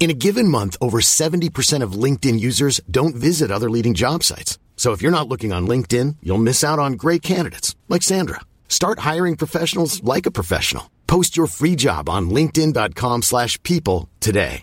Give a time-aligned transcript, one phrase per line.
[0.00, 4.58] In a given month, over 70% of LinkedIn users don't visit other leading job sites.
[4.76, 8.40] So if you're not looking on LinkedIn, you'll miss out on great candidates like Sandra.
[8.66, 10.90] Start hiring professionals like a professional.
[11.06, 14.62] Post your free job on linkedin.com/people slash people today.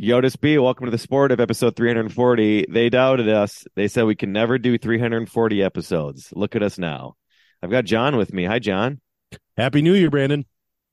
[0.00, 2.66] Yotis B, welcome to the Sportive episode 340.
[2.70, 3.64] They doubted us.
[3.74, 6.32] They said we can never do 340 episodes.
[6.32, 7.16] Look at us now.
[7.60, 8.44] I've got John with me.
[8.44, 9.00] Hi, John.
[9.56, 10.46] Happy New Year, Brandon.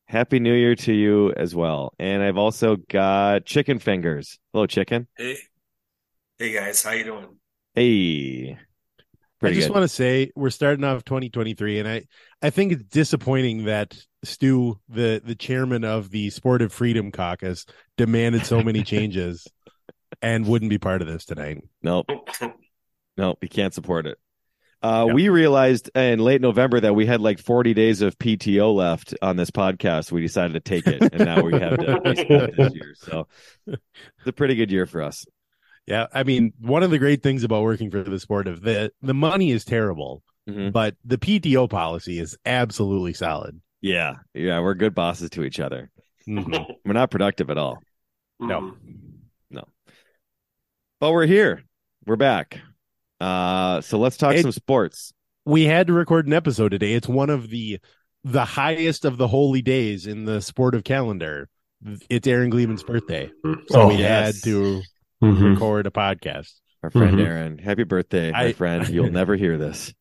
[0.07, 1.93] Happy New Year to you as well.
[1.99, 4.39] And I've also got Chicken Fingers.
[4.53, 5.07] Hello, Chicken.
[5.17, 5.37] Hey,
[6.37, 7.27] hey guys, how you doing?
[7.75, 8.57] Hey.
[9.39, 9.73] Pretty I just good.
[9.73, 12.03] want to say we're starting off 2023, and I
[12.41, 17.65] I think it's disappointing that Stu, the the chairman of the Sportive Freedom Caucus,
[17.97, 19.45] demanded so many changes
[20.21, 21.61] and wouldn't be part of this tonight.
[21.81, 22.07] Nope.
[23.19, 23.39] Nope.
[23.41, 24.19] You can't support it.
[24.83, 25.15] Uh, Yep.
[25.15, 29.35] We realized in late November that we had like 40 days of PTO left on
[29.35, 30.11] this podcast.
[30.11, 32.93] We decided to take it, and now we have to basically do it this year.
[32.95, 33.27] So
[33.65, 33.81] it's
[34.27, 35.25] a pretty good year for us.
[35.87, 39.13] Yeah, I mean, one of the great things about working for the Sportive the the
[39.13, 40.71] money is terrible, Mhm.
[40.73, 43.59] but the PTO policy is absolutely solid.
[43.81, 44.15] Yeah.
[44.33, 44.59] Yeah.
[44.59, 45.89] We're good bosses to each other.
[46.27, 46.65] Mhm.
[46.85, 47.79] We're not productive at all,
[48.39, 48.75] No.
[49.49, 49.63] no,
[50.99, 51.63] but we're here.
[52.05, 52.59] We're back.
[53.19, 55.13] Uh, so let's talk It- some sports.
[55.45, 56.93] we had to record an episode today.
[56.93, 57.79] It's one of the
[58.23, 61.47] the highest of the holy days in the Sportive calendar.
[62.09, 63.29] It's Aaron Gleeman's birthday,
[63.69, 64.35] so Oh, we yes.
[64.35, 64.81] had to
[65.23, 65.53] Mhm.
[65.53, 66.51] record a podcast.
[66.83, 67.25] Our friend Mhm.
[67.25, 67.57] Aaron.
[67.59, 68.87] Happy birthday, my I- friend.
[68.89, 69.93] You'll never hear this.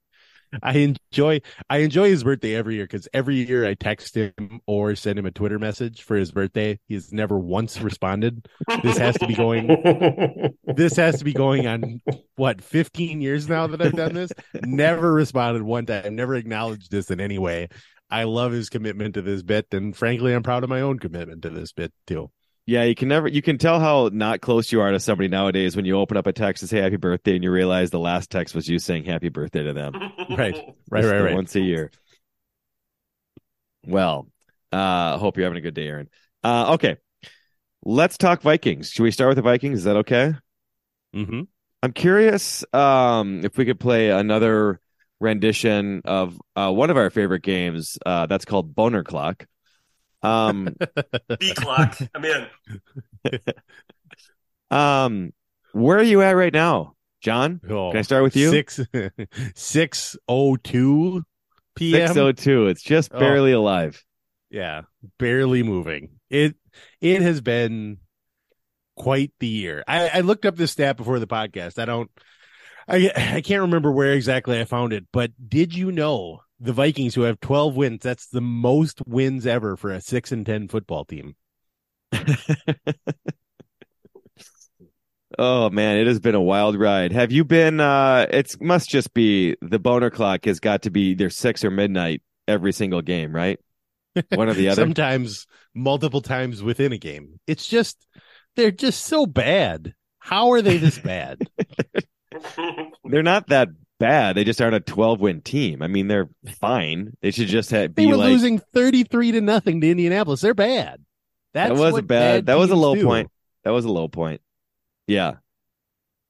[0.62, 4.94] I enjoy I enjoy his birthday every year because every year I text him or
[4.94, 6.78] send him a Twitter message for his birthday.
[6.89, 8.47] He's never once responded.
[8.83, 10.55] This has to be going.
[10.65, 12.00] This has to be going on
[12.37, 14.31] what 15 years now that I've done this.
[14.62, 16.15] Never responded one time.
[16.15, 17.69] Never acknowledged this in any way.
[18.11, 21.43] I love his commitment to this bit, and frankly, I'm proud of my own commitment
[21.43, 22.31] to this bit too.
[22.66, 25.77] Yeah, you can never you can tell how not close you are to somebody nowadays
[25.77, 28.28] when you open up a text and say happy birthday and you realize the last
[28.28, 29.93] text was you saying happy birthday to them.
[30.28, 30.56] Right,
[30.91, 31.34] right, Just right, right.
[31.34, 31.93] Once a year.
[33.87, 34.26] Well,
[34.72, 36.09] uh hope you're having a good day, Aaron.
[36.43, 36.97] Uh okay.
[37.84, 38.91] Let's talk Vikings.
[38.91, 39.78] Should we start with the Vikings?
[39.78, 40.34] Is that okay?
[41.15, 41.43] Mm-hmm.
[41.84, 44.81] I'm curious um if we could play another
[45.21, 49.47] rendition of uh one of our favorite games uh that's called Boner Clock.
[50.26, 50.76] Um
[51.38, 51.97] B clock.
[52.14, 52.47] I'm in.
[54.70, 55.32] um
[55.72, 57.60] where are you at right now, John?
[57.69, 58.50] Oh, Can I start with you?
[58.50, 58.81] Six
[59.54, 61.22] six oh two
[61.75, 62.09] p.m.
[62.09, 62.66] 602.
[62.69, 63.19] It's just Oh.
[63.19, 64.03] barely alive.
[64.50, 64.82] Yeah,
[65.19, 66.10] barely moving.
[66.31, 66.56] It
[67.00, 67.98] it has been
[68.97, 69.84] quite the year.
[69.87, 71.78] I, I looked up this stat before the podcast.
[71.78, 72.10] I don't
[72.88, 77.15] I I can't remember where exactly I found it, but did you know the Vikings
[77.15, 81.05] who have 12 wins, that's the most wins ever for a 6 and 10 football
[81.05, 81.37] team.
[85.39, 87.12] Oh man, it has been a wild ride.
[87.12, 91.11] Have you been uh it must just be the boner clock has got to be
[91.11, 93.59] either 6 or midnight every single game, right?
[94.31, 94.81] One or the other.
[94.81, 97.38] Sometimes multiple times within a game.
[97.47, 98.06] It's just
[98.55, 99.94] they're just so bad.
[100.21, 101.38] How are they this bad?
[103.05, 103.69] They're not that
[103.99, 104.37] bad.
[104.37, 105.83] They just aren't a 12 win team.
[105.83, 106.29] I mean, they're
[106.61, 107.12] fine.
[107.21, 110.41] They should just have, They were like losing 33 to nothing to Indianapolis.
[110.41, 111.05] They're bad.
[111.53, 113.05] That's that was a what bad, that was a low do.
[113.05, 113.31] point.
[113.65, 114.41] That was a low point.
[115.06, 115.35] Yeah.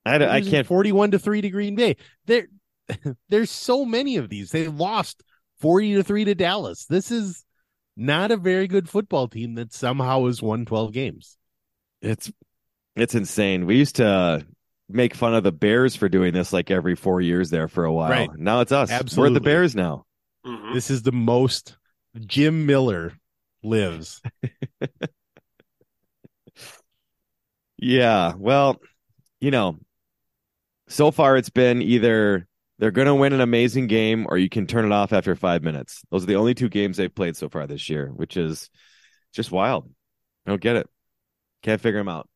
[0.05, 1.96] I, I can't 41 to 3 to Green Bay.
[2.26, 2.46] There
[3.29, 4.50] there's so many of these.
[4.50, 5.23] They lost
[5.61, 6.87] 40 to 3 to Dallas.
[6.87, 7.44] This is
[7.96, 11.37] not a very good football team that somehow has won 12 games.
[12.02, 12.31] It's
[12.94, 13.67] it's insane.
[13.67, 14.46] We used to
[14.88, 17.93] make fun of the Bears for doing this like every four years there for a
[17.93, 18.11] while.
[18.11, 18.31] Right.
[18.37, 18.91] Now it's us.
[18.91, 19.31] Absolutely.
[19.31, 20.05] We're the Bears now.
[20.44, 20.75] Mhm.
[20.75, 21.77] This is the most
[22.27, 23.12] Jim Miller
[23.62, 24.21] lives.
[27.79, 28.33] Yeah.
[28.37, 28.81] Well,
[29.41, 29.77] you know,
[30.88, 32.47] so far it's been either
[32.79, 35.62] they're going to win an amazing game or you can turn it off after five
[35.62, 36.03] minutes.
[36.11, 38.71] Those are the only two games they've played so far this year, which is
[39.33, 39.91] Just wild.
[40.47, 40.88] I don't get it.
[41.62, 42.29] Can't figure them out.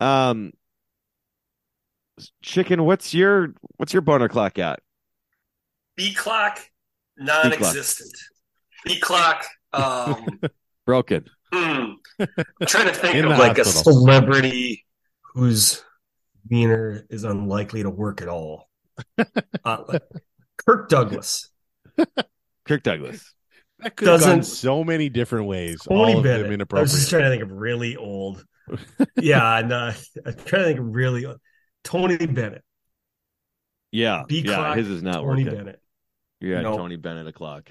[0.00, 0.52] Um,
[2.42, 2.84] chicken.
[2.84, 4.80] What's your what's your boner clock at?
[5.96, 6.58] B clock,
[7.18, 8.12] non-existent.
[8.84, 9.44] B clock.
[9.72, 10.40] Um,
[10.86, 11.26] Broken.
[11.52, 11.92] hmm.
[12.18, 12.28] I'm
[12.66, 14.84] trying to think In of the like a celebrity
[15.34, 15.82] whose
[16.50, 18.68] wiener is unlikely to work at all.
[19.64, 20.02] Uh, like
[20.66, 21.48] Kirk Douglas.
[22.66, 23.32] Kirk Douglas.
[23.78, 25.80] That could have gone Doesn't- so many different ways.
[25.88, 26.58] Tony all of Bennett.
[26.58, 28.44] them I was just trying to think of really old.
[29.16, 29.92] yeah, and uh,
[30.26, 31.38] I'm trying to think of really old.
[31.84, 32.64] Tony Bennett.
[33.90, 34.54] Yeah, B yeah.
[34.54, 34.76] clock.
[34.76, 35.58] His is not Tony working.
[35.58, 35.80] Bennett.
[36.40, 36.78] You're Nope.
[36.78, 37.70] Tony Bennett o'clock.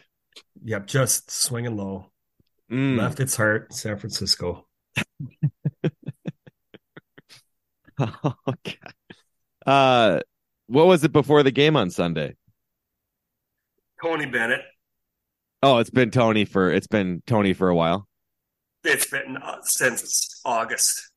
[0.63, 2.11] Yep, just swinging low.
[2.71, 2.97] Mm.
[2.97, 4.65] Left its heart, San Francisco.
[8.47, 8.77] okay.
[9.65, 10.19] Uh,
[10.67, 12.35] what was it before the game on Sunday?
[14.01, 14.61] Tony Bennett.
[15.61, 18.07] Oh, it's been Tony for it's been Tony for a while.
[18.83, 21.11] It's been uh, since August.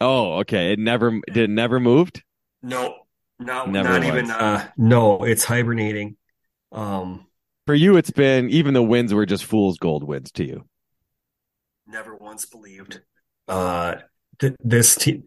[0.00, 0.72] Oh, okay.
[0.72, 2.22] It never did it never moved.
[2.62, 2.94] No,
[3.38, 4.08] no, Never not was.
[4.08, 4.30] even.
[4.30, 6.16] Uh, no, it's hibernating.
[6.70, 7.26] Um,
[7.66, 10.64] For you, it's been even the wins were just fool's gold wins to you.
[11.86, 13.00] never once believed.
[13.48, 13.96] Uh,
[14.38, 15.24] th- this team,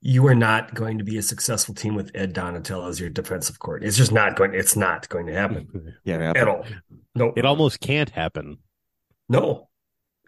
[0.00, 3.58] you are not going to be a successful team with Ed Donatell as your defensive
[3.58, 3.84] court.
[3.84, 4.54] It's just not going.
[4.54, 6.64] It's not going to happen Yeah, at all.
[7.14, 8.58] No, It almost can't happen.
[9.28, 9.68] no.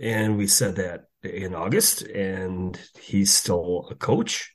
[0.01, 4.54] And we said that in August, and he's still a coach.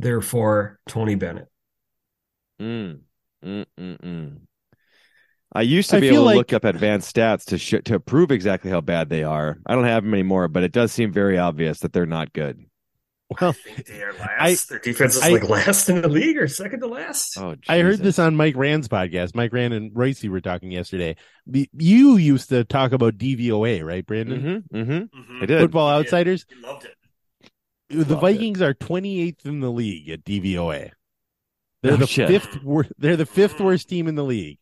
[0.00, 1.48] Therefore, Tony Bennett.
[2.60, 3.00] Mm,
[3.44, 4.36] mm, mm, mm.
[5.52, 7.98] I used to I be able to like- look up advanced stats to sh- to
[8.00, 9.58] prove exactly how bad they are.
[9.66, 12.64] I don't have them anymore, but it does seem very obvious that they're not good.
[13.40, 14.68] Well, I they are last.
[14.70, 17.36] Their defense is I- like last in the league or second to last.
[17.38, 19.34] Oh, I heard this on Mike Rand's podcast.
[19.34, 21.16] Mike Rand and Royce were talking yesterday.
[21.46, 24.64] You used to talk about DVOA, right, Brandon?
[24.72, 25.34] Mm-hmm, mm-hmm.
[25.36, 25.42] Mhm.
[25.42, 25.60] I did.
[25.60, 26.46] Football Outsiders.
[26.48, 26.94] He loved it.
[27.90, 28.20] The Loved it.
[28.20, 30.92] Vikings are 28th in the league at DVOA.
[31.82, 32.28] They're Oh, the shit.
[32.28, 32.62] fifth.
[32.62, 34.58] Wor- they're the fifth worst team in the league,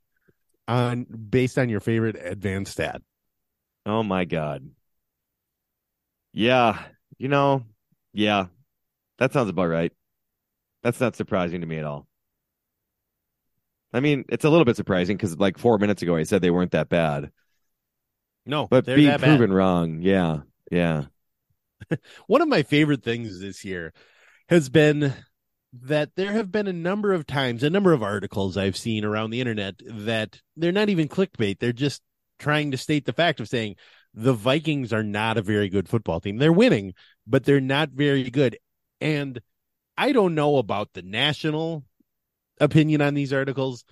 [0.67, 3.03] on based on your favorite advanced stat.
[3.85, 4.71] Oh my god.
[6.33, 6.83] Yeah,
[7.19, 7.65] you know,
[8.13, 8.47] yeah,
[9.19, 9.93] that sounds about right.
[10.83, 12.07] That's not surprising to me at all.
[13.93, 16.51] I mean, it's a little bit surprising because like four minutes ago I said they
[16.51, 17.31] weren't that bad,
[18.47, 19.37] No, but they're being that bad.
[19.39, 20.03] proven wrong.
[20.03, 20.41] Yeah,
[20.71, 21.05] yeah.
[22.27, 23.93] One of my favorite things this year
[24.49, 25.15] has been
[25.73, 29.31] that there have been a number of times, a number of articles I've seen around
[29.31, 31.59] the internet that they're not even clickbait.
[31.59, 32.03] They're just
[32.39, 33.77] trying to state the fact of saying
[34.15, 36.39] the Vikings are not a very good football team.
[36.39, 36.95] They're winning,
[37.27, 38.59] but they're not very good.
[39.01, 39.41] And
[39.97, 41.85] I don't know about the national
[42.61, 43.85] opinion on these articles,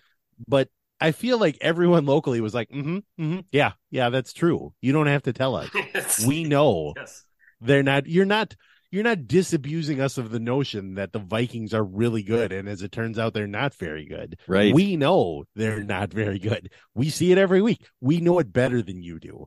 [0.48, 0.68] but
[1.00, 4.72] I feel like everyone locally was like, mm-hmm, mm-hmm, yeah, yeah, that's true.
[4.80, 5.68] You don't have to tell us.
[5.94, 6.24] Yes.
[6.24, 7.25] We know Yes.
[7.60, 8.54] They're not you're not
[8.90, 12.82] you're not disabusing us of the notion that the Vikings are really good and as
[12.82, 14.38] it turns out they're not very good.
[14.46, 14.72] Right.
[14.72, 16.70] We know they're not very good.
[16.94, 17.86] We see it every week.
[18.00, 19.46] We know it better than you do.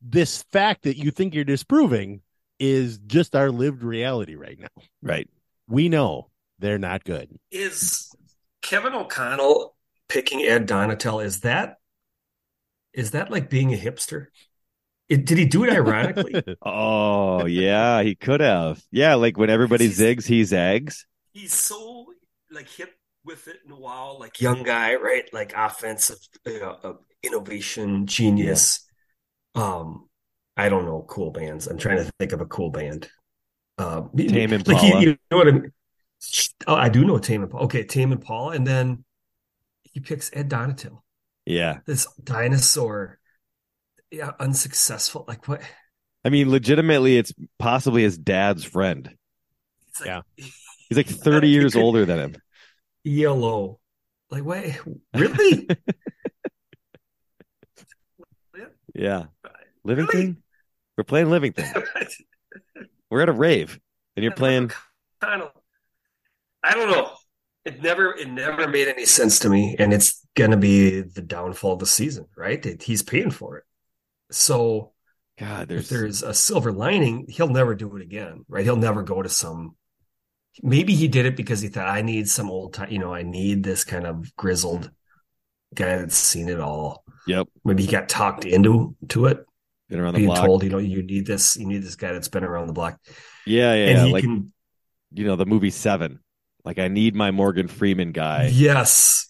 [0.00, 2.22] This fact that you think you're disproving
[2.58, 4.82] is just our lived reality right now.
[5.02, 5.28] right.
[5.68, 7.38] We know they're not good.
[7.50, 8.10] Is
[8.62, 9.76] Kevin O'Connell
[10.08, 11.24] picking Ed Donatell?
[11.24, 11.76] Is that
[12.94, 14.26] is that like being a hipster?
[15.08, 16.42] It, did he do it ironically?
[16.62, 18.82] Oh yeah, he could have.
[18.90, 21.06] Yeah, like when everybody he's- zigs, he zags.
[21.32, 22.06] He's so
[22.50, 25.28] like hip with it in a while, like young guy, right?
[25.32, 28.86] Like offensive you know, uh, innovation genius.
[29.54, 30.08] Um,
[30.56, 31.66] I don't know cool bands.
[31.68, 33.08] I'm trying to think of a cool band.
[33.78, 35.00] Um, Tame like Impala.
[35.00, 35.72] you, you know what I mean?
[36.66, 37.64] Oh, I do know Tame Impala.
[37.64, 39.04] Okay, Tame Impala, and then
[39.84, 40.98] he picks Ed Donatell,
[41.46, 43.17] Yeah, this dinosaur,
[44.10, 45.24] yeah, unsuccessful.
[45.28, 45.60] Like what?
[46.24, 49.10] I mean, legitimately, it's possibly his dad's friend.
[50.00, 50.20] Like, Yeah.
[50.88, 52.36] He's like thirty years older than him.
[53.04, 53.78] Yellow,
[54.30, 54.64] Like what?
[55.14, 55.68] Really?
[58.94, 59.26] Yeah,
[59.84, 60.24] Living Really?
[60.26, 60.36] Thing.
[60.96, 61.72] We're playing Living Thing.
[63.10, 63.78] We're at a rave,
[64.16, 64.72] and you're playing.
[65.20, 65.52] kind of
[66.64, 67.12] I don't know.
[67.64, 71.74] It never it never made any sense to me, and it's gonna be the downfall
[71.74, 72.64] of the season, right?
[72.64, 73.64] It- he's paying for it.
[74.30, 74.92] So
[75.38, 78.64] God, if there's there's a silver lining, he'll never do it again, right?
[78.64, 79.76] He'll never go to some.
[80.62, 83.22] Maybe he did it because he thought I need some old time, you know, I
[83.22, 84.90] need this kind of grizzled
[85.74, 87.04] guy that's seen it all.
[87.26, 89.44] yep, Maybe he got talked into to it,
[89.88, 90.44] been around the being block.
[90.44, 92.98] told, you know, you need this, you need this guy that's been around the block,
[93.46, 94.04] Yeah, yeah, and yeah.
[94.06, 94.52] he like can
[95.12, 96.20] you know the movie Seven.
[96.64, 98.50] Like I need my Morgan Freeman guy.
[98.52, 99.28] Yes.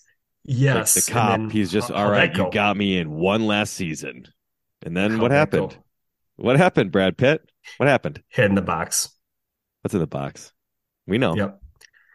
[0.71, 0.95] Like Yes.
[0.95, 1.41] the cop.
[1.41, 2.33] then he's just all right, all how'd right.
[2.33, 2.51] that You go?
[2.51, 4.27] got me in one last season,
[4.85, 5.71] and then How'd what happened?
[5.71, 5.77] go?
[6.37, 7.43] What happened, Brad Pitt?
[7.79, 8.23] What happened?
[8.31, 9.11] Head in the box.
[9.83, 10.53] What's in the box?
[11.07, 11.35] We know.
[11.37, 11.61] Yep.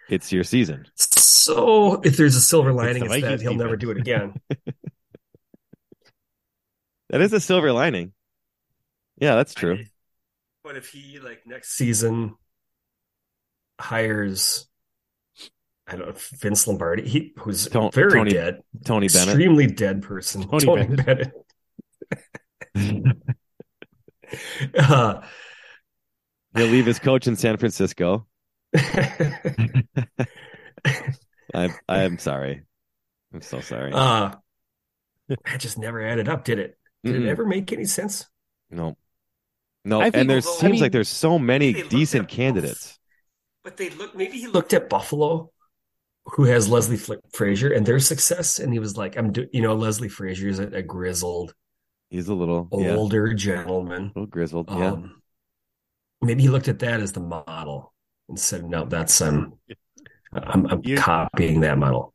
[0.09, 0.85] It's your season.
[0.95, 4.35] So if there's a silver lining, the it's, that he'll never do it again.
[7.09, 8.13] That is a silver lining.
[9.19, 9.75] Yeah, that's true.
[9.75, 9.87] I-
[10.63, 12.33] but if he like next season
[13.79, 14.65] hires,
[15.85, 19.27] I don't know, Vince Lombardi, he who's Ton- very Tony dead, Tony Bennett.
[19.27, 21.05] extremely dead person, Tony Tony, Bennett.
[21.05, 21.31] Bennett.
[24.77, 25.21] Uh,
[26.55, 28.27] He'll leave his coach in San Francisco.
[31.53, 32.61] I'm I'm sorry.
[33.33, 33.91] I'm so sorry.
[33.93, 34.33] uh,
[35.29, 36.77] that just never added up, did it?
[37.03, 37.25] Did Mm-mm.
[37.25, 38.27] it ever make any sense?
[38.69, 38.97] no.
[39.85, 42.35] No, I and there although- I seems mean, like there's so many decent at both.
[42.37, 42.97] candidates.
[43.65, 45.51] But they look maybe he looked at Buffalo,
[46.25, 49.61] who has Leslie Fl- Frazier, and their success, and he was like, "I'm do you
[49.61, 51.53] know Leslie Frazier is a, a grizzled,
[52.13, 54.69] He's a little yeah, a older gentleman." little grizzled.
[54.69, 54.91] Yeah.
[54.91, 55.19] Um,
[56.21, 57.91] maybe he looked at that as the model
[58.29, 59.53] and said, "No, that's um,
[60.31, 62.13] I'm, I'm You- copying that model."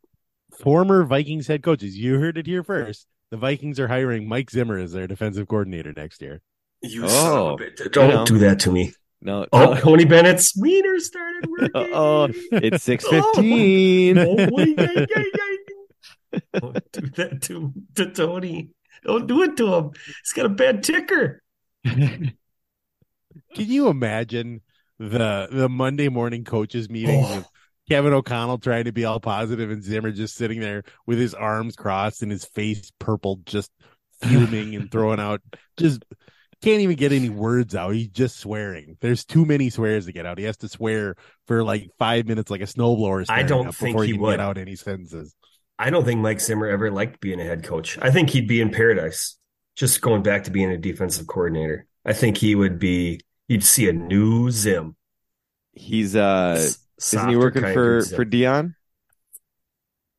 [0.59, 1.97] Former Vikings head coaches.
[1.97, 3.07] You heard it here first.
[3.31, 6.41] The Vikings are hiring Mike Zimmer as their defensive coordinator next year.
[6.81, 7.91] You Oh, son of a bitch.
[7.91, 8.25] Don't you know.
[8.25, 8.93] do that to me.
[9.21, 9.45] No.
[9.51, 9.75] Oh, no.
[9.81, 11.71] Tony Bennett's wiener started working.
[11.93, 14.17] Oh, it's six fifteen.
[14.17, 16.41] Oh, boy, yay, yay, yay.
[16.53, 18.69] Don't do that to, to Tony.
[19.03, 19.91] Don't do it to him.
[20.23, 21.41] He's got a bad ticker.
[21.85, 22.31] Can
[23.55, 24.61] you imagine
[24.97, 27.35] the the Monday morning coaches meetings Oh.
[27.37, 27.47] with
[27.89, 31.75] Kevin O'Connell trying to be all positive and Zimmer just sitting there with his arms
[31.75, 33.71] crossed and his face purple, just
[34.21, 35.41] fuming and throwing out
[35.77, 36.03] just
[36.61, 37.91] can't even get any words out.
[37.95, 38.97] He's just swearing.
[38.99, 40.37] There's too many swears to get out.
[40.37, 41.15] He has to swear
[41.47, 43.25] for like five minutes like a snowblower.
[43.29, 44.31] I don't think before he can would.
[44.31, 45.33] get out any sentences.
[45.79, 47.97] I don't think Mike Zimmer ever liked being a head coach.
[48.01, 49.37] I think he'd be in paradise
[49.77, 51.87] just going back to being a defensive coordinator.
[52.05, 54.97] I think he would be, you'd see a new Zim.
[55.71, 56.79] He's uh S-
[57.13, 58.15] isn't he working for Zim.
[58.17, 58.75] for Deion?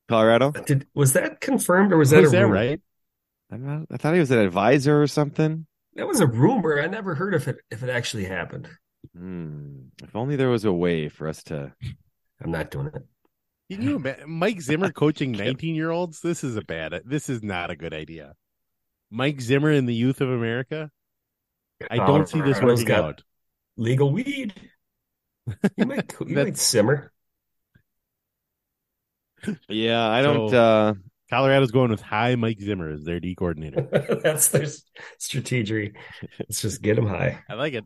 [0.09, 0.51] Colorado?
[0.51, 2.53] Did, was that confirmed or was that Was a that rumor?
[2.55, 2.81] right?
[3.51, 5.67] I'm not, I thought he was an advisor or something.
[5.95, 6.81] That was a rumor.
[6.81, 8.67] I never heard of it if it actually happened.
[9.15, 9.89] Hmm.
[10.01, 11.73] If only there was a way for us to.
[12.43, 13.03] I'm not doing it.
[13.71, 16.19] Can you imagine Mike Zimmer coaching 19 year olds?
[16.19, 18.33] This is a bad, this is not a good idea.
[19.09, 20.91] Mike Zimmer in the youth of America?
[21.89, 23.23] I don't see this Colorado's working got out.
[23.77, 24.53] Legal weed.
[25.77, 27.11] You might, you might simmer.
[29.69, 30.49] Yeah, I don't.
[30.49, 30.93] So- uh
[31.29, 33.87] Colorado's going with high Mike Zimmer as their D coordinator.
[34.21, 34.65] That's their
[35.17, 35.93] strategy.
[36.39, 37.39] Let's just get him high.
[37.49, 37.85] I like it.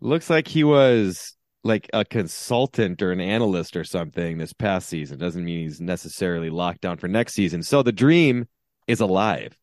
[0.00, 1.35] Looks like he was
[1.66, 5.18] like a consultant or an analyst or something this past season.
[5.18, 7.62] Doesn't mean he's necessarily locked down for next season.
[7.62, 8.48] So the dream
[8.86, 9.56] is alive.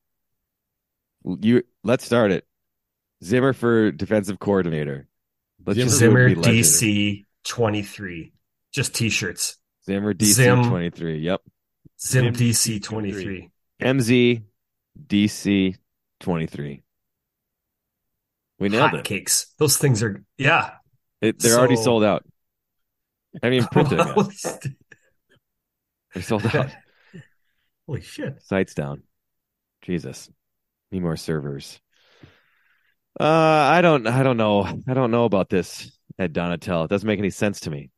[1.24, 2.46] You let's start it.
[3.24, 5.08] Zimmer for defensive coordinator.
[5.66, 6.36] Let's Zimmer Zimmer.
[6.36, 8.34] DC 23.
[8.74, 9.58] Just t-shirts.
[9.86, 10.70] Zimmer DC Zim.
[10.70, 11.20] twenty three.
[11.20, 11.42] Yep.
[12.02, 13.24] Zim, Zim DC 23.
[13.24, 13.50] 23.
[13.82, 14.44] MZ
[15.08, 15.76] DC
[16.20, 16.84] twenty three.
[18.60, 19.06] We nailed Hot it.
[19.06, 19.48] cakes.
[19.58, 20.72] Those things are yeah.
[21.24, 21.40] It.
[21.40, 22.26] They're already sold out.
[23.42, 24.30] I mean, printed them
[26.14, 26.70] They're sold out.
[27.88, 28.42] Holy shit.
[28.44, 29.04] Sites down.
[29.82, 30.30] Jesus.
[30.92, 31.80] Need more servers.
[33.20, 34.64] Uh I don't I don't know.
[34.64, 36.86] I don't know about this Ed Donatell.
[36.86, 37.90] It doesn't make any sense to me.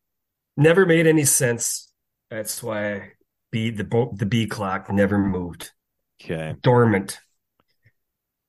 [0.57, 1.91] Never made any sense.
[2.29, 3.11] That's why
[3.51, 5.71] B the the B clock never moved.
[6.21, 6.55] Okay.
[6.61, 7.19] Dormant.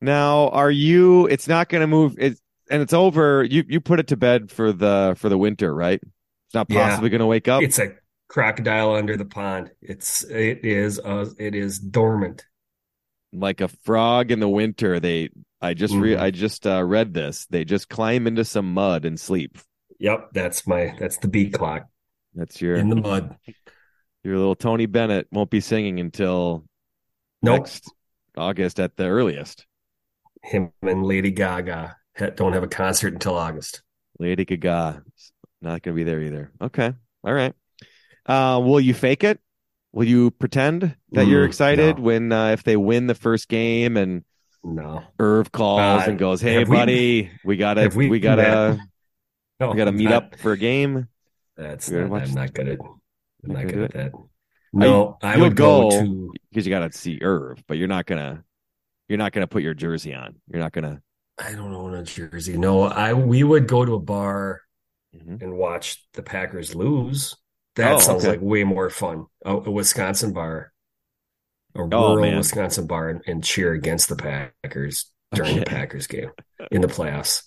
[0.01, 2.39] Now are you it's not gonna move it
[2.71, 3.45] and it's over.
[3.45, 6.01] You you put it to bed for the for the winter, right?
[6.03, 6.89] It's not Yeah.
[6.89, 7.63] possibly gonna wake up.
[7.63, 7.93] It's a
[8.29, 9.71] crocodile under the pond.
[9.81, 12.45] It's it is uh it is dormant.
[13.33, 14.99] like a frog in the winter.
[15.01, 15.31] They
[15.61, 16.21] I just re Mhm.
[16.21, 17.47] I just uh, read this.
[17.47, 19.59] They just climb into some mud and sleep.
[19.99, 21.87] Yep, that's my that's the beat clock
[22.35, 23.37] That's your in the mud.
[24.25, 26.65] your little Tony Bennett won't be singing until
[27.43, 27.61] Nope.
[27.61, 27.91] next
[28.37, 29.67] August at the earliest.
[30.43, 31.97] Him and Lady Gaga
[32.37, 33.83] don't have a concert until August.
[34.19, 35.03] Lady Gaga
[35.63, 36.53] not going to be there either.
[36.61, 36.93] Okay,
[37.25, 37.55] all right.
[38.27, 39.41] Uh, will you fake it?
[39.93, 42.03] Will you pretend that you're Mm, excited no.
[42.03, 44.25] when uh, if they win the first game and
[44.63, 45.03] No.
[45.19, 48.79] Irv calls Uh, and goes, "Hey, we- buddy, we, gotta we, we- gotta
[49.61, 51.09] No, we gotta meet not- up for a game."
[51.57, 54.13] That's not, I'm not good at I'm Not good at that.
[54.75, 56.01] No, I you'll would go, go.
[56.03, 58.45] to because you got to see Irv, but you're not gonna
[59.09, 60.37] you're not gonna put your jersey on.
[60.49, 61.01] You're not gonna.
[61.39, 62.57] I don't own a jersey.
[62.57, 64.63] No, I we would go to a bar
[65.15, 65.43] Mhm.
[65.43, 67.37] and watch the Packers lose.
[67.77, 68.33] That Oh, sounds okay.
[68.33, 69.27] like way more fun.
[69.45, 70.73] A, a Wisconsin bar,
[71.75, 72.37] a Oh, rural man.
[72.39, 75.11] Wisconsin bar, and, and cheer against the Packers.
[75.35, 75.61] during Okay.
[75.65, 76.31] the Packers game
[76.71, 77.43] in the playoffs.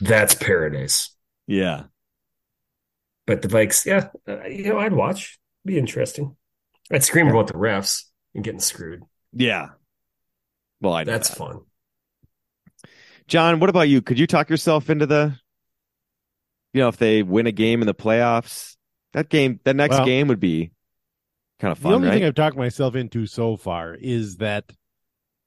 [0.00, 1.14] That's paradise.
[1.46, 1.84] Yeah.
[3.26, 5.38] But the Vikes, yeah, uh, you know, I'd watch.
[5.64, 6.36] Be interesting.
[6.90, 9.02] I'd scream about the refs and getting screwed.
[9.32, 9.68] Yeah.
[10.80, 11.36] Well, I That's that.
[11.38, 11.60] fun.
[13.32, 14.02] John, what about you?
[14.02, 15.34] Could you talk yourself into the,
[16.74, 18.76] you know, if they win a game in the playoffs,
[19.14, 20.72] that game, that next Well, game would be
[21.58, 21.92] kind of fun.
[21.92, 22.18] The only right?
[22.18, 24.66] thing I've talked myself into so far is that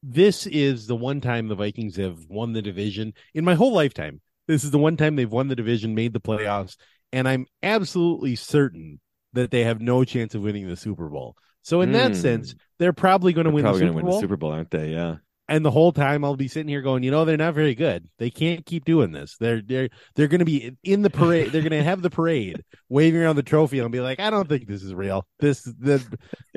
[0.01, 4.19] this is the one time the Vikings have won the division in my whole lifetime.
[4.47, 6.77] This is the one time they've won the division, made the playoffs,
[7.13, 8.99] and I'm absolutely certain
[9.33, 11.35] that they have no chance of winning the Super Bowl.
[11.61, 12.19] So in that Hmm.
[12.21, 14.13] sense, they're probably going to win the probably Super going to win Bowl.
[14.13, 14.91] the Super Bowl, aren't they?
[14.91, 15.17] Yeah.
[15.47, 18.07] And the whole time I'll be sitting here going, you know, they're not very good.
[18.17, 19.37] They can't keep doing this.
[19.39, 21.51] They're they're they're going to be in the parade.
[21.51, 24.49] They're going to have the parade, waving around the trophy, and be like, I don't
[24.49, 25.27] think this is real.
[25.39, 26.03] This the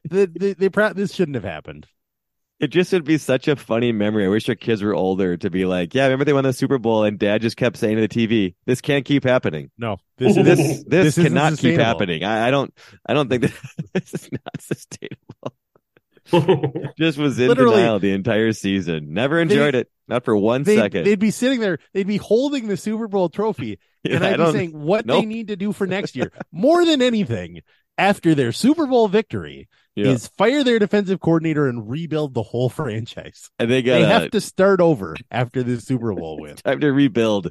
[0.04, 1.86] the, the they pro- this shouldn't have happened.
[2.60, 4.24] It just would be such a funny memory.
[4.24, 6.78] I wish our kids were older to be like, yeah, remember they won the Super
[6.78, 9.70] Bowl and dad just kept saying to the TV, this can't keep happening.
[9.78, 12.24] No, this is This, this, isn't cannot keep happening.
[12.24, 12.74] I, I don't,
[13.06, 13.52] I don't think that
[13.94, 15.54] this is not sustainable.
[16.98, 19.12] Just was in Literally- denial the entire season.
[19.12, 19.90] Never enjoyed it.
[20.06, 21.04] Not for one They'd, second.
[21.04, 24.52] they'd be sitting there, they'd be holding the Super Bowl trophy, and I I'd be
[24.52, 25.20] saying what nope.
[25.20, 27.60] they need to do for next year, more than anything,
[27.98, 30.06] after their Super Bowl victory, Yeah.
[30.06, 33.50] is fire their defensive coordinator and rebuild the whole franchise.
[33.58, 36.56] and they They have to start over after this Super Bowl win.
[36.56, 37.50] time to rebuild.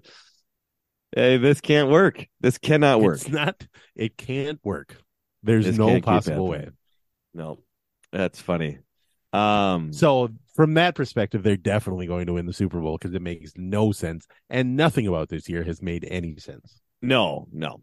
[1.15, 2.25] Hey, this can't work.
[2.41, 3.17] This cannot work.
[3.17, 3.65] It's not.
[3.95, 4.97] It can't work.
[5.43, 6.69] There's This no possible way.
[7.35, 7.59] No,
[8.11, 8.79] that's funny.
[9.33, 13.21] Um, So from that perspective, they're definitely going to win the Super Bowl because it
[13.21, 16.81] makes no sense, and nothing about this year has made any sense.
[17.01, 17.81] No, no.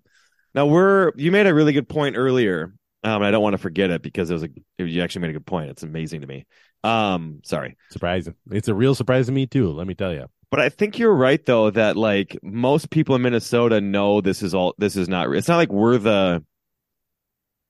[0.54, 2.74] Now we're you made a really good point earlier.
[3.02, 5.30] Um, and I don't want to forget it because it was a you actually made
[5.30, 5.68] a good point.
[5.68, 6.46] It's amazing to me.
[6.82, 7.76] Um, sorry.
[7.90, 8.34] Surprising.
[8.50, 9.70] It's a real surprise to me too.
[9.72, 10.26] Let me tell you.
[10.50, 14.54] But I think you're right though that like most people in Minnesota know this is
[14.54, 16.44] all this is not it's not like we're the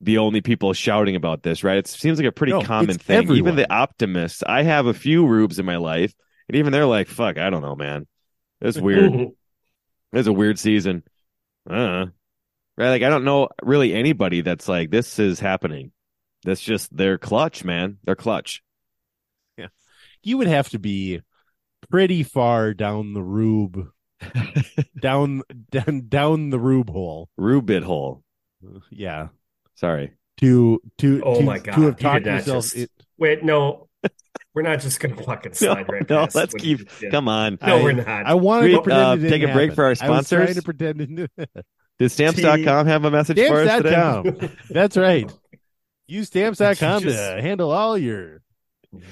[0.05, 1.79] the only people shouting about this, right?
[1.79, 3.17] It seems like a pretty No, common thing.
[3.17, 3.39] everyone.
[3.39, 6.15] Even the optimists, I have a few rubes in my life,
[6.49, 8.07] and even they're like, "Fuck, I don't know, man.
[8.61, 9.13] It's weird.
[10.13, 11.03] It's a weird season.
[11.69, 12.07] Uh,
[12.77, 12.91] right?
[12.91, 15.91] Like I don't know really anybody that's like this is happening.
[16.45, 17.99] That's just they're clutch, man.
[18.05, 18.63] They're clutch.
[20.23, 21.21] You would have to be
[21.91, 23.91] pretty far down the rube,
[25.01, 27.29] down down down the rube hole.
[27.37, 28.23] Rube bit hole.
[28.91, 29.29] Yeah.
[29.75, 30.13] Sorry.
[30.41, 31.75] To to Oh to, my god!
[31.77, 32.65] to have talked did not yourself.
[32.65, 33.89] just- it- Wait, no,
[34.55, 36.17] we're not just gonna fucking No, slide right now.
[36.17, 36.35] no, past.
[36.35, 36.89] let's keep.
[37.11, 37.59] Come on.
[37.63, 38.27] No, I- we're not.
[38.27, 39.75] I wanted We, to uh, take a break happen.
[39.77, 40.33] for our sponsors.
[40.33, 41.29] I was Trying to pretend it knew-
[42.01, 44.51] Does stamps.com have a message for us today?
[44.71, 45.33] That's right.
[46.09, 48.43] Use stamps.com Just- to handle all your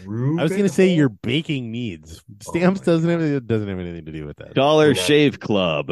[0.05, 0.97] Rube I was going to say hole?
[0.97, 2.23] your baking needs.
[2.29, 4.55] Oh Stamps my doesn't have doesn't have anything to do with that.
[4.55, 5.91] Dollar not- Shave Club.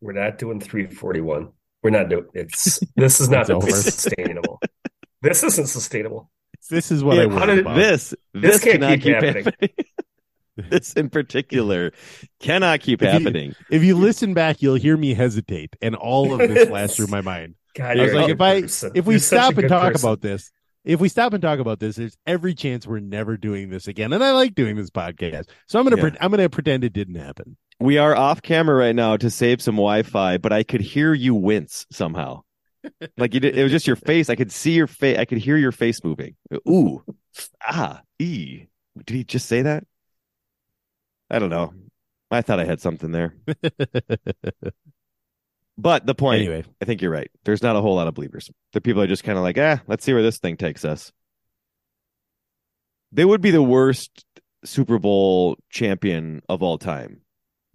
[0.00, 1.48] We're not doing 341.
[1.82, 3.70] We're not doing it's this is not It's over.
[3.70, 4.60] sustainable.
[5.22, 6.30] This isn't sustainable.
[6.70, 7.76] This is what Yeah, I how worry did about.
[7.76, 9.44] This, This this, can't cannot keep keep, happening.
[9.44, 9.70] happening.
[10.70, 11.92] this in particular
[12.40, 13.54] cannot keep If you- happening.
[13.70, 17.20] If you listen back, you'll hear me hesitate, and all of this flashed through my
[17.20, 17.54] mind.
[17.76, 18.92] God, I was like, good if I person.
[18.94, 20.06] if we You're stop and talk person.
[20.08, 20.50] about this,
[20.84, 24.12] if we stop and talk about this, there's every chance we're never doing this again.
[24.12, 26.10] And I like doing this podcast, so I'm gonna Yeah.
[26.10, 27.56] pre- I'm gonna pretend it didn't happen.
[27.80, 31.34] We are off camera right now to save some Wi-Fi, but I could hear you
[31.34, 32.42] wince somehow.
[33.16, 34.30] Like you did, it was just your face.
[34.30, 35.18] I could see your face.
[35.18, 36.36] I could hear your face moving.
[36.68, 37.02] Ooh,
[37.66, 38.66] ah, e.
[39.04, 39.84] Did he just say that?
[41.30, 41.72] I don't know.
[42.30, 43.34] I thought I had something there.
[45.80, 47.30] But the point, Anyway, I think you're right.
[47.44, 48.50] There's not a whole lot of believers.
[48.72, 51.12] The people are just kind of like, ah, let's see where this thing takes us.
[53.12, 54.24] They would be the worst
[54.64, 57.20] Super Bowl champion of all time,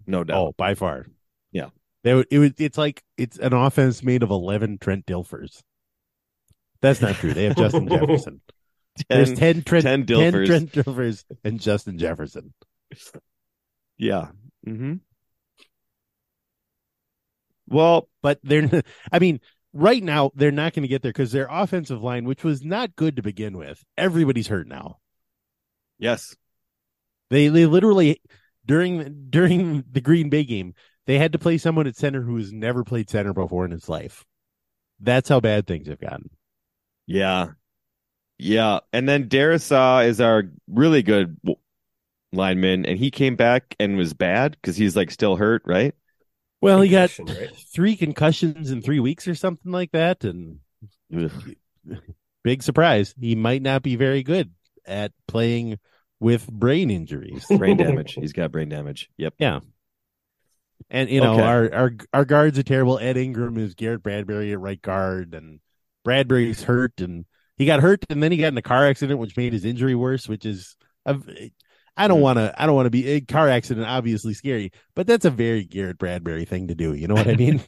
[0.07, 0.37] no doubt.
[0.37, 1.05] oh, by far,
[1.51, 1.69] Yeah.
[2.03, 5.61] They would, it would, it's like it's an offense made of eleven Trent Dilfers.
[6.81, 7.33] That's not true.
[7.33, 8.41] They have Justin Jefferson.
[9.09, 10.45] There's 10 Trent, 10 10 Dilfers.
[10.47, 12.53] Trent Dilfers and Justin Jefferson.
[13.97, 14.27] Yeah.
[14.65, 14.95] hmm
[17.67, 19.39] Well, But they're, I mean,
[19.71, 22.95] right now they're not going to get there because their offensive line, which was not
[22.95, 24.97] good to begin with, everybody's hurt now.
[25.97, 26.35] yes.
[27.29, 28.21] They they literally
[28.65, 30.73] during during the Green Bay game
[31.05, 33.89] they had to play someone at center who has never played center before in his
[33.89, 34.23] life.
[34.99, 36.29] That's how bad things have gotten.
[37.07, 37.49] Yeah.
[38.37, 38.79] Yeah.
[38.93, 41.37] And then Darrisaw is our really good
[42.31, 45.93] lineman, and he came back and was bad because he's like still hurt, right?
[46.61, 47.51] Well, he got right?
[47.73, 50.59] three concussions in three weeks or something like that, and
[52.43, 54.51] big surprise, he might not be very good
[54.85, 55.77] at playing
[56.23, 57.45] with brain injuries.
[57.57, 58.13] Brain damage.
[58.19, 59.09] He's got brain damage.
[59.17, 59.33] Yep.
[59.39, 59.59] Yeah.
[60.89, 61.43] And you know, Okay.
[61.43, 62.97] our, our our guards are terrible.
[62.97, 65.59] Ed Ingram is Garrett Bradbury at right guard, and
[66.03, 67.25] Bradbury's hurt, and
[67.57, 69.95] he got hurt, and then he got in a car accident, which made his injury
[69.95, 70.27] worse.
[70.27, 71.27] Which is, I've,
[71.95, 72.23] I don't hmm.
[72.23, 73.85] want to, I don't want to be a car accident.
[73.85, 76.93] Obviously scary, but that's a very Garrett Bradbury thing to do.
[76.93, 77.61] You know what I mean?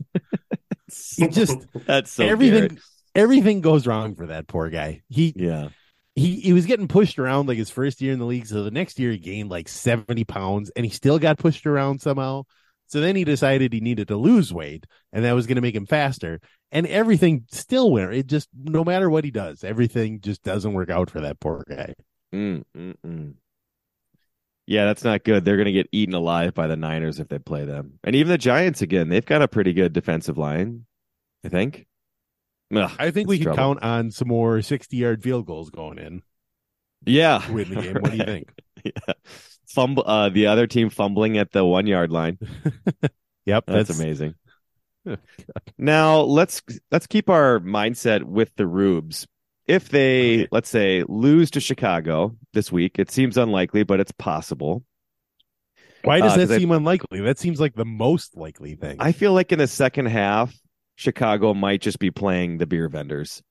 [1.30, 2.84] just That's so everything, Garrett.
[3.16, 5.04] everything goes wrong for that poor guy.
[5.10, 5.70] He Yeah.
[6.16, 8.48] He he was getting pushed around like his first year in the league.
[8.48, 12.02] So the next year he gained like 70 pounds and he still got pushed around
[12.02, 12.44] somehow.
[12.88, 15.76] So then he decided he needed to lose weight and that was going to make
[15.76, 16.40] him faster.
[16.72, 18.14] And everything still went.
[18.14, 21.64] It just, no matter what he does, everything just doesn't work out for that poor
[21.68, 21.96] guy.
[22.34, 23.34] Mm, mm, mm.
[24.68, 25.46] Yeah, that's not good.
[25.46, 28.00] They're going to get eaten alive by the Niners if they play them.
[28.04, 30.86] And even the Giants again, they've got a pretty good defensive line,
[31.44, 31.86] I think.
[32.74, 33.58] Ugh, I think we can trouble.
[33.58, 36.24] count on some more 60 yard field goals going in
[37.06, 37.50] Yeah.
[37.52, 37.94] win the game.
[37.96, 38.50] What do you think?
[38.84, 39.14] yeah.
[39.68, 42.38] Fumble uh the other team fumbling at the 1 yard line.
[43.48, 43.66] Yep.
[43.68, 44.34] That's, amazing.
[45.78, 49.28] now, let's let's keep our mindset with the Rubes.
[49.68, 50.48] If they, Okay.
[50.52, 54.84] let's say, lose to Chicago this week, it seems unlikely, but it's possible.
[56.04, 57.22] Why does Uh, that I- seem unlikely?
[57.22, 58.98] That seems like the most likely thing.
[59.00, 60.56] I feel like in the second half,
[60.96, 63.42] Chicago might just be playing the beer vendors.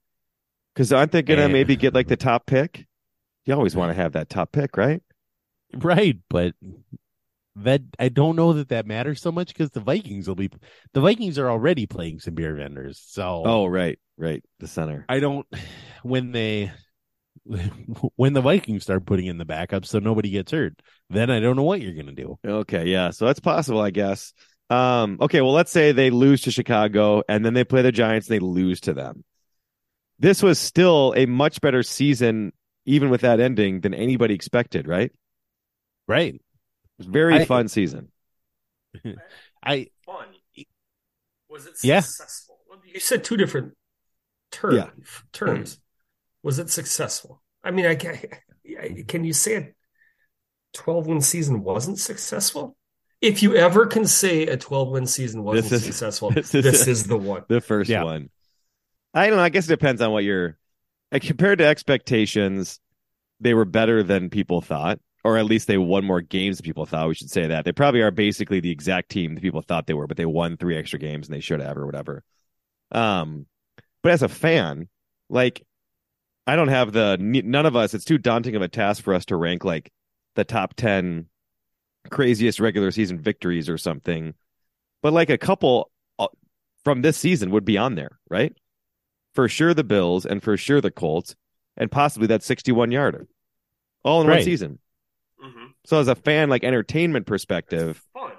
[0.75, 2.87] Because aren't they going to maybe get like the top pick?
[3.45, 5.03] You always want to have that top pick, right?
[5.73, 6.55] Right, but
[7.57, 10.51] that I don't know that that matters so much because the Vikings will be
[10.93, 13.03] the Vikings are already playing some beer vendors.
[13.07, 14.43] So Oh, right, right.
[14.59, 15.05] The center.
[15.09, 15.47] I don't
[16.03, 16.73] when they
[18.17, 20.81] when the Vikings start putting in the backup so nobody gets hurt,
[21.11, 22.39] then I don't know what you're gonna do.
[22.45, 23.11] Okay, yeah.
[23.11, 24.33] So that's possible, I guess.
[24.71, 28.29] Um, okay, well, let's say they lose to Chicago and then they play the Giants
[28.29, 29.25] and they lose to them.
[30.19, 32.53] This was still a much better season,
[32.87, 35.11] even with that ending, than anybody expected, right?
[35.11, 35.17] It
[36.07, 36.41] Right.
[36.99, 38.11] was very I- fun season.
[39.63, 40.27] I Fun.
[41.49, 42.01] Was it Yeah.
[42.01, 42.59] successful?
[42.69, 43.75] Well, You said two different
[44.51, 44.77] terms.
[44.77, 44.91] Yeah.
[45.33, 45.81] Terms.
[46.43, 47.43] Was it successful?
[47.63, 48.19] I mean, I, ca-
[48.81, 49.69] I can you say a
[50.75, 52.77] 12 win season wasn't successful?
[53.21, 56.65] If you ever can say a 12 win season wasn't This is- successful, this this
[56.83, 57.45] is- is, the one.
[57.49, 58.05] The first Yeah.
[58.05, 58.31] one.
[59.15, 59.43] I don't know.
[59.45, 60.59] I guess it depends on what you're
[61.13, 62.81] like, compared to expectations.
[63.41, 66.87] They were better than people thought, or at least they won more games than people
[66.87, 67.09] thought.
[67.09, 69.95] We should say that they probably are basically the exact team that people thought they
[69.95, 72.25] were, but they won three extra games and they should have or whatever.
[72.93, 73.47] Um,
[74.03, 74.89] but as a fan,
[75.31, 75.65] like
[76.47, 77.95] I don't have the none of us.
[77.95, 79.91] It's too daunting of a task for us to rank like
[80.35, 81.27] the top ten
[82.11, 84.35] craziest regular season victories or something.
[85.03, 86.29] But like a couple uh,
[86.85, 88.55] from this season would be on there, right?
[89.35, 91.35] For sure, the Bills and for sure the Colts,
[91.77, 93.27] and possibly that 61 yarder,
[94.05, 94.45] all in one Right.
[94.45, 94.79] season.
[95.43, 95.75] Mhm.
[95.85, 98.33] So, as a fan, like entertainment perspective, Fun.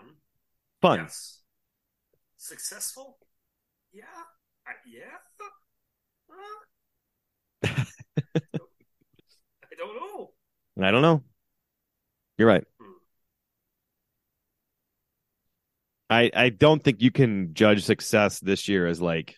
[0.81, 0.99] fun.
[0.99, 1.41] Yes.
[2.37, 3.17] Successful?
[3.91, 4.05] Yeah.
[4.65, 5.17] I, yeah.
[9.71, 10.31] I don't know.
[10.81, 11.23] I don't know.
[12.37, 12.63] You're right.
[12.79, 12.91] Hmm.
[16.09, 19.37] I I don't think you can judge success this year as like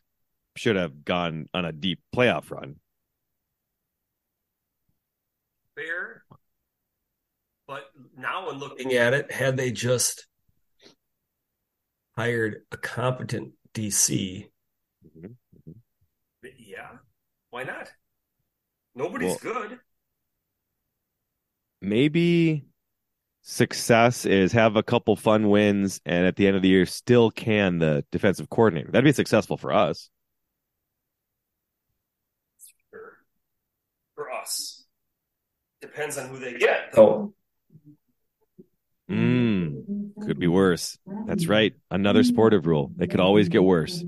[0.56, 2.76] should have gone on a deep playoff run.
[5.76, 6.24] Fair.
[7.68, 7.84] But
[8.18, 10.28] now, when looking at it, had they just
[12.18, 14.50] hired a competent DC,
[15.06, 15.36] Mhm.
[16.58, 16.98] yeah,
[17.50, 17.92] why not?
[18.96, 19.80] Nobody's good.
[21.82, 22.66] Maybe
[23.50, 27.32] success is have a couple fun wins and at the end of the year still
[27.32, 28.92] can the defensive coordinator.
[28.92, 30.10] That'd be successful for us.
[32.92, 33.14] For,
[34.16, 34.84] for us,
[35.80, 37.34] depends on who they get, though.
[39.10, 40.98] Mm, could be worse.
[41.26, 41.74] That's right.
[41.90, 42.92] Another sportive rule.
[43.00, 44.04] It could always get worse.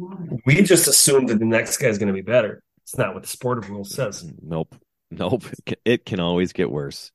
[0.46, 2.62] We just assume that the next guy's going to be better.
[2.84, 4.30] It's not what the sportive rule says.
[4.42, 4.76] Nope.
[5.10, 5.46] Nope.
[5.86, 7.14] It can, always get worse.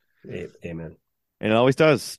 [0.64, 0.96] Amen.
[1.44, 2.18] And it always does.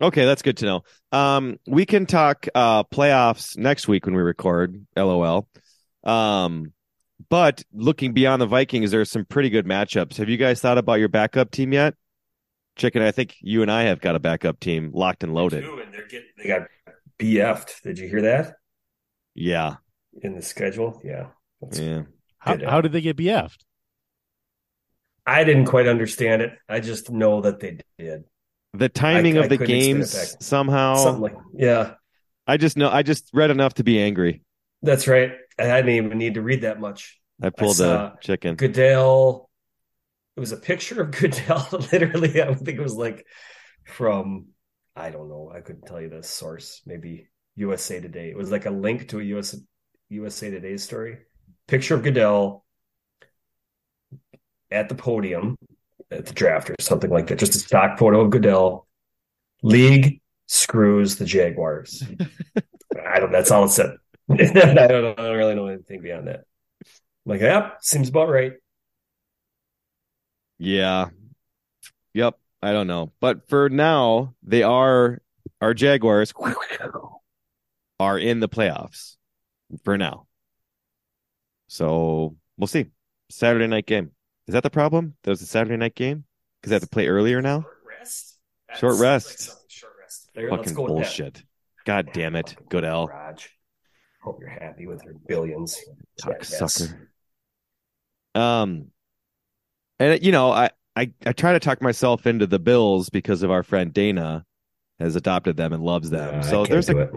[0.00, 0.82] Okay, that's good to know.
[1.12, 4.86] Um, we can talk uh playoffs next week when we record.
[4.96, 5.46] LOL.
[6.02, 6.72] Um,
[7.28, 10.16] but looking beyond the Vikings, there's some pretty good matchups.
[10.16, 11.94] Have you guys thought about your backup team yet?
[12.76, 15.62] Chicken, I think you and I have got a backup team locked and loaded.
[15.62, 16.62] Ooh, and they're getting, they got
[17.18, 17.82] BF'd.
[17.82, 18.54] Did you hear that
[19.34, 19.76] Yeah,
[20.22, 21.02] in the schedule?
[21.04, 21.26] Yeah.
[21.60, 22.02] That's- yeah.
[22.38, 23.62] How, how did they get BF'd?
[25.26, 26.52] I didn't quite understand it.
[26.68, 28.24] I just know that they did.
[28.74, 30.96] The timing I of the explain it games somehow.
[30.96, 31.94] Something like, yeah,
[32.46, 32.88] I just know.
[32.90, 34.42] I just read enough to be angry.
[34.82, 35.32] that's right.
[35.58, 37.20] I didn't even need to read that much.
[37.40, 38.56] I pulled saw a chicken.
[38.56, 39.50] Goodell
[40.36, 41.66] it was a picture of Goodell.
[41.92, 43.26] Literally, I think it was like
[43.84, 44.46] from
[44.94, 45.50] I don't know.
[45.54, 46.82] I couldn't tell you the source.
[46.86, 48.30] Maybe USA Today.
[48.30, 49.56] It was like a link to a US,
[50.08, 51.18] USA Today story.
[51.66, 52.64] Picture of Goodell
[54.72, 55.56] at the podium
[56.10, 57.38] at the draft or something like that.
[57.38, 58.86] Just a stock photo of Goodell.
[59.62, 62.02] League screws the Jaguars.
[63.06, 63.32] I don't.
[63.32, 63.96] That's all it said.
[64.30, 66.44] I don't, I don't really know anything beyond that.
[66.80, 66.92] I'm
[67.26, 68.54] like, yeah, seems about right.
[70.58, 71.08] Yeah.
[72.14, 72.38] Yep.
[72.62, 73.12] I don't know.
[73.20, 75.20] But for now, they are
[75.60, 76.32] our Jaguars
[78.00, 79.16] are in the playoffs
[79.84, 80.26] for now.
[81.68, 82.86] So we'll see.
[83.30, 84.10] Saturday night game.
[84.48, 85.14] Is that the problem?
[85.22, 86.24] That was a Saturday night game?
[86.60, 87.60] Because they have to play earlier now?
[87.62, 88.38] Short rest.
[88.78, 89.48] Short rest.
[89.48, 90.28] Like short rest.
[90.34, 90.86] There, Fucking that.
[90.86, 91.42] bullshit.
[91.84, 93.08] God damn it, Goodell.
[93.08, 93.50] Raj.
[94.22, 95.80] Hope you're happy with your billions.
[96.20, 97.08] Cocksucker.
[98.34, 98.86] Um,
[99.98, 103.50] and you know, I, I I try to talk myself into the Bills because of
[103.50, 104.44] our friend Dana
[105.00, 106.34] has adopted them and loves them.
[106.34, 107.10] Yeah, so there's a it.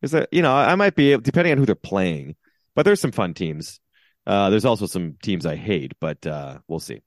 [0.00, 2.36] there's a you know I might be depending on who they're playing,
[2.74, 3.80] but there's some fun teams.
[4.26, 7.02] Uh, there's also some teams I hate, but uh, we'll see.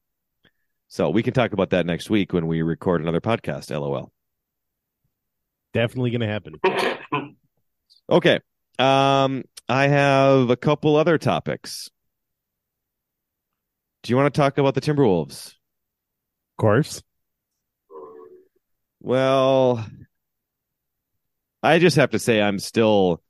[0.88, 3.72] So we can talk about that next week when we record another podcast.
[3.72, 4.12] LOL.
[5.74, 7.34] Definitely going to happen.
[8.10, 8.40] Okay.
[8.80, 11.90] Um, I have a couple other topics.
[14.04, 15.48] Do you want to talk about the Timberwolves?
[15.48, 17.04] Of course.
[19.02, 19.86] Well,
[21.62, 23.22] I just have to say I'm still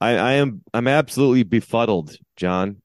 [0.00, 2.82] I I am I'm absolutely befuddled, John.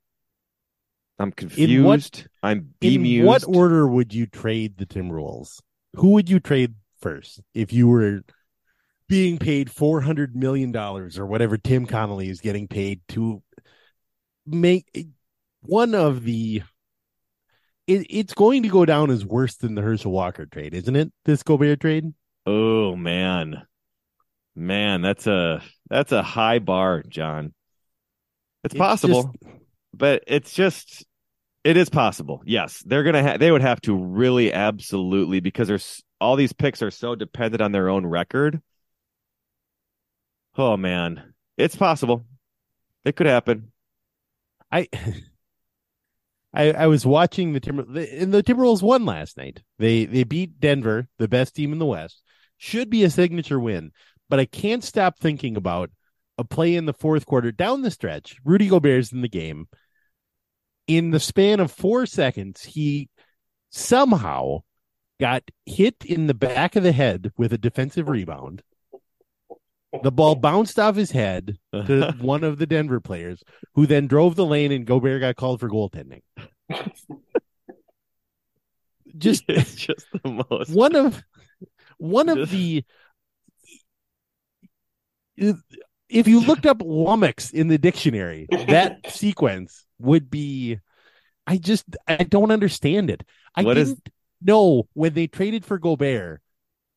[1.20, 2.28] I'm confused.
[2.42, 3.22] I'm bemused.
[3.22, 5.62] In what order would you trade the Timberwolves?
[5.96, 8.22] Who would you trade first if you were
[9.08, 13.44] being paid four hundred million dollars or whatever Tim Connolly is getting paid to
[14.46, 15.08] make
[15.62, 16.64] one of the?
[17.86, 21.12] It, it's going to go down as worse than the Herschel Walker trade, isn't it?
[21.26, 22.14] This Gobert trade.
[22.46, 23.64] Oh man.
[24.56, 27.54] Man, that's a that's a high bar, John.
[28.64, 29.54] It's, It's possible, just-
[29.94, 31.06] but it's just
[31.64, 32.42] it is possible.
[32.46, 36.82] Yes, they're gonna ha- they would have to really absolutely because there's all these picks
[36.82, 38.62] are so dependent on their own record.
[40.58, 42.26] Oh man, it's possible.
[43.06, 43.72] It could happen.
[44.72, 44.88] I
[46.54, 49.62] I I was watching the Timber and the Timberwolves won last night.
[49.80, 52.22] They they beat Denver, the best team in the West.
[52.58, 53.92] Should be a signature win,
[54.30, 55.92] but I can't stop thinking about
[56.38, 58.38] a play in the fourth quarter down the stretch.
[58.44, 59.68] Rudy Gobert's in the game.
[60.88, 63.10] In the span of 4 seconds, he
[63.70, 64.64] somehow
[65.20, 68.62] got hit in the back of the head with a defensive rebound.
[70.02, 73.44] The ball bounced off his head to one of the Denver players,
[73.76, 76.22] who then drove the lane and Gobert got called for goaltending.
[79.16, 81.22] Just it's just the most one of
[82.00, 82.84] one of the
[85.38, 90.80] if you looked up lummox in the dictionary, that sequence would be
[91.48, 93.24] I just I don't understand it.
[93.56, 94.10] I What is- didn't
[94.42, 96.42] know when they traded for Gobert,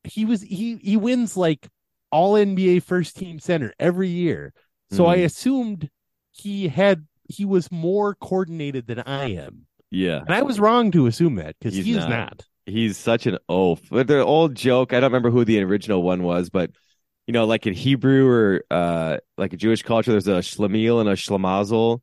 [0.05, 1.69] he was he he wins like
[2.13, 4.53] all NBA first team center every year.
[4.93, 5.25] So I Mhm.
[5.25, 5.91] assumed
[6.33, 9.67] he had he was more coordinated than I am.
[9.91, 10.21] yeah.
[10.21, 12.09] And I was wrong to assume that because He's he's, not.
[12.11, 12.47] not.
[12.67, 13.81] He's such an oaf.
[13.91, 16.71] But the old joke, I don't remember who the original one was, but
[17.27, 21.09] you know, like in Hebrew or uh like a Jewish culture, there's a schlemiel and
[21.09, 22.01] a schlimazel.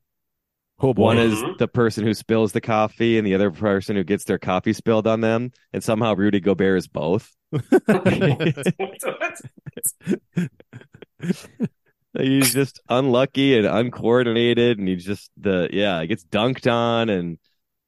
[0.80, 1.58] Oh One is Mhm.
[1.58, 5.06] the person who spills the coffee, and the other person who gets their coffee spilled
[5.06, 5.52] on them.
[5.72, 7.30] And somehow Rudy Gobert is both.
[12.18, 17.38] He's just unlucky and uncoordinated, and he's just the yeah, he gets dunked on, and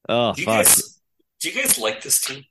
[0.08, 1.00] oh do fuck, guys
[1.40, 2.44] do you guys like this team?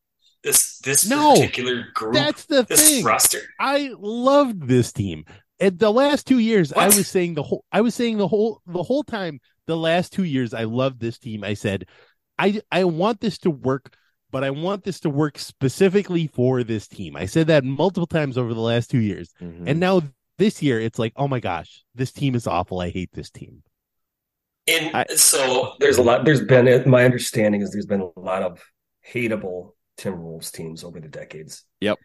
[0.45, 1.33] This this No.
[1.33, 3.03] particular group, That's the this thing.
[3.03, 3.41] roster.
[3.59, 5.25] I loved this team.
[5.59, 8.61] At the last two years, I was saying the whole I was saying the whole
[8.67, 11.43] the whole time the last two years I loved this team.
[11.43, 11.87] I said,
[12.37, 13.95] I I want this to work,
[14.31, 17.15] but I want this to work specifically for this team.
[17.15, 19.33] I said that multiple times over the last two years.
[19.41, 19.63] Mhm.
[19.65, 20.03] And now
[20.37, 22.81] this year it's like, oh my gosh, this team is awful.
[22.81, 23.63] I hate this team.
[24.67, 26.23] And I- so there's a lot.
[26.23, 28.61] There's been my understanding is there's been a lot of
[29.11, 31.63] hateable Timberwolves teams over the decades.
[31.81, 31.97] Yep.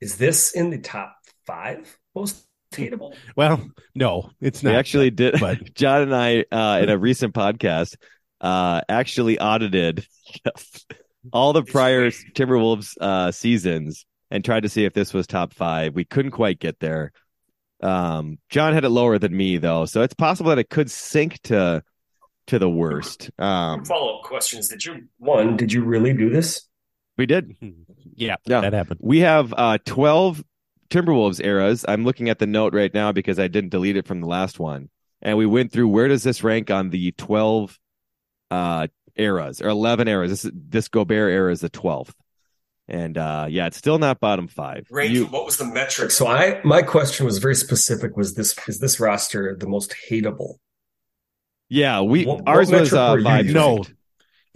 [0.00, 3.14] Is this in the top five most hateable?
[3.34, 4.70] Well, no, it's not.
[4.70, 4.78] we not.
[4.78, 5.40] actually did.
[5.40, 7.96] but- John and I, uh, in a recent podcast,
[8.40, 10.06] uh, actually audited
[11.32, 15.94] all the prior Timberwolves uh, seasons and tried to see if this was top five.
[15.94, 17.12] We couldn't quite get there.
[17.82, 21.40] Um, John had it lower than me though, so it's possible that it could sink
[21.44, 21.82] to
[22.46, 23.30] to the worst.
[23.38, 24.68] Um, Follow up questions.
[24.68, 25.56] Did you one?
[25.56, 26.66] Did you really do this?
[27.16, 27.56] We did.
[28.18, 28.62] Yeah, Yeah.
[28.62, 29.00] that happened.
[29.02, 30.42] We have uh, 12
[30.88, 31.84] Timberwolves eras.
[31.86, 34.58] I'm looking at the note right now because I didn't delete it from the last
[34.58, 34.88] one.
[35.20, 37.78] And we went through where does this rank on the 12
[38.50, 40.30] uh, eras or 11 eras?
[40.30, 42.14] This this Gobert era is the 12th.
[42.88, 44.86] And uh, yeah, it's still not bottom five.
[44.90, 45.12] Rank.
[45.12, 46.10] You- what was the metric?
[46.10, 48.16] So I my question was very specific.
[48.16, 50.54] Was this is this roster the most hateable?
[51.68, 53.38] yeah, we What- what ours was metric uh, were you vibe.
[53.44, 53.54] using?
[53.54, 53.84] No,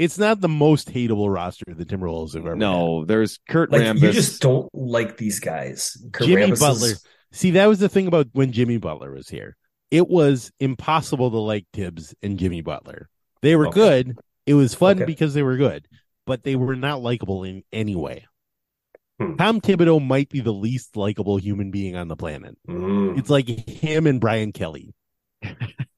[0.00, 2.56] it's not the most hateable roster the Timberwolves have ever.
[2.56, 4.00] No, there's Kurt Like Rambis.
[4.00, 5.96] you just don't like these guys.
[6.12, 6.88] Kurt Jimmy Rambis Butler.
[6.88, 6.96] had.
[7.32, 9.56] See, that was the thing about when Jimmy Butler was here.
[9.90, 13.08] It was impossible to like Thibs and Jimmy Butler.
[13.42, 13.74] They were Okay.
[13.80, 14.18] good.
[14.46, 15.04] It was fun Okay.
[15.04, 15.86] because they were good,
[16.26, 18.26] but they were not likable in any way.
[19.20, 19.36] Hmm.
[19.36, 22.56] Tom Thibodeau might be the least likable human being on the planet.
[22.68, 23.18] Mm.
[23.18, 24.94] It's like him and Brian Kelly.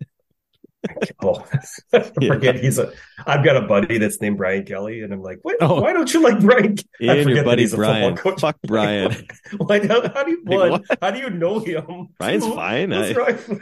[1.23, 1.45] Oh,
[1.93, 2.93] I forget he's a.
[3.27, 5.57] I've got a buddy that's named Brian Kelly, and I'm like, what?
[5.61, 5.81] Oh.
[5.81, 6.77] Why don't you like Brian?
[7.01, 8.41] I And your forget that he's a football coach.
[8.41, 9.27] Fuck Brian.
[9.59, 9.87] Why?
[9.87, 10.85] How, how do you Like, one?
[11.01, 12.09] How do you know him?
[12.19, 12.91] Brian's Two, fine.
[12.91, 13.61] What's I- wrong?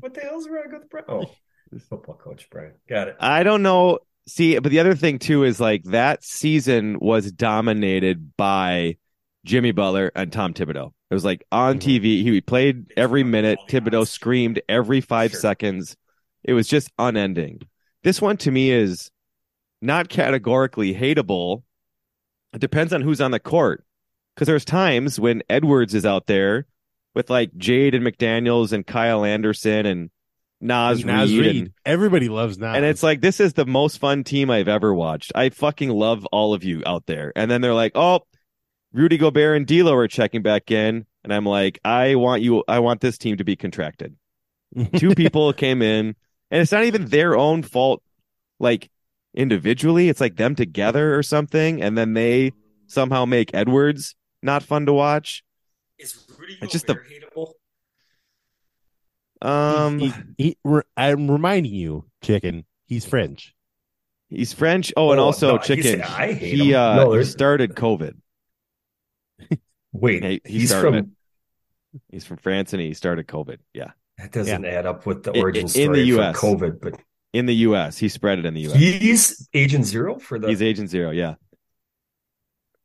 [0.00, 1.04] What the hell's wrong with Brian?
[1.08, 1.30] Oh,
[1.88, 2.72] football coach Brian.
[2.88, 3.16] Got it.
[3.20, 3.98] I don't know.
[4.26, 8.96] See, but the other thing too is like that season was dominated by
[9.44, 10.92] Jimmy Butler and Tom Thibodeau.
[11.10, 12.00] It was like on Mhm.
[12.00, 12.22] TV.
[12.22, 13.58] He played every minute.
[13.68, 15.40] Thibodeau screamed every five Sure.
[15.40, 15.96] seconds.
[16.44, 17.62] It was just unending.
[18.02, 19.10] This one to me is
[19.80, 21.62] not categorically hateable.
[22.52, 23.84] It depends on who's on the court.
[24.34, 26.66] Because there's times when Edwards is out there
[27.14, 30.10] with like Jaden McDaniels and Kyle Anderson and
[30.60, 31.56] Naz, Naz Reid Reid.
[31.56, 32.76] and Everybody loves Naz.
[32.76, 35.32] and it's like this is the most fun team I've ever watched.
[35.34, 37.32] I fucking love all of you out there.
[37.36, 38.20] And then they're like, "Oh,
[38.92, 42.62] Rudy Gobert and D'Lo are checking back in," and I'm like, "I want you.
[42.68, 44.16] I want this team to be contracted."
[44.96, 46.14] Two people came in,
[46.52, 48.00] and it's not even their own fault.
[48.60, 48.90] Like
[49.34, 52.52] individually, it's like them together or something, and then they
[52.86, 55.42] somehow make Edwards not fun to watch.
[55.98, 57.52] Is Rudy It's just the- Gobert hateable?
[59.40, 62.64] Um, He- he- re- I'm reminding you, chicken.
[62.86, 63.54] He's French.
[64.30, 64.92] he's French.
[64.96, 65.84] Oh, and Oh, also no, chicken.
[65.84, 66.76] said I hate he him.
[66.78, 68.14] uh No, he started COVID.
[69.92, 70.94] Wait, Hey, he he's started from.
[70.96, 71.06] it.
[72.10, 73.58] He's from France and he started COVID.
[73.74, 73.90] Yeah.
[74.22, 76.36] That doesn't add up with the origin in story the from US.
[76.36, 77.00] COVID, but
[77.32, 77.98] In the US.
[77.98, 78.74] He spread it in the US.
[78.74, 80.48] he's Agent Zero for the.
[80.48, 81.34] He's Agent Zero, yeah.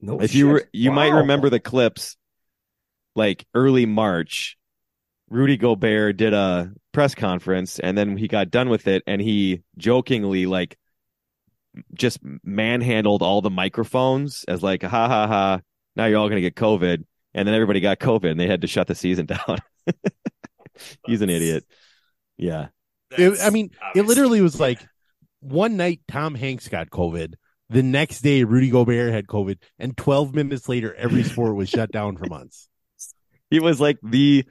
[0.01, 0.63] no if you shit.
[0.63, 2.17] re- you might remember the clips
[3.15, 4.57] like early March,
[5.29, 9.61] Rudy Gobert did a press conference and then he got done with it and he
[9.77, 10.75] jokingly like
[11.93, 15.61] just manhandled all the microphones as like ha ha ha
[15.95, 17.03] now you're all going to get covid
[17.35, 19.59] and then everybody got covid and they had to shut the season down.
[21.05, 21.65] He's an idiot.
[22.37, 22.67] Yeah.
[23.11, 24.85] It- I mean, it literally was like
[25.39, 27.35] one night Tom Hanks got COVID.
[27.69, 31.91] The next day, Rudy Gobert had COVID, and 12 minutes later, every sport was shut
[31.91, 32.69] down for months.
[33.49, 34.45] He was like the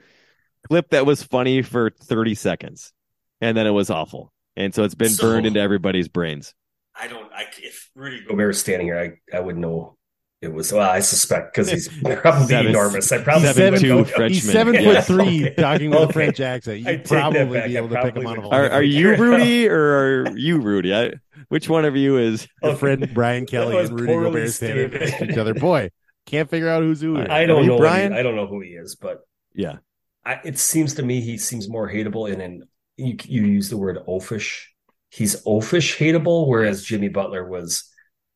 [0.67, 2.93] clip that was funny for 30 seconds
[3.41, 4.33] and then it was awful.
[4.55, 6.55] And so it's been So- burned into everybody's brains.
[6.99, 7.31] I don't.
[7.31, 9.96] I if Rudy Gobert was standing here, I I would know
[10.41, 10.71] it was.
[10.71, 11.87] Well, I suspect because he's
[12.21, 13.11] probably Seven- enormous.
[13.11, 14.03] I probably seven would two know.
[14.05, 14.29] Frenchman.
[14.33, 14.93] He's seven Yeah.
[15.01, 15.53] foot three, Okay.
[15.55, 16.09] talking with Okay.
[16.09, 16.87] a French accent.
[16.87, 18.53] I You'd take probably be able to pick him probably out of a would.
[18.53, 19.79] Are are you Rudy or
[20.27, 20.93] are you Rudy?
[20.93, 21.13] I,
[21.49, 22.47] which one of you is?
[22.61, 22.79] Your Okay.
[22.79, 25.01] friend Brian Kelly and Rudy poorly Gobert standing stated.
[25.09, 25.53] next to each other.
[25.53, 25.89] Boy,
[26.25, 27.15] can't figure out who's who.
[27.15, 27.31] All right.
[27.31, 28.09] I don't know Brian?
[28.09, 28.13] Brian.
[28.13, 29.21] I don't know who he is, but
[29.53, 29.77] Yeah.
[30.25, 32.31] I, it seems to me he seems more hateable.
[32.31, 32.63] And in
[32.97, 34.65] you, you use the word oafish.
[35.09, 37.86] He's oafish hateable, whereas Jimmy Butler was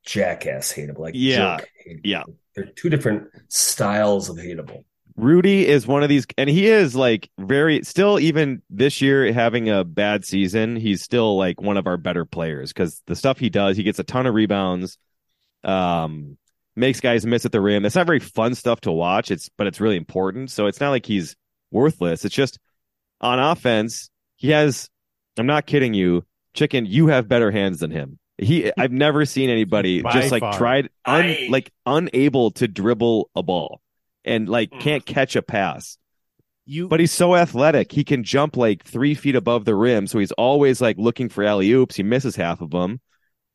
[0.04, 0.98] jackass hateable.
[1.00, 1.58] Like Yeah.
[1.86, 2.00] hateable.
[2.04, 2.22] Yeah.
[2.54, 4.84] they're two different styles of hateable.
[5.16, 9.68] Rudy is one of these, and he is like very still even this year having
[9.68, 10.74] a bad season.
[10.76, 13.98] He's still like one of our better players because the stuff he does, he gets
[13.98, 14.96] a ton of rebounds,
[15.64, 16.38] um,
[16.76, 17.84] makes guys miss at the rim.
[17.84, 19.30] It's not very fun stuff to watch.
[19.30, 20.50] It's but it's really important.
[20.50, 21.36] So it's not like he's
[21.70, 22.24] worthless.
[22.24, 22.58] It's just
[23.20, 24.88] on offense, he has.
[25.38, 26.84] I'm not kidding you, chicken.
[26.86, 28.18] You have better hands than him.
[28.38, 30.56] He, I've never seen anybody By just like far.
[30.58, 33.80] tried, un, I- like unable to dribble a ball
[34.24, 34.80] and like Mm.
[34.80, 35.98] can't catch a pass.
[36.64, 37.90] You, But he's so athletic.
[37.92, 40.06] He can jump like three feet above the rim.
[40.06, 41.96] So he's always like looking for alley oops.
[41.96, 43.00] He misses half of them.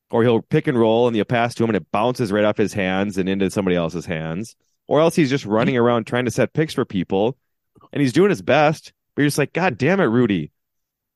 [0.10, 2.56] Or he'll pick and roll and you'll pass to him and it bounces right off
[2.58, 4.56] his hands and into somebody else's hands.
[4.88, 7.38] Or else he's just running around trying to set picks for people
[7.92, 8.94] and he's doing his best.
[9.16, 10.52] But you're just like, God damn it, Rudy.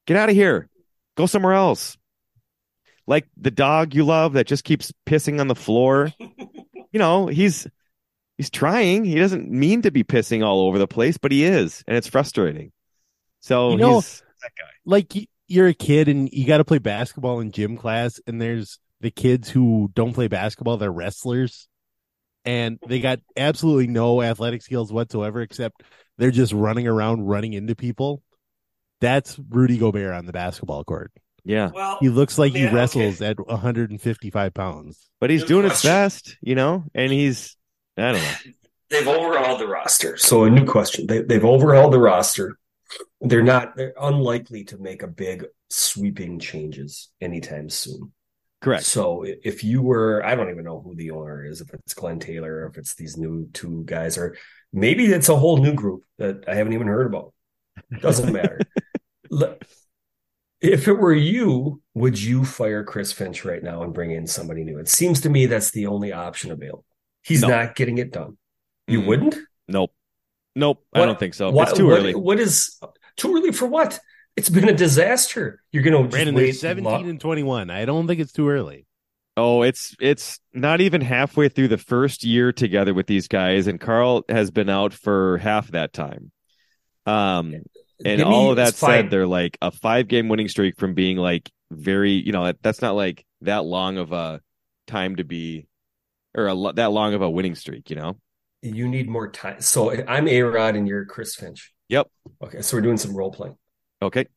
[0.08, 0.68] Get out of here.
[1.16, 1.98] Go somewhere else.
[3.12, 6.14] Like the dog you love that just keeps pissing on the floor.
[6.18, 7.68] you know, he's
[8.38, 9.04] he's trying.
[9.04, 12.08] He doesn't mean to be pissing all over the place, but he is, and it's
[12.08, 12.72] frustrating.
[13.42, 14.24] So You know- he's
[14.86, 15.14] like
[15.50, 19.12] you're a kid and you got to play basketball in gym class, and there's the
[19.12, 21.68] kids who don't play basketball, they're wrestlers,
[22.46, 25.84] and they got absolutely no athletic skills whatsoever, except
[26.18, 28.24] they're just running around, running into people.
[29.02, 31.12] That's Rudy Gobert on the basketball court.
[31.44, 32.76] Yeah, Well, He looks like he Yeah, okay.
[32.76, 35.10] wrestles at 155 pounds.
[35.20, 35.90] but he's Good doing his question.
[35.92, 37.58] best, you know, and he's
[37.98, 38.52] I don't know.
[38.90, 40.18] they've overhauled the roster.
[40.18, 41.08] So a new question.
[41.08, 42.58] They, they've overhauled the roster.
[43.22, 48.12] They're not, they're unlikely to make a big sweeping changes anytime soon.
[48.60, 48.86] Correct.
[48.86, 52.20] So if you were, I don't even know who the owner is, if it's Glenn
[52.20, 54.36] Taylor, if it's these new two guys, or
[54.72, 57.34] maybe it's a whole new group that I haven't even heard about.
[58.02, 58.60] Doesn't matter.
[60.64, 64.28] Le- If it were you, would you fire Chris Finch right now and bring in
[64.28, 64.78] somebody new?
[64.80, 66.86] It seems to me that's the only option available.
[67.24, 67.50] He's No.
[67.50, 68.38] not getting it done.
[68.88, 69.06] You Mm.
[69.08, 69.36] wouldn't?
[69.68, 69.94] Nope.
[70.56, 70.84] Nope.
[70.94, 71.50] I don't think so.
[71.52, 72.16] What- it's too what- early.
[72.16, 72.80] What is
[73.18, 74.00] too early for what?
[74.36, 75.62] It's been a disaster.
[75.72, 77.70] You're going to Brandon, wait 17 lo- and 21.
[77.70, 78.86] I don't think it's too early.
[79.38, 83.80] Oh, it's it's not even halfway through the first year together with these guys, and
[83.80, 86.32] Karl has been out for half that time.
[87.06, 87.56] Um,
[88.06, 89.04] and all of that fine.
[89.04, 92.62] said, they're like a five game winning streak from being like very, you know, that-
[92.62, 94.42] that's not like that long of a
[94.88, 95.68] time to be,
[96.36, 98.18] or a that long of a winning streak, you know.
[98.62, 99.62] You need more time.
[99.62, 101.74] So I'm A Rod and you're Chris Finch.
[101.90, 102.08] Yep.
[102.44, 103.58] Okay, so we're doing some role playing.
[104.02, 104.28] Okay.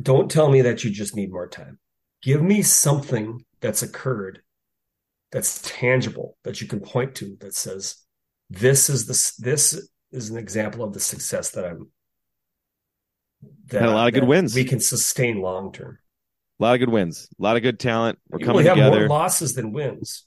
[0.00, 1.78] Don't tell me that you just need more time.
[2.22, 4.42] Give me something that's occurred
[5.32, 7.96] that's tangible that you can point to that says
[8.48, 11.88] this is the this is an example of the success that I'm
[13.68, 14.54] that, Had a lot of good wins.
[14.54, 15.98] we can sustain long term.
[16.58, 18.18] A lot of good wins, a lot of good talent.
[18.28, 19.00] We're We coming have together.
[19.00, 20.26] more losses than wins.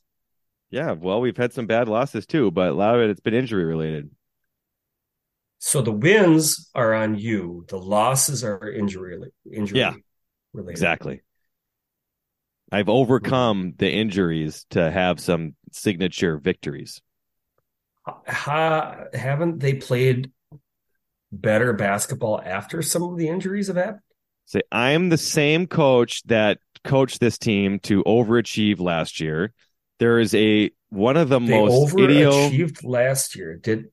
[0.71, 0.93] Yeah.
[0.93, 3.65] Well, we've had some bad losses too, but a lot of it it's been injury
[3.65, 4.09] related.
[5.59, 7.65] So the wins are on you.
[7.69, 9.17] The losses are injury
[9.51, 9.93] injury Yeah,
[10.53, 10.71] related.
[10.71, 11.21] Exactly.
[12.71, 17.01] I've overcome the injuries to have some signature victories.
[18.05, 20.31] Ha, haven't they played
[21.31, 23.99] better basketball after some of the injuries have happened?
[24.45, 29.53] Say, I'm the same coach that coached this team to overachieve last year.
[29.99, 32.49] There is a one of the They most idio.
[32.51, 33.55] overachieved last year.
[33.55, 33.89] Did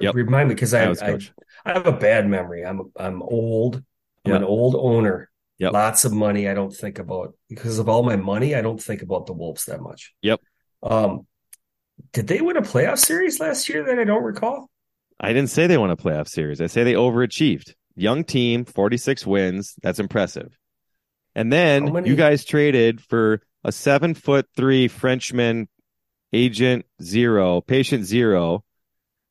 [0.00, 0.14] Yep.
[0.14, 1.18] remind me because I, I I.
[1.64, 2.64] I have a bad memory.
[2.64, 3.82] I'm I'm old.
[4.24, 4.36] I'm Yep.
[4.42, 5.28] an old owner.
[5.58, 5.72] Yep.
[5.72, 6.48] Lots of money.
[6.48, 8.54] I don't think about because of all my money.
[8.54, 10.14] I don't think about the Wolves that much.
[10.22, 10.40] Yep.
[10.84, 11.26] Um,
[12.12, 14.70] did they win a playoff series last year that I don't recall?
[15.20, 16.60] I didn't say they won a playoff series.
[16.60, 17.74] I say they overachieved.
[17.96, 19.74] Young team, 46 wins.
[19.82, 20.56] That's impressive.
[21.34, 25.68] And then many- you guys traded for a seven foot three Frenchman,
[26.32, 28.64] agent zero, patient zero.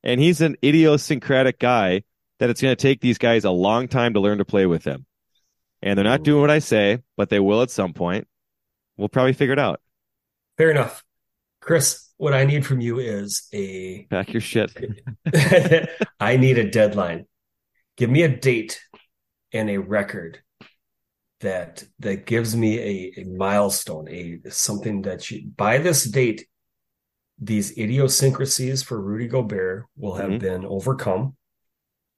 [0.03, 2.03] And he's an idiosyncratic guy
[2.39, 4.83] that it's going to take these guys a long time to learn to play with
[4.83, 5.05] him.
[5.81, 8.27] And they're not doing what I say, but they will at some point.
[8.95, 9.81] We'll probably figure it out.
[10.57, 11.03] Fair enough,
[11.61, 12.06] Chris.
[12.17, 14.75] What I need from you is a Pack your shit.
[16.19, 17.25] I need a deadline.
[17.95, 18.79] Give me a date
[19.53, 20.39] and a record
[21.41, 26.47] that that gives me a, a milestone, a something that you by this date,
[27.39, 30.39] these idiosyncrasies for Rudy Gobert will have Mhm.
[30.39, 31.35] been overcome.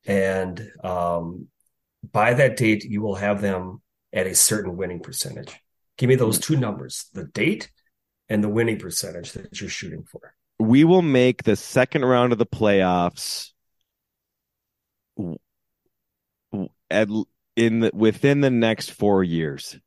[0.05, 1.47] And um,
[2.09, 3.81] by that date, you will have them
[4.13, 5.53] at a certain winning percentage.
[5.97, 7.69] Give me those two numbers, the date
[8.29, 10.33] and the winning percentage that you're shooting for.
[10.59, 13.51] we will make the second round of the playoffs
[15.17, 15.37] w-
[16.51, 17.07] w- at
[17.55, 19.77] in the, within the next four years.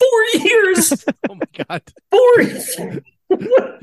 [0.00, 1.04] Four years.
[1.30, 1.82] Oh my god.
[2.10, 2.76] Four years.
[3.28, 3.82] what?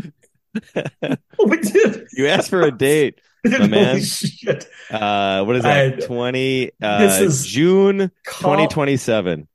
[1.37, 3.19] What did- You asked for a date.
[3.47, 4.01] Holy man.
[4.01, 4.65] shit.
[4.89, 5.93] Uh, what is that?
[6.03, 9.47] I- Twenty uh, This is- June twenty twenty seven.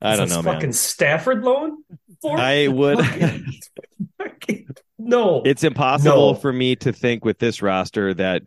[0.00, 0.36] I Is don't know.
[0.36, 0.72] this fucking man.
[0.72, 1.82] Stafford loan?
[2.22, 2.98] Four- I would.
[2.98, 3.46] fucking-
[4.18, 4.68] fucking-
[4.98, 5.42] no.
[5.44, 6.38] It's impossible No.
[6.38, 8.42] for me to think with this roster that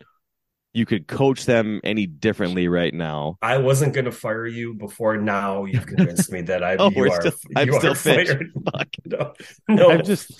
[0.73, 3.37] you could coach them any differently right now.
[3.41, 5.65] I wasn't going to fire you before now.
[5.65, 6.75] You've convinced me that I.
[6.79, 8.51] Oh, you we're are, still- I'm you still are fired.
[8.71, 8.87] Fuck.
[9.05, 9.33] No,
[9.67, 9.89] no.
[9.91, 10.31] I'm just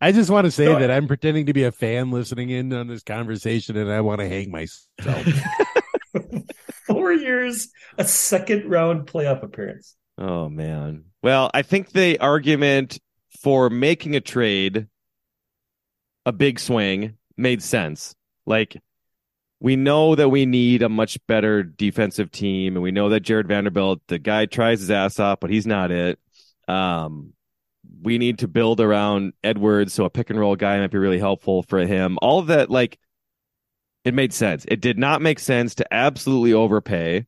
[0.00, 2.48] I just want to say No, I- that I'm pretending to be a fan listening
[2.50, 5.26] in on this conversation and I want to hang myself.
[6.86, 7.68] four years,
[7.98, 9.94] a second round playoff appearance.
[10.22, 11.06] Oh man.
[11.22, 12.98] Well, I think the argument
[13.40, 14.88] for making a trade
[16.26, 18.14] a big swing made sense.
[18.46, 18.76] Like
[19.60, 23.48] we know that we need a much better defensive team and we know that Jared
[23.48, 26.18] Vanderbilt, the guy tries his ass off, but he's not it.
[26.68, 27.34] Um
[28.02, 31.18] we need to build around Edwards, so a pick and roll guy might be really
[31.18, 32.18] helpful for him.
[32.22, 32.98] All of that, like
[34.04, 34.64] It made sense.
[34.68, 37.26] It did not make sense to absolutely overpay.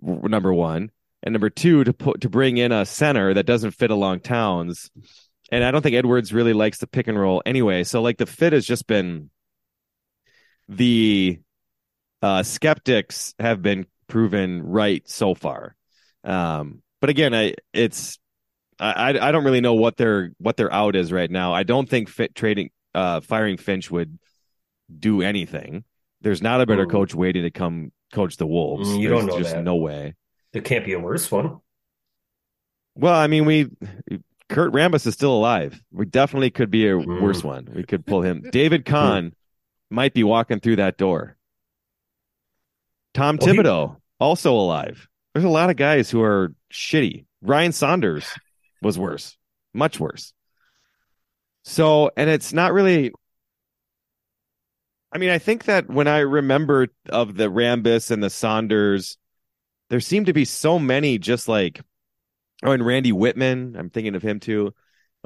[0.00, 0.90] Number one,
[1.26, 4.90] and number two to put to bring in a center that doesn't fit along Towns,
[5.52, 7.84] and I don't think Edwards really likes the pick and roll anyway.
[7.84, 9.28] So like the fit has just been
[10.68, 11.38] the
[12.22, 15.76] uh, skeptics have been proven right so far.
[16.24, 18.18] Um, but again, I it's
[18.78, 21.52] I I don't really know what their what their out is right now.
[21.52, 24.18] I don't think fit trading uh firing Finch would
[24.98, 25.84] do anything.
[26.20, 26.90] There's not a better Mm.
[26.90, 28.88] coach waiting to come coach the Wolves.
[28.88, 29.62] Mm, you There's don't know just that.
[29.64, 30.14] no way.
[30.52, 31.60] There can't be a worse one.
[32.94, 33.68] Well, I mean, we
[34.48, 35.82] Kurt Rambis is still alive.
[35.90, 37.20] We definitely could be a Mm.
[37.20, 37.68] worse one.
[37.74, 38.42] We could pull him.
[38.52, 39.34] David Kahn
[39.90, 41.36] might be walking through that door.
[43.12, 45.08] Tom Well, he- Thibodeau also alive.
[45.34, 47.26] There's a lot of guys who are shitty.
[47.42, 48.24] Ryan Saunders
[48.82, 49.36] was worse,
[49.74, 50.32] much worse.
[51.64, 53.12] So, and it's not really.
[55.12, 59.16] I mean, I think that when I remember of the Rambis and the Saunders,
[59.90, 61.80] there seem to be so many just like
[62.64, 64.72] oh and randy wittman i'm thinking of him too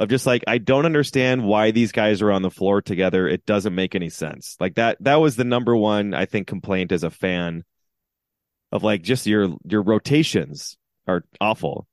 [0.00, 3.28] of just like i don't understand why these guys are on the floor together.
[3.28, 4.56] It doesn't make any sense.
[4.58, 7.64] Like that that was the number one i think complaint as a fan
[8.72, 11.86] of like just your your rotations are awful.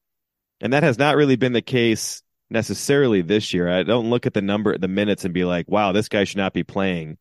[0.61, 3.69] And that has not really been the case necessarily this year.
[3.69, 6.37] I don't look at the number the minutes and be like wow this guy should
[6.37, 7.17] not be playing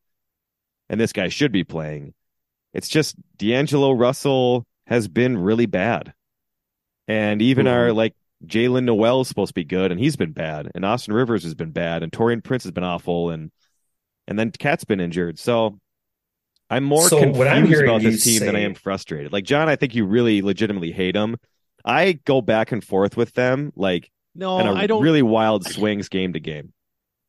[0.89, 2.15] and this guy should be playing.
[2.73, 6.13] It's just d'angelo russell has been really bad
[7.09, 8.15] and even our like
[8.45, 10.71] Jaylen Nowell is supposed to be good, and he's been bad.
[10.75, 13.51] And Austin Rivers has been bad, and Taurean Prince has been awful, and
[14.29, 15.39] and then KAT's been injured.
[15.39, 15.79] So
[16.69, 19.33] I'm more So confused what I'm about this team than I am frustrated.
[19.33, 21.37] Like John, I think you really legitimately hate them.
[21.85, 25.03] I go back and forth with them, like No, in a I don't.
[25.03, 26.73] really wild swings game to game.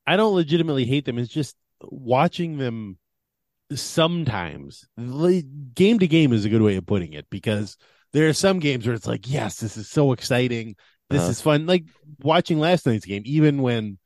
[0.06, 1.18] I don't legitimately hate them.
[1.20, 2.98] It's just watching them
[3.74, 4.86] sometimes.
[4.98, 7.78] Game to game is a good way of putting it because
[8.14, 10.76] there are some games where it's like, yes, this is so exciting.
[11.10, 11.32] This Uh-huh.
[11.32, 11.66] is fun.
[11.66, 11.86] Like
[12.22, 13.98] watching last night's game, even when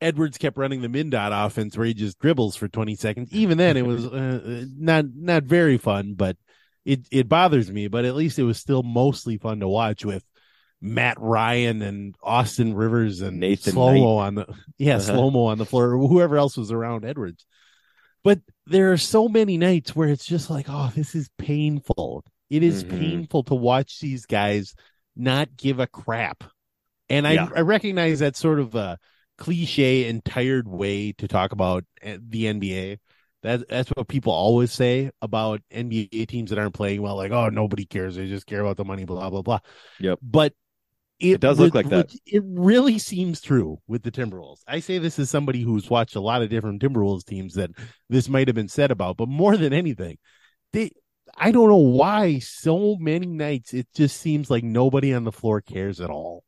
[0.00, 3.32] Edwards kept running the min dot offense where he just dribbles for 20 seconds.
[3.32, 6.36] Even then, it was uh, uh, not not very fun, but
[6.84, 7.88] it it bothers me.
[7.88, 10.22] But at least it was still mostly fun to watch with
[10.82, 14.02] Matt Ryan and Austin Rivers and Nathan Knight.
[14.02, 14.46] on the
[14.78, 15.14] yeah Uh-huh.
[15.14, 17.46] slow mo on the floor or whoever else was around Edwards.
[18.26, 22.24] But there are so many nights where it's just like, oh, this is painful.
[22.50, 22.90] It is Mhm.
[22.98, 24.74] painful to watch these guys
[25.14, 26.42] not give a crap.
[27.08, 27.48] And I, Yeah.
[27.54, 28.98] I recognize that sort of a
[29.38, 32.98] cliche and tired way to talk about uh, the NBA.
[33.42, 37.14] That, that's what people always say about NBA teams that aren't playing well.
[37.14, 38.16] Like, oh, nobody cares.
[38.16, 39.60] They just care about the money, blah, blah, blah.
[40.00, 40.18] Yep.
[40.20, 40.52] But
[41.20, 42.10] it, It does look like that.
[42.26, 44.60] It really seems true with the Timberwolves.
[44.66, 47.70] I say this as somebody who's watched a lot of different Timberwolves teams that
[48.08, 50.18] this might have been said about, but more than anything,
[50.72, 50.92] they
[51.36, 55.60] I don't know why so many nights it just seems like nobody on the floor
[55.60, 56.44] cares at all.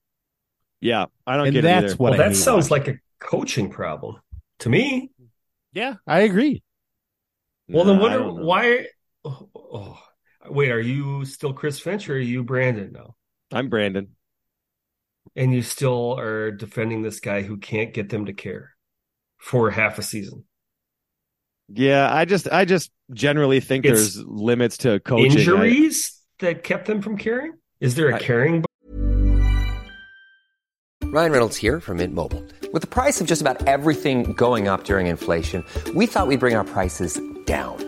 [0.80, 1.98] Yeah, I don't And get that's it either.
[1.98, 2.70] what well, I that sounds watching.
[2.70, 4.16] like a coaching problem
[4.60, 5.10] to me.
[5.72, 6.62] Yeah, I agree.
[7.70, 8.12] Well, then Nah, what?
[8.12, 8.46] I don't know.
[8.46, 8.86] why?
[9.24, 10.02] Oh, oh.
[10.48, 13.16] Wait, are you still Chris Finch or are you Brandon now?
[13.50, 14.16] I'm Brandon.
[15.36, 18.74] And you still are defending this guy who can't get them to care
[19.38, 20.44] for half a season.
[21.68, 25.32] Yeah, I just I just generally think It's there's limits to coaching.
[25.32, 27.52] I- Injuries that kept them from caring?
[27.80, 28.64] Is there a I- caring?
[31.04, 32.44] Ryan Reynolds here from Mint Mobile.
[32.72, 35.64] With the price of just about everything going up during inflation,
[35.94, 37.87] we thought we'd bring our prices down.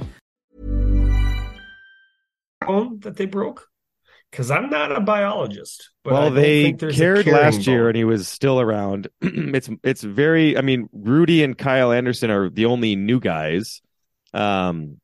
[3.03, 3.67] that they broke?
[4.29, 7.87] Because I'm not a biologist, well, they think there's a cared last year bone.
[7.89, 9.09] and he was still around.
[9.21, 10.57] it's it's very.
[10.57, 13.81] I mean, Rudy and Kyle Anderson are the only new guys.
[14.33, 15.01] Um,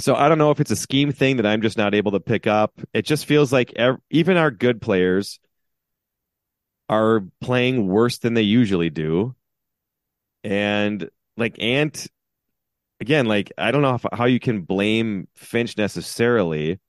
[0.00, 2.20] so I don't know if it's a scheme thing that I'm just not able to
[2.20, 2.72] pick up.
[2.92, 5.38] It just feels like ev- even our good players
[6.88, 9.36] are playing worse than they usually do.
[10.42, 12.08] And like Ant,
[13.00, 16.80] again, like I don't know if, how you can blame Finch necessarily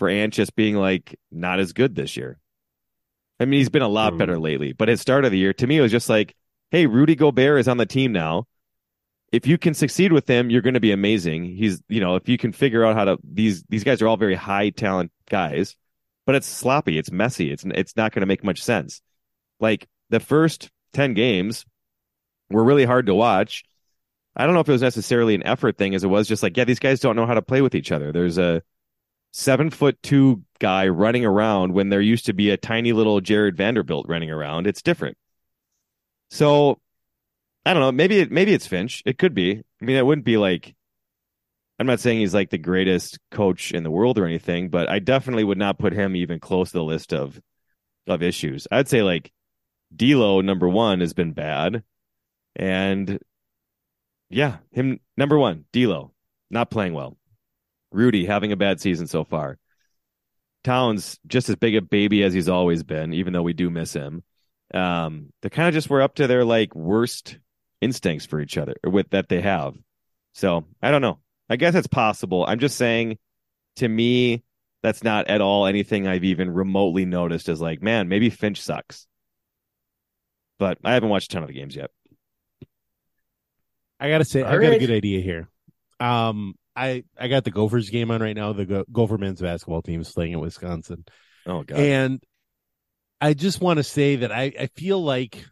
[0.00, 2.38] for Ant just being like not as good this year.
[3.38, 4.42] I mean, he's been a lot better hmm.
[4.42, 6.34] lately, but at start of the year, to me, it was just like,
[6.70, 8.46] hey, Rudy Gobert is on the team now.
[9.30, 11.44] If you can succeed with him, you're going to be amazing.
[11.44, 14.16] He's, you know, if you can figure out how to these these guys are all
[14.16, 15.76] very high talent guys,
[16.26, 19.02] but it's sloppy, it's messy, it's it's not going to make much sense.
[19.60, 21.66] Like the first ten games
[22.50, 23.64] were really hard to watch.
[24.34, 26.56] I don't know if it was necessarily an effort thing, as it was just like,
[26.56, 28.12] yeah, these guys don't know how to play with each other.
[28.12, 28.62] There's a
[29.32, 33.56] seven foot two guy running around when there used to be a tiny little Jared
[33.56, 34.66] Vanderbilt running around.
[34.66, 35.16] It's different.
[36.30, 36.80] So
[37.64, 37.92] I don't know.
[37.92, 39.02] Maybe it, maybe it's Finch.
[39.04, 39.62] It could be.
[39.80, 40.74] I mean, it wouldn't be like.
[41.78, 44.98] I'm not saying he's like the greatest coach in the world or anything, but I
[44.98, 47.40] definitely would not put him even close to the list of
[48.06, 48.66] of issues.
[48.70, 49.32] I'd say like
[49.94, 51.82] D'Lo number one has been bad,
[52.54, 53.18] and
[54.28, 56.12] yeah, him number one D'Lo
[56.50, 57.16] not playing well.
[57.92, 59.58] Rudy having a bad season so far.
[60.62, 63.92] Towns just as big a baby as he's always been, even though we do miss
[63.92, 64.22] him.
[64.72, 67.38] Um, they kind of just were up to their like worst
[67.80, 69.74] instincts for each other with that they have.
[70.34, 71.18] So I don't know.
[71.48, 72.44] I guess it's possible.
[72.46, 73.18] I'm just saying
[73.76, 74.44] to me,
[74.82, 79.06] that's not at all anything I've even remotely noticed as like, man, maybe Finch sucks.
[80.58, 81.90] But I haven't watched a ton of the games yet.
[83.98, 85.48] I gotta say, All I got a good idea here.
[85.98, 88.52] Um, I I got the Gophers game on right now.
[88.52, 91.04] The Go- Gopher men's basketball team is playing at Wisconsin,
[91.46, 91.78] Oh god.
[91.78, 92.22] and
[93.20, 95.44] I just want to say that I I feel like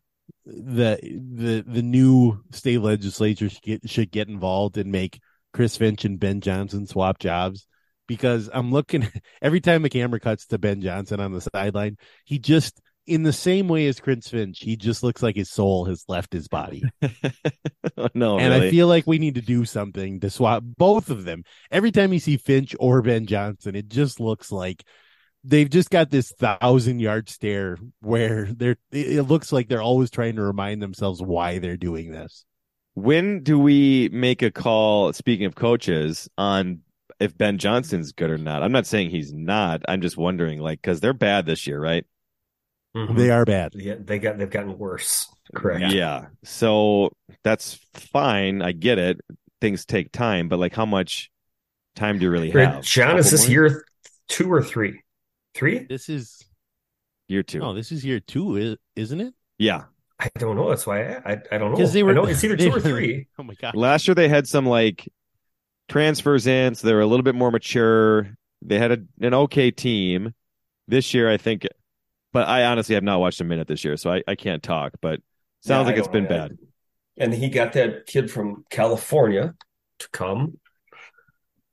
[0.46, 5.20] the the the new state legislature should get, should get involved and make
[5.52, 7.66] Chris Finch and Ben Johnson swap jobs
[8.06, 9.06] because I'm looking
[9.42, 13.32] every time the camera cuts to Ben Johnson on the sideline, he just in the
[13.32, 16.82] same way as Chris Finch, he just looks like his soul has left his body.
[18.14, 18.68] no, and really.
[18.68, 21.42] I feel like we need to do something to swap both of them.
[21.70, 24.84] Every time you see Finch or Ben Johnson, it just looks like
[25.44, 30.10] they've just got this thousand yard stare where they're it it looks like they're always
[30.10, 32.44] trying to remind themselves why they're doing this.
[32.94, 36.80] when do we make a call speaking of coaches on
[37.20, 40.82] if ben johnson's good or not i'm not saying he's not i'm just wondering like
[40.82, 42.04] because they're bad this year right
[43.06, 43.16] Mhm.
[43.16, 43.72] They are bad.
[43.74, 45.28] Yeah, they got they've gotten worse.
[45.54, 45.94] Correct.
[45.94, 47.10] yeah so
[47.42, 49.18] that's fine i get it
[49.62, 51.30] things take time but like how much
[51.96, 53.50] time do you really Right, have John, is this more?
[53.52, 53.84] year
[54.28, 55.00] two or three?
[55.54, 55.86] Three?
[55.88, 56.44] This is
[57.28, 59.32] year two no, this is year two, i- isn't it?
[59.58, 59.84] yeah
[60.20, 60.68] I don't know.
[60.68, 61.76] That's why I I, I don't know.
[61.78, 63.26] Because they were I know it's either they two or were- three.
[63.38, 63.74] Oh my god!
[63.74, 65.08] last year they had some like
[65.88, 69.70] transfers in so they were a little bit more mature they had a, an okay
[69.70, 70.34] team
[70.88, 71.66] this year i think
[72.32, 74.94] but i honestly have not watched a minute this year so i, I can't talk
[75.00, 75.20] but
[75.62, 76.28] sounds Yeah, like it's been know.
[76.30, 76.58] bad
[77.16, 79.54] And he got that kid from California
[79.98, 80.58] to come.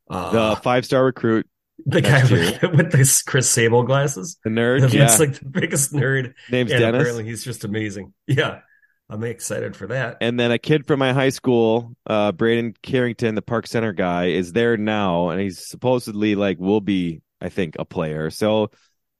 [0.09, 1.47] Uh, the five star recruit
[1.85, 4.37] the guy with, with this Chris Sable glasses.
[4.43, 6.33] the nerd yeah like the biggest nerd.
[6.49, 8.13] name's and dennis apparently he's just amazing.
[8.27, 8.61] Yeah.
[9.07, 10.17] I'm excited for that.
[10.21, 14.27] and then a kid from my high school uh braeden carrington the park center guy
[14.29, 18.71] is there now and he's supposedly like will be i think a player so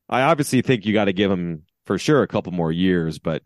[0.09, 3.43] i obviously think you got to give him for sure a couple more years but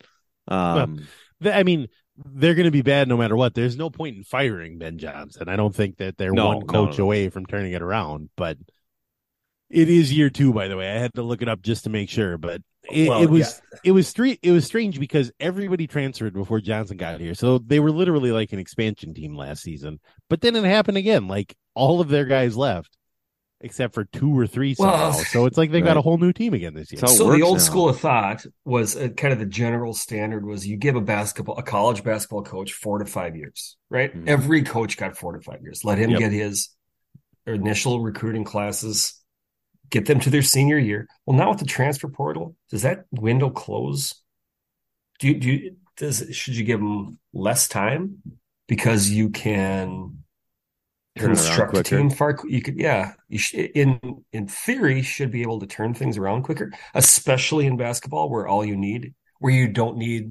[0.48, 1.00] um
[1.42, 1.88] Th- I mean,
[2.18, 3.54] they're going to be bad no matter what.
[3.54, 5.48] There's no point in firing Ben Johnson.
[5.48, 7.06] I don't think that they're No, one coach no.
[7.06, 8.30] away from turning it around.
[8.36, 8.58] But
[9.70, 10.90] it is year two, by the way.
[10.90, 12.38] I had to look it up just to make sure.
[12.38, 16.60] But it, Well, it was it was stre- it was strange because everybody transferred before
[16.60, 20.02] Johnson got here, so they were literally like an expansion team last season.
[20.30, 21.30] But then it happened again.
[21.30, 22.98] Like all of their guys left,
[23.62, 25.24] except for two or three Well, somehow.
[25.30, 27.00] so it's like they got a whole new team again this year.
[27.00, 27.64] So- so the old now.
[27.64, 31.58] school of thought was uh, kind of the general standard was you give a basketball
[31.58, 34.28] a college basketball coach four to five years right Mhm.
[34.28, 36.20] every coach got four to five years let him Yep.
[36.20, 36.70] get his
[37.46, 39.16] initial recruiting classes
[39.90, 43.50] get them to their senior year well now with the transfer portal does that window
[43.50, 44.22] close
[45.20, 48.22] do you, do you does should you give them less time
[48.68, 50.19] because you can Turn it around
[51.28, 54.00] construct a team far you could yeah you sh- in
[54.34, 58.64] in theory should be able to turn things around quicker especially in basketball where all
[58.66, 60.30] you need where you don't need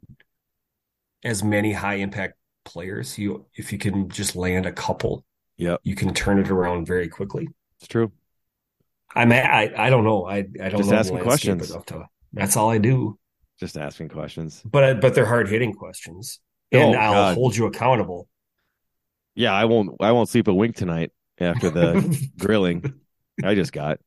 [1.24, 2.34] as many high impact
[2.64, 3.18] players.
[3.18, 5.24] You if you can just land a couple
[5.56, 7.48] Yep, you can turn it around very quickly.
[7.80, 8.12] It's true.
[9.14, 10.26] i mean i i don't know.
[10.26, 11.70] I i don't Just know asking questions.
[11.86, 13.18] to that's all i do.
[13.58, 14.62] Just asking questions.
[14.64, 16.40] but but they're hard hitting questions
[16.72, 17.34] oh, and Oh, i'll God.
[17.34, 18.28] hold you accountable
[19.38, 19.90] Yeah, I won't.
[20.00, 22.92] I won't sleep a wink tonight after the grilling
[23.44, 24.00] I just got.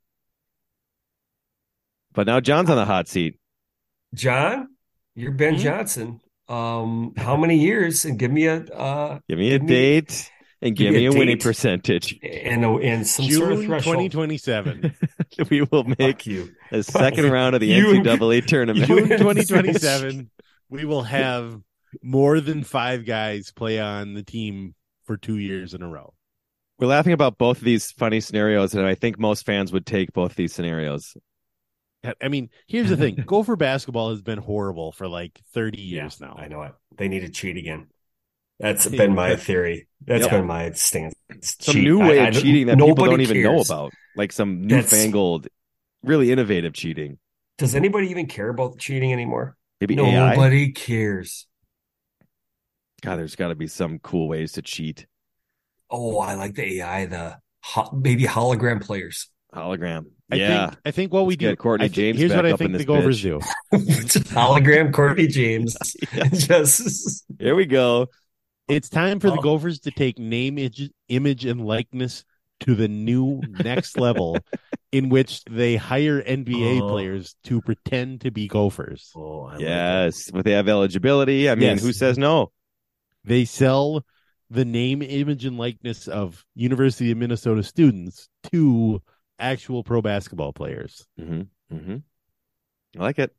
[2.13, 3.39] But now John's on the hot seat.
[4.13, 4.67] john
[5.15, 5.59] You're Ben Mhm.
[5.59, 6.19] Johnson.
[6.49, 8.03] Um, how many years?
[8.03, 10.29] And give me a uh, Give me a me- date
[10.61, 12.19] and give give me me a a winning percentage.
[12.21, 13.95] and and some June sort of threshold.
[14.11, 14.93] 2027.
[15.49, 16.49] we will Fuck make you.
[16.73, 18.85] a second round of the You- NCAA tournament.
[18.85, 20.29] June 2027,
[20.67, 21.57] we will have
[22.03, 24.75] more than five guys play on the team
[25.11, 26.13] for two years in a row.
[26.79, 30.13] We're laughing about both of these funny scenarios, and I think most fans would take
[30.13, 31.17] both these scenarios.
[32.21, 36.35] I mean, here's the thing Gopher basketball has been horrible for like 30 years now.
[36.39, 36.71] I know it.
[36.97, 37.87] They need to cheat again.
[38.57, 39.87] That's been my theory.
[40.05, 40.31] That's Yep.
[40.31, 41.13] been my stance.
[41.41, 41.83] Some Cheat.
[41.83, 44.31] new way I- I of don't- cheating that people nobody don't even know about, like
[44.31, 45.47] some That's- newfangled,
[46.03, 47.19] really innovative cheating.
[47.57, 49.57] Does anybody even care about cheating anymore?
[49.81, 50.35] Maybe AI.
[50.35, 51.47] Nobody cares.
[53.01, 55.07] God, there's got to be some cool ways to cheat.
[55.89, 59.27] Oh, I like the AI, the ho- maybe hologram players.
[59.53, 60.05] Hologram.
[60.31, 60.67] I yeah.
[60.69, 61.49] think I think what we Let's do.
[61.49, 63.41] get Courtney I think- James here's back what I up think the this Gophers do.
[63.73, 65.75] Just hologram Courtney James.
[66.31, 68.07] Just Here we go.
[68.69, 69.41] It's time for the Oh.
[69.41, 72.23] Gophers to take name, image, image, and likeness
[72.61, 74.37] to the new next level,
[74.93, 76.87] in which they hire NBA Oh.
[76.89, 79.11] players to pretend to be Gophers.
[79.17, 80.31] oh, I like Yes.
[80.31, 81.49] But they have eligibility.
[81.49, 81.81] I mean, Yes.
[81.83, 82.51] who says no?
[83.23, 84.03] They sell
[84.49, 89.01] the name, image, and likeness of University of Minnesota students to
[89.39, 91.07] actual pro basketball players.
[91.19, 91.75] Mm-hmm.
[91.75, 91.97] Mm-hmm.
[92.99, 93.33] I like it.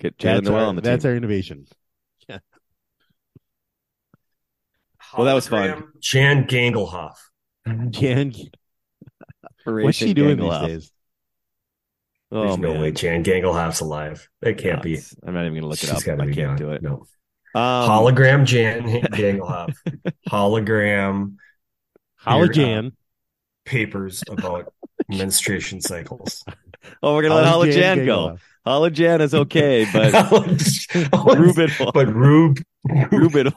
[0.00, 1.10] Get Jaylen Nowell our, on the that's team.
[1.10, 1.66] our innovation.
[2.28, 2.42] that.
[5.16, 5.84] Well, that was fun.
[6.00, 7.16] Jan Gangelhoff.
[7.90, 8.32] Jan,
[9.62, 10.66] Operation what's she doing Gangelhoff.
[10.66, 10.92] these days?
[12.32, 12.82] Oh, There's no man.
[12.82, 14.28] way Jan Gangelhoff's alive.
[14.42, 14.98] It can't be.
[15.24, 16.04] I'm not even going to look it She's up.
[16.04, 16.56] gotta I be can't gone.
[16.56, 16.82] do it.
[16.82, 17.06] No.
[17.56, 19.74] Um, Hologram Jan Gangelhoff.
[20.28, 21.36] Hologram
[22.18, 22.92] Holla Here, Jan.
[23.64, 24.74] papers about
[25.08, 26.44] menstruation cycles.
[27.02, 28.28] Oh, we're going to let Holla Holojan go.
[28.28, 28.40] Gangelhoff.
[28.66, 30.12] Holojan is okay, but
[31.38, 32.62] Ruben, Ruben, but Rube,
[33.10, 33.52] Ruben,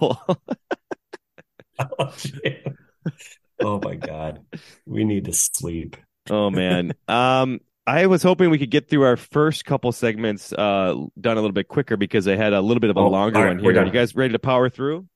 [3.60, 4.46] oh my god,
[4.86, 5.98] we need to sleep.
[6.30, 6.94] oh man.
[7.10, 7.60] Um,
[7.90, 11.54] I was hoping we could get through our first couple segments uh done a little
[11.54, 13.64] bit quicker because I had a little bit of a Oh, longer all right, one
[13.64, 13.86] we're here.
[13.86, 15.08] You guys ready to power through?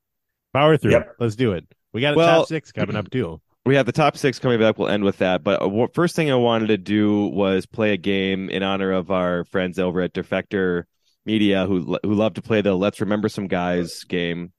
[0.53, 0.91] Power through.
[0.91, 1.15] Yep.
[1.19, 1.65] Let's do it.
[1.93, 3.41] We got a Well- top six coming up too.
[3.65, 4.77] We have the top six coming back.
[4.77, 5.41] We'll end with that.
[5.41, 8.91] But uh, what- first thing I wanted to do was play a game in honor
[8.91, 10.83] of our friends over at Defector
[11.25, 14.51] Media who who love to play the Let's Remember Some Guys game.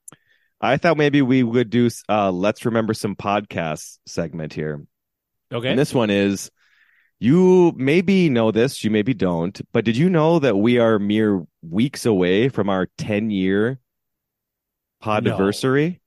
[0.59, 4.87] I thought maybe we would do uh Let's Remember Some Podcasts segment here.
[5.53, 5.69] Okay.
[5.69, 6.51] And this one is
[7.25, 11.45] you maybe know this, you maybe don't, but did you know that we are mere
[11.63, 13.79] weeks away from our 10 year
[15.03, 16.01] podiversary?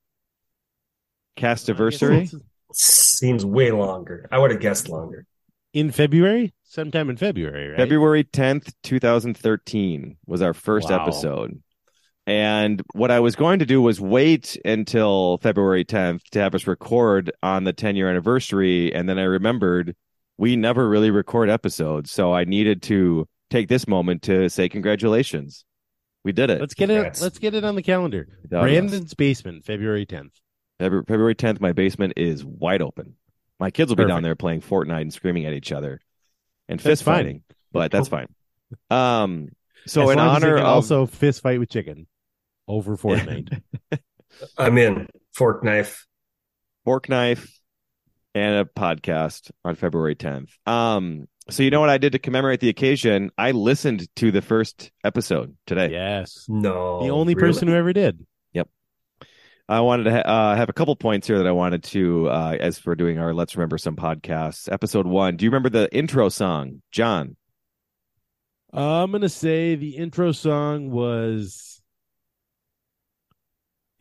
[1.41, 2.29] anniversary?
[2.73, 4.27] Seems way longer.
[4.31, 5.25] I would have guessed longer.
[5.73, 7.77] in February, sometime in February, right?
[7.77, 11.05] February 10th, 2013 was our first Wow.
[11.05, 11.61] episode.
[12.25, 16.67] And what I was going to do was wait until February 10th to have us
[16.67, 18.93] record on the 10 year anniversary.
[18.93, 19.95] And then I remembered
[20.37, 22.11] we never really record episodes.
[22.11, 25.65] So I needed to take this moment to say congratulations.
[26.23, 26.59] We did it.
[26.59, 26.95] Let's get it.
[26.95, 27.21] Congrats.
[27.21, 28.27] Let's get it on the calendar.
[28.41, 28.63] Without us.
[28.63, 30.33] Brandon's basement, February tenth.
[30.79, 33.15] February, February 10th, my basement is wide open.
[33.59, 35.99] My kids will be down there playing Fortnite and screaming at each other
[36.69, 38.27] and That's fist fighting, but that's fine.
[38.89, 39.47] Um,
[39.85, 42.05] so As in long honor can of also fist fight with chicken
[42.67, 43.61] over Fortnite.
[44.57, 45.07] I'm in.
[45.31, 46.05] Fork knife.
[46.83, 47.56] fork knife
[48.37, 50.49] and a podcast on February 10th.
[50.67, 53.31] Um, so you know what I did to commemorate the occasion?
[53.37, 55.91] I listened to the first episode today.
[55.91, 57.47] yes, No, the only really?
[57.47, 58.25] person who ever did.
[58.53, 58.67] Yep.
[59.69, 60.19] I wanted to ha-
[60.51, 63.33] uh, have a couple points here that I wanted to, uh, as for doing our
[63.33, 64.71] Let's Remember Some podcasts.
[64.71, 65.35] Episode one.
[65.37, 67.35] Do you remember the intro song, John?
[68.73, 71.81] Uh, I'm gonna say the intro song was.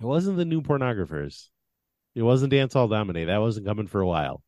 [0.01, 1.49] It wasn't the new pornographers.
[2.17, 3.29] It wasn't Dance Hall Dominate.
[3.29, 4.43] That wasn't coming for a while.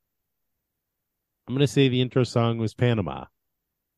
[1.46, 3.26] I'm gonna say the intro song was Panama.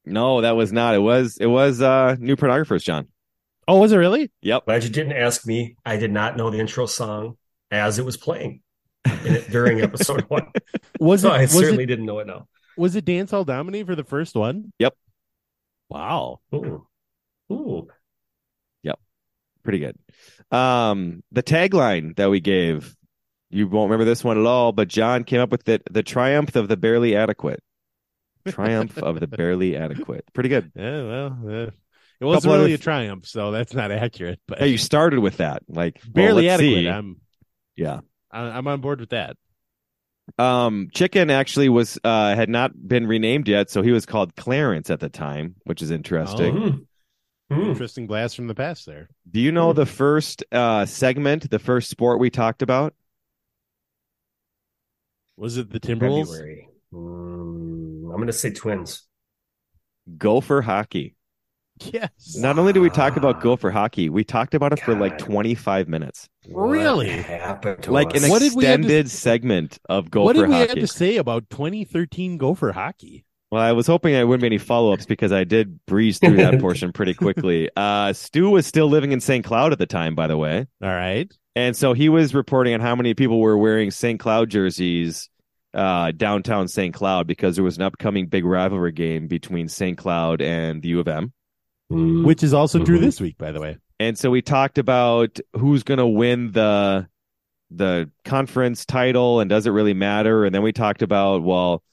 [0.05, 0.95] No, that was not.
[0.95, 1.39] It was.
[1.41, 3.09] It was uh, New Pornographers, John.
[3.67, 4.31] Oh, was it really?
[4.43, 4.65] Yep.
[4.67, 5.77] Glad you didn't ask me.
[5.87, 7.37] I did not know the intro song
[7.71, 8.63] as it was playing
[9.25, 10.51] in it, during episode one.
[10.99, 11.37] Was so it?
[11.37, 11.87] I was certainly it?
[11.87, 12.49] didn't know it now.
[12.77, 14.73] Was it Dance Hall Dominate for the first one?
[14.79, 14.95] Yep.
[15.89, 16.41] Wow.
[16.55, 16.87] Ooh.
[17.53, 17.89] Ooh.
[19.63, 19.99] Pretty good.
[20.57, 22.97] Um, the tagline that we gave,
[23.51, 26.57] you won't remember this one at all, but John came up with it: "The triumph
[26.57, 27.63] of the barely adequate."
[28.49, 30.25] Triumph of the barely adequate.
[30.33, 30.73] Pretty good.
[30.77, 31.03] Yeah.
[31.03, 31.71] Well, uh,
[32.21, 34.41] it wasn't Couple really other- a triumph, so that's not accurate.
[34.47, 36.81] But Yeah, you started with that, like barely let's adequate.
[36.83, 36.89] see.
[36.89, 37.17] I'm
[37.77, 38.01] Yeah.
[38.31, 39.37] I- I'm on board with that.
[40.39, 44.89] Um, Chicken actually was uh had not been renamed yet, so he was called Clarence
[44.91, 46.87] at the time, which is interesting.
[47.49, 47.55] Hmm.
[47.55, 47.71] Hmm.
[47.71, 49.09] Interesting blast from the past there.
[49.29, 52.95] Do you know the first uh, segment, the first sport we talked about?
[55.41, 56.27] Was it the Timberwolves?
[56.29, 56.69] February.
[56.93, 59.05] Mm, I'm going to say Twins.
[60.19, 61.17] Gopher hockey.
[61.83, 62.37] Yes.
[62.37, 65.89] Not only do we talk about Gopher hockey, we talked about it for like 25
[65.89, 66.29] minutes.
[66.51, 67.09] Really?
[67.17, 68.23] What happened Like us?
[68.25, 70.27] an What did we to- extended segment of Gopher hockey.
[70.27, 70.69] what did we hockey.
[70.81, 73.25] have to say about 2013 Gopher hockey?
[73.51, 76.37] Well, I was hoping I wouldn't be any follow ups because I did breeze through
[76.37, 77.71] that portion pretty quickly.
[77.75, 79.43] Uh, Stu was still living in St.
[79.45, 80.67] Cloud at the time, by the way.
[80.83, 81.33] All right.
[81.61, 84.19] And so he was reporting on how many people were wearing St.
[84.19, 85.29] Cloud jerseys
[85.75, 86.95] uh, downtown St.
[86.95, 89.97] Cloud because there was an upcoming big rivalry game between St.
[89.97, 91.33] Cloud and the U of M.
[91.93, 92.25] Mm.
[92.25, 93.03] Which is also true Mhm.
[93.03, 93.77] this week, by the way.
[93.99, 97.09] And so we talked about who's going to win the
[97.73, 100.45] the conference title and does it really matter?
[100.45, 101.85] And then we talked about well,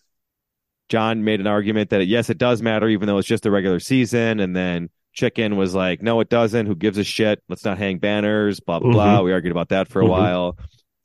[0.90, 3.80] John made an argument that yes, it does matter even though it's just the regular
[3.80, 4.40] season.
[4.40, 6.68] And then Chicken was like, no, it doesn't.
[6.68, 7.42] Who gives a shit?
[7.50, 8.60] Let's not hang banners.
[8.60, 9.22] Blah blah blah.
[9.24, 10.10] We argued about that for a Mhm.
[10.10, 10.58] while.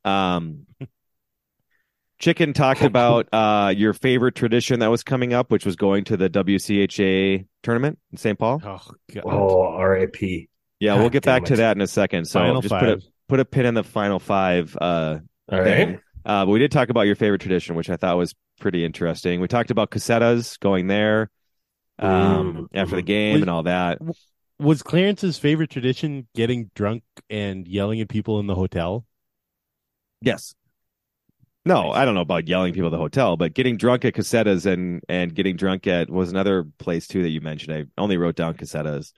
[0.04, 0.66] Um,
[2.18, 6.18] Chicken talked about uh, your favorite tradition that was coming up, which was going to
[6.18, 8.38] the WCHA tournament in St.
[8.38, 8.60] Paul.
[8.62, 8.78] Oh,
[9.14, 9.22] God.
[9.24, 10.48] Oh, R.I.P.
[10.78, 12.26] Yeah, we'll get back damn to that in a second.
[12.26, 12.80] So Final just five.
[12.80, 14.76] put a put a pin in the final five.
[14.78, 15.88] Uh, All thing.
[15.90, 16.00] right.
[16.26, 19.40] Uh, but we did talk about your favorite tradition, which I thought was pretty interesting.
[19.40, 21.30] We talked about Cossetta's going there
[22.02, 23.06] um, Mm, after the mhm.
[23.06, 23.98] game Was- and all that.
[24.58, 29.04] Was Clarence's favorite tradition getting drunk and yelling at people in the hotel?
[30.20, 30.54] Yes.
[31.64, 34.66] No, I don't know about yelling people at the hotel, but getting drunk at Cossetta's
[34.66, 37.76] and and getting drunk at was another place too that you mentioned.
[37.76, 39.14] I only wrote down Cossetta's.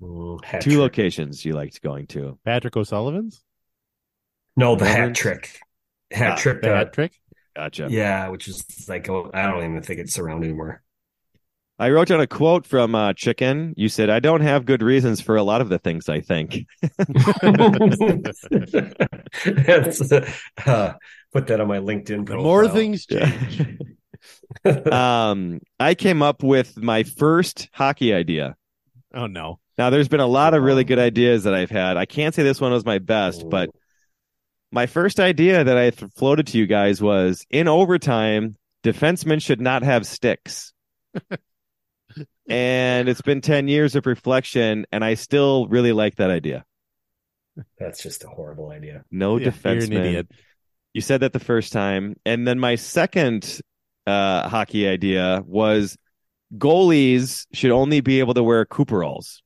[0.00, 2.38] Mm, Two locations you liked going to.
[2.44, 3.44] Patrick O'Sullivan's?
[4.56, 5.18] No, the hat Reverence.
[5.18, 5.60] trick.
[6.12, 6.62] Hat Ah, trick.
[6.62, 7.12] The uh, hat trick?
[7.56, 7.90] Gotcha.
[7.90, 10.82] yeah, which is like oh, I don't even think it's around anymore.
[11.80, 13.72] I wrote down a quote from uh, Chicken.
[13.74, 16.66] You said, "I don't have good reasons for a lot of the things I think."
[19.46, 20.94] That's, uh,
[21.32, 22.26] put that on my LinkedIn.
[22.26, 22.42] The Profile.
[22.42, 23.78] more things change.
[24.92, 28.56] um, I came up with my first hockey idea.
[29.14, 29.58] Oh, no.
[29.78, 31.96] Now, there's been a lot of really good ideas that I've had.
[31.96, 33.70] I can't say this one was my best, but
[34.70, 39.62] my first idea that I th- floated to you guys was in overtime, defensemen should
[39.62, 40.74] not have sticks.
[42.50, 46.64] and it's been 10 years of reflection, and I still really like that idea.
[47.78, 49.04] That's just a horrible idea.
[49.10, 49.92] No Yeah, you're an defenseman.
[49.92, 50.30] idiot.
[50.94, 52.16] You said that the first time.
[52.24, 53.60] And then my second
[54.06, 55.96] uh, hockey idea was
[56.56, 59.40] goalies should only be able to wear Cooperalls.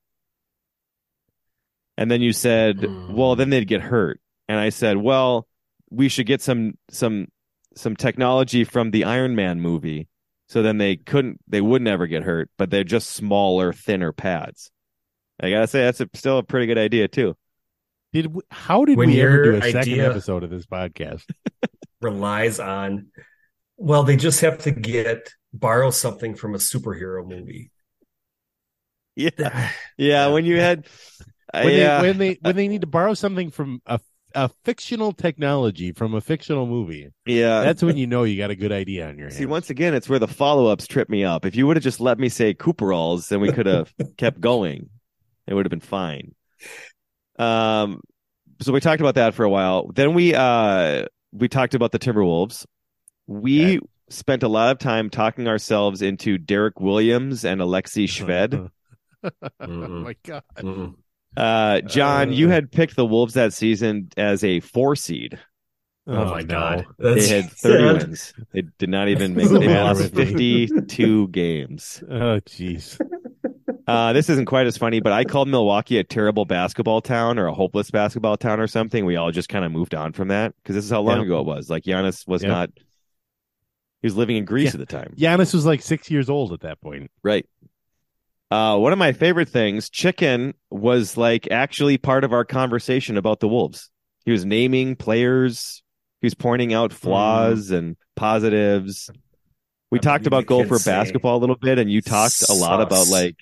[1.96, 3.14] And then you said, Hmm.
[3.14, 4.20] well, then they'd get hurt.
[4.48, 5.46] And I said, well,
[5.90, 7.28] we should get some some
[7.76, 10.08] some technology from the Iron Man movie.
[10.54, 14.70] So then they couldn't they wouldn't ever get hurt, but they're just smaller, thinner pads.
[15.42, 17.36] I gotta say that's a, still a pretty good idea too.
[18.12, 21.24] Did we, how did When we ever do a second episode of this podcast?
[22.00, 23.08] Relies on.
[23.78, 27.72] Well, they just have to get borrow something from a superhero movie.
[29.16, 30.28] Yeah, yeah.
[30.28, 30.86] When you had,
[31.52, 33.98] uh, When yeah, they when they when they need to borrow something from a
[34.34, 37.62] a fictional technology from a fictional movie, yeah.
[37.62, 39.38] that's when you know you got a good idea on your hands.
[39.38, 41.44] See, once again, it's where the follow ups trip me up.
[41.44, 44.90] If you would have just let me say Cooperalls, then we could have kept going.
[45.46, 46.34] It would have been fine.
[47.38, 48.00] Um,
[48.60, 49.90] so we talked about that for a while.
[49.92, 52.64] Then we uh we talked about the Timberwolves.
[53.26, 58.70] We spent a lot of time talking ourselves into Derrick Williams and Alexey Shved.
[59.60, 60.42] oh my god!
[60.58, 60.94] Mm-mm.
[61.36, 62.50] Uh, John, you Uh.
[62.52, 65.38] had picked the Wolves that season as a four seed.
[66.06, 66.46] Oh, my no.
[66.46, 67.80] god, They had 30 sad.
[68.08, 68.34] wins.
[68.52, 69.44] They did not even make.
[69.50, 72.04] What's the They lost 52 games.
[72.10, 73.00] Oh jeez.
[73.86, 77.46] Uh, this isn't quite as funny, but I called Milwaukee a terrible basketball town or
[77.46, 79.04] a hopeless basketball town or something.
[79.06, 81.24] We all just kind of moved on from that because this is how long Yeah.
[81.24, 81.68] ago it was.
[81.70, 82.48] Like Giannis was Yeah.
[82.50, 82.70] not.
[84.02, 84.80] He was living in Greece Yeah.
[84.80, 87.10] at the time, Giannis was like six years old at that point.
[87.22, 87.46] right?
[88.50, 93.40] Uh, one of my favorite things, Chicken was like actually part of our conversation about
[93.40, 93.90] the Wolves.
[94.24, 95.82] He was naming players.
[96.20, 99.10] He was pointing out flaws and positives.
[99.90, 102.80] We I talked about the Gopher basketball a little bit, and you talked a lot
[102.80, 103.36] about like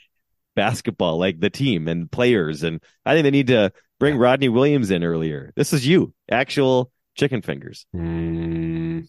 [0.55, 2.62] basketball, like the team and players.
[2.62, 5.53] And I think they need to bring Rodney Williams in earlier.
[5.55, 7.86] This is you, actual chicken fingers.
[7.94, 9.09] Mm.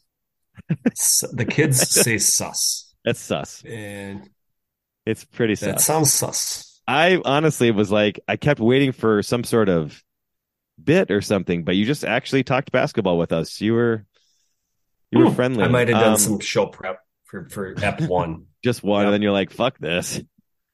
[1.34, 3.64] The kids say sus, That's sus.
[3.66, 4.30] and
[5.06, 5.86] It's pretty that sus.
[5.86, 6.82] sounds sus.
[6.88, 10.01] I honestly was like, I kept waiting for some sort of
[10.82, 13.62] bit or something, but you just actually talked basketball with us.
[13.62, 14.06] You were,
[15.12, 15.36] you were Hmm.
[15.36, 15.64] friendly.
[15.64, 18.45] I might have done Um, some show prep for for Ep one.
[18.64, 19.06] just one, Yep.
[19.08, 20.22] and then you're like, fuck this.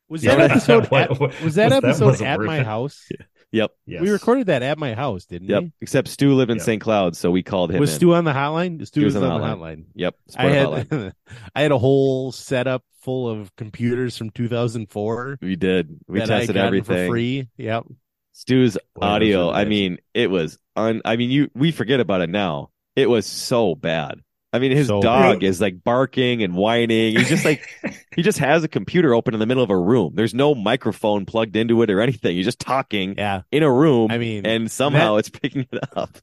[0.07, 1.09] Was Yeah, that episode at,
[1.43, 2.65] was that was- episode wasn't at my it.
[2.65, 3.07] house?
[3.51, 3.71] Yep.
[3.87, 4.01] Yes.
[4.01, 5.63] We recorded that at my house, didn't Yep.
[5.63, 5.71] we?
[5.81, 6.65] Except Stu lived in Yep.
[6.65, 6.81] St.
[6.81, 7.79] Cloud, so we called him.
[7.79, 7.95] Was in.
[7.95, 8.85] Stu on the hotline?
[8.85, 9.83] Stu He was, was on on the the hotline.
[9.95, 10.15] Yep.
[10.27, 11.03] I Sport hotline.
[11.03, 11.13] had
[11.55, 15.97] I had a whole setup full of computers from 2004 We did.
[16.07, 17.07] We that tested got everything.
[17.07, 17.47] for free.
[17.57, 17.85] Yep.
[18.33, 19.51] Stu's Boy, audio.
[19.51, 21.01] I mean, it was un.
[21.03, 22.69] I mean, you we forget about it now.
[22.95, 24.19] It was so bad.
[24.51, 27.15] I mean, his So dog is like barking and whining.
[27.17, 27.67] He's just like
[28.15, 30.13] he just has a computer open in the middle of a room.
[30.15, 32.35] There's no microphone plugged into it or anything.
[32.35, 33.41] He's just talking Yeah.
[33.51, 34.09] in a room.
[34.11, 36.17] I mean, and somehow that- it's picking it up.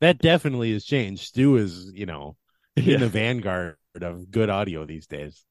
[0.00, 1.22] That definitely has changed.
[1.24, 2.36] Stu is, you know,
[2.76, 2.94] Yeah.
[2.94, 5.44] in the vanguard of good audio these days.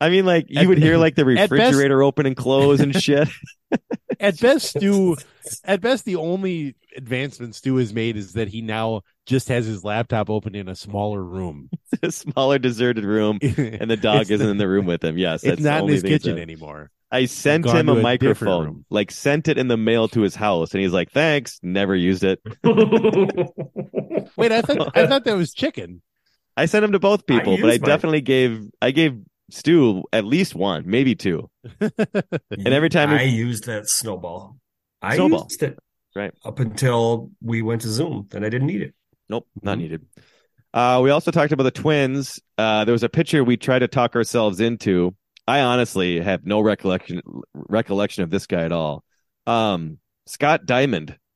[0.00, 2.80] I mean, like you At- would hear like the at best- refrigerator open and close
[2.80, 3.28] and shit.
[4.24, 5.16] At best, Stu,
[5.64, 9.84] at best, the only advancement Stu has made is that he now just has his
[9.84, 11.68] laptop open in a smaller room.
[12.02, 15.18] a smaller deserted room, and the dog isn't the- in the room with him.
[15.18, 16.42] Yes, It's that's the not in his kitchen done.
[16.42, 16.90] anymore.
[17.10, 20.72] I sent him a a microphone, like sent it in the mail to his house,
[20.74, 22.40] and he's like, "Thanks." Never used it.
[24.36, 26.02] Wait, I thought I thought that was chicken.
[26.56, 27.88] I sent him to both I people, but I used mine.
[27.88, 29.20] definitely gave I gave
[29.50, 31.50] Stu at least one, maybe two.
[31.80, 34.56] And every time we- I used that snowball,
[35.02, 35.44] I Snowball.
[35.50, 35.78] used it
[36.16, 36.32] Right.
[36.44, 38.26] up until we went to Zoom.
[38.30, 38.94] Then I didn't need it.
[39.28, 39.66] Nope, Mm-hmm.
[39.66, 40.06] not needed.
[40.72, 42.40] Uh, we also talked about the twins.
[42.58, 45.14] Uh, there was a picture we tried to talk ourselves into.
[45.46, 47.20] I honestly have no recollection
[47.54, 49.04] recollection of this guy at all.
[49.46, 51.18] Um, Scott Diamond.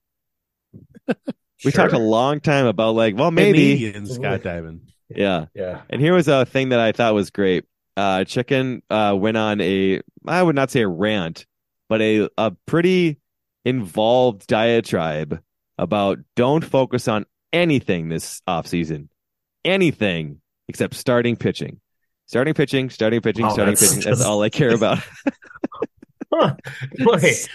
[1.65, 4.93] We talked a long time about like, well, maybe, Canadian Scott Diamond.
[5.09, 5.47] yeah.
[5.57, 5.83] Yeah.
[5.91, 7.65] And here was a thing that I thought was great.
[7.99, 11.47] Uh, Chicken uh, went on a, I would not say a rant,
[11.89, 13.19] but a a pretty
[13.65, 15.43] involved diatribe
[15.77, 19.09] about don't focus on anything this offseason.
[19.65, 21.81] Anything except starting pitching.
[22.27, 24.11] Starting pitching, starting pitching, Wow, starting that's pitching.
[24.11, 24.99] That's all I care about.
[26.31, 26.57] Huh.
[26.99, 27.49] Wait,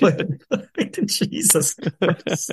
[0.00, 2.52] wait, Jesus Christ.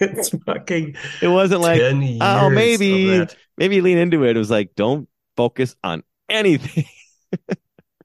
[0.00, 3.26] It's fucking It wasn't like, oh, maybe,
[3.58, 4.34] maybe lean into it.
[4.34, 6.84] It was like, don't focus on anything.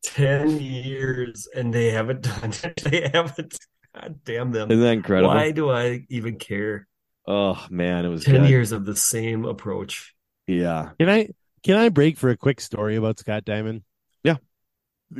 [0.03, 2.83] 10 years and they haven't done it.
[2.83, 3.57] They haven't.
[3.95, 4.69] God damn them.
[4.69, 5.33] Isn't that incredible?
[5.33, 6.87] Why do I even care?
[7.27, 8.49] Oh man, it was 10 good.
[8.49, 10.13] years of the same approach.
[10.47, 10.91] Yeah.
[10.99, 11.29] Can I
[11.63, 13.83] can I break for a quick story about Scott Diamond?
[14.23, 14.37] Yeah.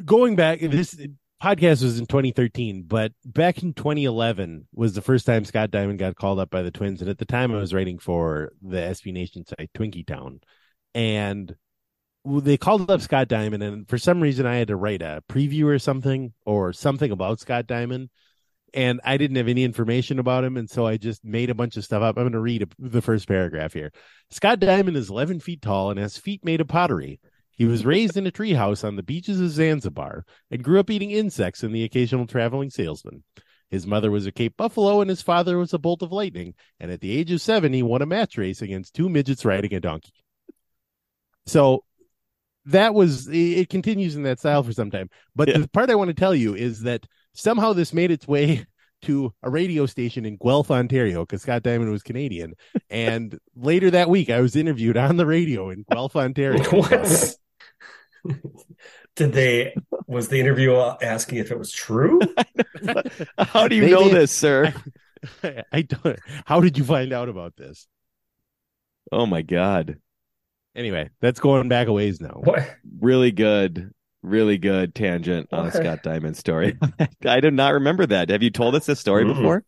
[0.03, 0.95] Going back, this
[1.41, 6.15] podcast was in 2013, but back in 2011 was the first time Scott Diamond got
[6.15, 9.13] called up by the Twins, and at the time I was writing for the SB
[9.13, 10.41] Nation site Twinkie Town,
[10.93, 11.55] and
[12.26, 15.65] they called up Scott Diamond, and for some reason I had to write a preview
[15.65, 18.09] or something or something about Scott Diamond.
[18.73, 21.78] And I didn't have any information about him, and so I just made a bunch
[21.78, 22.17] of stuff up.
[22.17, 23.93] I'm going to read the first paragraph here.
[24.32, 27.21] Scott Diamond is 11 feet tall and has feet made of pottery.
[27.51, 31.11] He was raised in a treehouse on the beaches of Zanzibar and grew up eating
[31.11, 33.23] insects and the occasional traveling salesman.
[33.69, 36.53] His mother was a Cape Buffalo and his father was a bolt of lightning.
[36.82, 39.73] And at the age of seven, he won a match race against two midgets riding
[39.73, 40.11] a donkey.
[41.45, 41.84] So
[42.66, 45.09] that was, it it continues in that style for some time.
[45.36, 45.59] But Yeah.
[45.59, 48.66] the part I want to tell you is that somehow this made its way
[49.03, 52.53] to a radio station in Guelph, Ontario, because Scott Diamond was Canadian.
[52.89, 56.63] And later that week, I was interviewed on the radio in Guelph, Ontario.
[56.72, 57.36] What?
[59.16, 59.76] Did they,
[60.07, 62.20] was the interview asking if it was true?
[63.38, 64.74] How do you They- know they- this, sir?
[65.43, 66.20] I, I don't.
[66.45, 67.88] How did you find out about this?
[69.11, 69.97] Oh my god.
[70.76, 72.41] Anyway, that's going back a ways now.
[72.43, 72.69] What?
[72.99, 73.91] Really good.
[74.21, 76.78] Really good tangent on a Scott Diamond story.
[77.26, 78.30] I did not remember that.
[78.30, 79.36] Have you told us this story Mm.
[79.36, 79.63] before?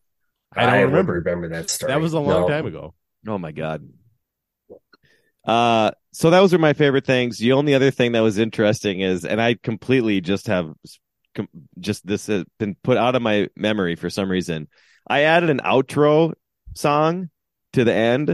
[0.55, 1.14] I don't would remember.
[1.14, 1.91] remember that story.
[1.91, 2.47] That was a long No.
[2.47, 2.93] time ago.
[3.28, 3.88] Oh my god.
[5.45, 7.38] Uh so those are my favorite things.
[7.38, 10.74] The only other thing that was interesting is and I completely just have
[11.80, 14.68] just this has been put out of my memory for some reason.
[15.08, 16.34] I added an outro
[16.76, 17.30] song
[17.74, 18.30] to the end.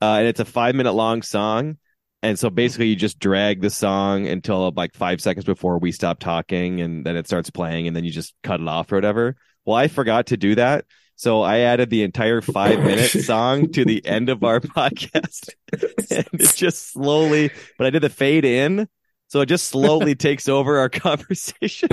[0.00, 1.76] Uh and it's a 5 minute long song.
[2.22, 6.18] And so basically you just drag the song until like 5 seconds before we stop
[6.18, 9.36] talking and then it starts playing and then you just cut it off or whatever.
[9.64, 10.84] Well, I forgot to do that.
[11.18, 15.50] So I added the entire five minute song to the end of our podcast.
[15.72, 18.88] and it just slowly, but I did the fade in.
[19.26, 21.88] So it just slowly takes over our conversation,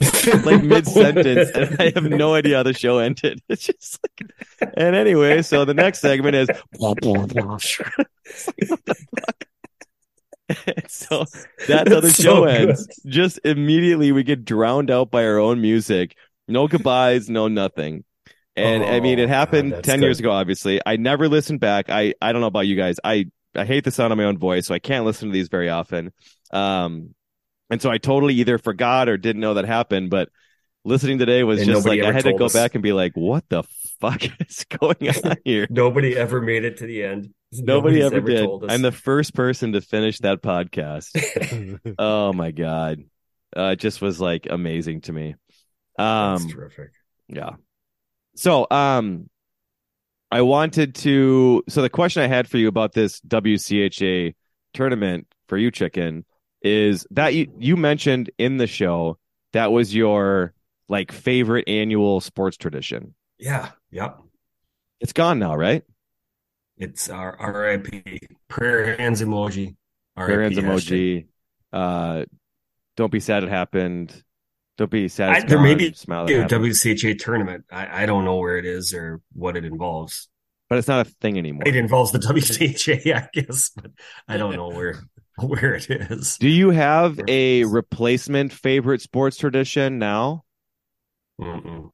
[0.46, 1.50] like mid sentence.
[1.50, 3.42] And I have no idea how the show ended.
[3.50, 6.48] It's just like, and anyway, so the next segment is,
[10.88, 11.26] so
[11.68, 12.88] that's how the It's show so ends.
[13.06, 16.16] Just immediately we get drowned out by our own music.
[16.48, 18.04] No goodbyes, no nothing.
[18.56, 20.80] And I mean, Oh, it happened God, that's 10 years ago, obviously.
[20.86, 21.90] I never listened back.
[21.90, 22.98] I, I don't know about you guys.
[23.04, 23.26] I,
[23.56, 25.70] I hate the sound of my own voice, so I can't listen to these very
[25.70, 26.14] often.
[26.52, 27.16] Um,
[27.70, 30.10] and so I totally either forgot or didn't know that happened.
[30.10, 30.30] But
[30.86, 32.54] listening today was And just like I had to go us.
[32.54, 33.64] back and be like, what the
[34.00, 35.68] fuck is going on here?
[35.70, 37.34] Nobody ever made it to the end.
[37.64, 38.50] Nobody ever did.
[38.70, 41.80] I'm the first person to finish that podcast.
[42.00, 43.04] oh my god,
[43.56, 45.36] uh, it just was like amazing to me.
[45.98, 46.92] That's Um, terrific.
[47.28, 47.52] yeah.
[48.36, 49.30] So, um,
[50.32, 51.64] I wanted to.
[51.70, 54.36] So the question I had for you about this WCHA
[54.74, 56.26] tournament for you, chicken,
[56.62, 59.18] is that you you mentioned in the show
[59.54, 60.54] that was your
[60.90, 63.14] like favorite annual sports tradition.
[63.40, 63.70] Yeah.
[63.92, 64.20] Yep.
[65.00, 65.84] It's gone now, right?
[66.78, 68.20] It's our RIP.
[68.48, 69.76] Prayer hands emoji.
[70.16, 71.28] Prayer hands RIP emoji.
[71.72, 72.26] Uh,
[72.98, 74.24] don't be sad it happened.
[74.78, 75.30] Don't be sad.
[75.30, 76.48] I, there may be Smile a.
[76.48, 77.66] WCHA tournament.
[77.72, 80.28] I, I don't know where it is or what it involves.
[80.70, 81.64] but it's not a thing anymore.
[81.66, 83.92] It involves the WCHA, I guess, but
[84.28, 85.02] I don't know where
[85.40, 86.38] where it is.
[86.38, 90.44] Do you have a replacement favorite sports tradition now?
[91.40, 91.92] Mm-mm.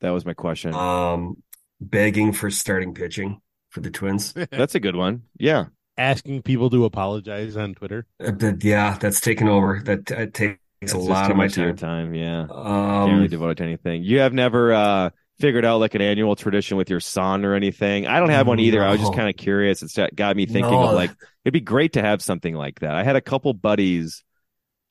[0.00, 0.74] That was my question.
[0.74, 1.42] Um,
[1.80, 3.40] begging for starting pitching
[3.72, 4.32] for the Twins.
[4.50, 5.22] That's a good one.
[5.38, 5.66] Yeah.
[5.98, 8.06] Asking people to apologize on Twitter.
[8.24, 9.82] Uh, but yeah, that's taken over.
[9.84, 12.12] That, that takes It's a lot of my much your time.
[12.12, 12.14] time.
[12.14, 12.46] Yeah.
[12.48, 14.02] Can't really Um, devote it to anything.
[14.02, 18.06] You have never uh figured out like an annual tradition with your son or anything.
[18.06, 18.82] I don't have one either.
[18.82, 19.82] I was just kind of curious.
[19.82, 20.84] It's got me thinking No.
[20.88, 21.10] of like
[21.44, 22.94] it'd be great to have something like that.
[22.94, 24.24] I had a couple buddies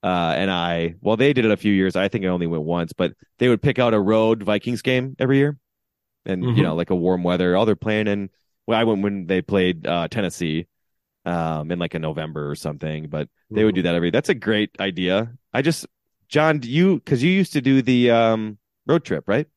[0.03, 1.95] uh and I well they did it a few years.
[1.95, 5.15] I think I only went once, but they would pick out a road Vikings game
[5.19, 5.57] every year.
[6.25, 6.63] And you Mhm.
[6.63, 7.55] know, like a warm weather.
[7.57, 8.29] Oh, they're playing in
[8.67, 10.67] well, I went when they played uh Tennessee
[11.25, 14.33] um in like a November or something, but they would do that every that's a
[14.35, 15.33] great idea.
[15.53, 15.85] I just
[16.29, 18.57] Jon, do you because you used to do the um
[18.87, 19.47] road trip, right?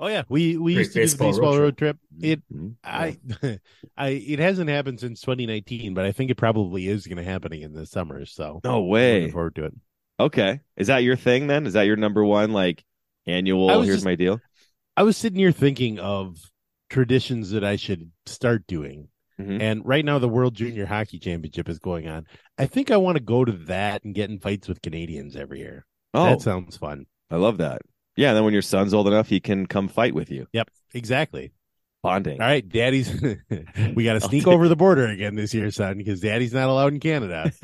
[0.00, 1.98] Oh yeah, we we Great used to do the baseball baseball road road trip.
[2.20, 2.74] It Mhm.
[2.82, 3.18] I
[3.96, 7.52] I it hasn't happened since 2019, but I think it probably is going to happen
[7.52, 8.24] again this summer.
[8.26, 9.30] So No looking way.
[9.30, 9.74] forward to it.
[10.18, 10.60] Okay.
[10.76, 11.66] Is that your thing then?
[11.66, 12.84] Is that your number one like
[13.26, 14.40] annual here's just- my deal?
[14.96, 16.36] I was sitting here thinking of
[16.92, 19.08] traditions that I should start doing.
[19.40, 19.60] Mhm.
[19.62, 22.26] And right now the World Junior Hockey Championship is going on.
[22.58, 25.60] I think I want to go to that and get in fights with Canadians every
[25.60, 25.86] year.
[26.12, 27.06] Oh, That sounds fun.
[27.30, 27.80] I love that.
[28.14, 30.46] Yeah, and then when your son's old enough, he can come fight with you.
[30.52, 31.52] Yep, exactly.
[32.02, 32.40] Bonding.
[32.42, 33.10] All right, daddy's
[33.94, 36.92] we got to sneak over the border again this year, son, because daddy's not allowed
[36.92, 37.50] in Canada.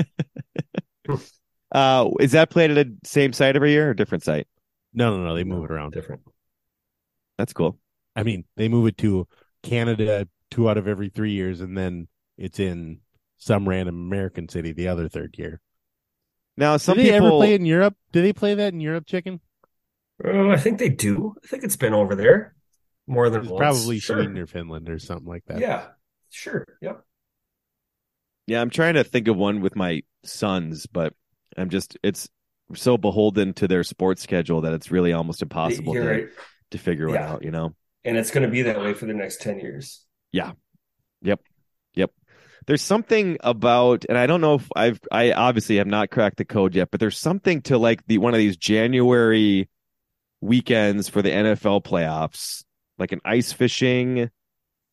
[1.70, 4.46] Uh is that played at the same site every year or different site?
[4.94, 5.92] No, no, no, they move it around.
[5.92, 6.22] different.
[7.36, 7.78] That's cool.
[8.18, 9.26] I mean, they move it to
[9.62, 13.00] Canada two out of every three years, and then it's in
[13.36, 15.60] some random American city the other third year.
[16.56, 17.96] Now some Do they people ever play in Europe?
[18.12, 19.40] Do they play that in Europe, chicken?
[20.24, 21.34] Oh, I think they do.
[21.44, 22.54] I think it's been over there
[23.06, 23.60] more than It's once.
[23.60, 24.16] probably Sure.
[24.16, 25.60] Sweden or Finland or something like that.
[25.60, 25.86] Yeah,
[26.30, 26.66] sure.
[26.82, 27.04] Yep.
[28.46, 31.14] Yeah, I'm trying to think of one with my sons, but
[31.56, 32.28] I'm just it's
[32.74, 36.28] so beholden to their sports schedule that it's really almost impossible You're to, right.
[36.72, 37.74] to figure it out, you know.
[38.04, 40.04] And it's going to be that way for the next 10 years.
[40.32, 40.52] Yeah.
[41.22, 41.40] Yep.
[41.94, 42.10] Yep.
[42.66, 46.44] There's something about, and I don't know if I've, I obviously have not cracked the
[46.44, 49.68] code yet, but there's something to like the one of these January
[50.40, 52.64] weekends for the NFL playoffs,
[52.98, 54.30] like an ice fishing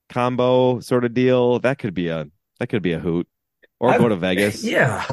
[0.09, 1.59] combo sort of deal.
[1.59, 2.27] That could be a,
[2.59, 3.27] that could be a hoot
[3.79, 4.63] or I've- go to Vegas.
[4.63, 5.05] Yeah.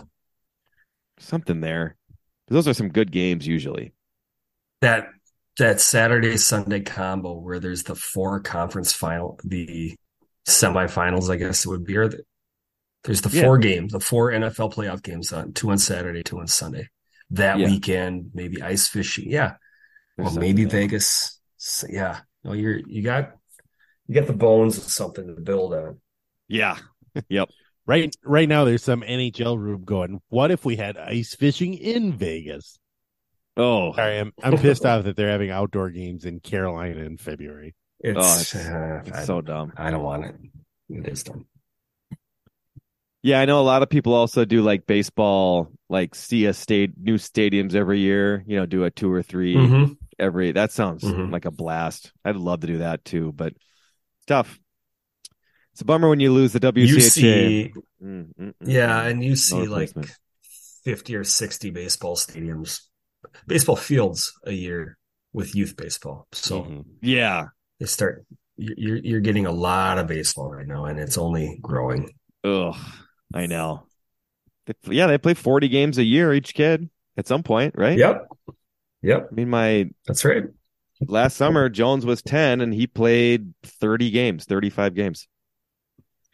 [1.18, 1.96] Something there.
[2.48, 3.92] Those are some good games usually.
[4.80, 5.08] That
[5.58, 9.94] that Saturday Sunday combo where there's the four conference final, the
[10.46, 12.22] semifinals, I guess it would be, or the,
[13.04, 13.42] there's the Yeah.
[13.42, 16.88] four games, the four NFL playoff games on two on Saturday, two on Sunday.
[17.30, 17.66] That Yeah.
[17.66, 19.30] weekend, maybe ice fishing.
[19.30, 19.54] Yeah.
[20.18, 20.80] Or something maybe there.
[20.82, 21.40] Vegas.
[21.56, 22.20] So, yeah.
[22.44, 23.32] No, you're you got
[24.06, 26.00] you got the bones of something to build on.
[26.48, 26.76] Yeah.
[27.28, 27.50] Yep.
[27.84, 30.20] Right, right now there's some NHL room going.
[30.28, 32.78] What if we had ice fishing in Vegas?
[33.56, 37.74] Oh, Sorry, I'm I'm pissed off that they're having outdoor games in Carolina in February.
[38.00, 39.72] It's, oh, it's, uh, it's I, so dumb.
[39.76, 40.34] I don't want it.
[40.88, 41.46] It is dumb.
[43.22, 46.92] Yeah, I know a lot of people also do like baseball, like see a state
[46.98, 48.42] new stadiums every year.
[48.46, 49.96] You know, do a two or 3 Mhm.
[50.18, 50.52] every.
[50.52, 51.30] That sounds Mhm.
[51.30, 52.12] like a blast.
[52.24, 54.58] I'd love to do that too, but it's tough.
[55.72, 57.10] It's a bummer when you lose the You WCHA.
[57.10, 59.90] see, Mm, mm, mm, yeah, and you see like
[60.84, 62.80] 50 or 60 baseball stadiums,
[63.46, 64.98] baseball fields a year
[65.32, 66.26] with youth baseball.
[66.32, 66.84] So Mhm.
[67.00, 67.46] yeah.
[67.80, 68.24] they start,
[68.56, 72.10] you're, you're getting a lot of baseball right now, and it's only growing.
[72.44, 72.76] Ugh,
[73.34, 73.86] I know.
[74.88, 77.98] Yeah, they play forty games a year each kid at some point, right?
[77.98, 78.28] Yep.
[79.02, 79.28] Yep.
[79.32, 80.44] I mean, my That's right.
[81.00, 85.26] last summer Jones was ten and he played thirty games, thirty-five games.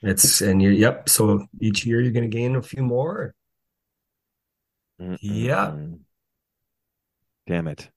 [0.02, 1.08] It's, and you're, yep.
[1.08, 3.34] So each year you're going to gain a few more.
[5.00, 5.76] Mm, mm, Yeah.
[7.48, 7.90] Damn it.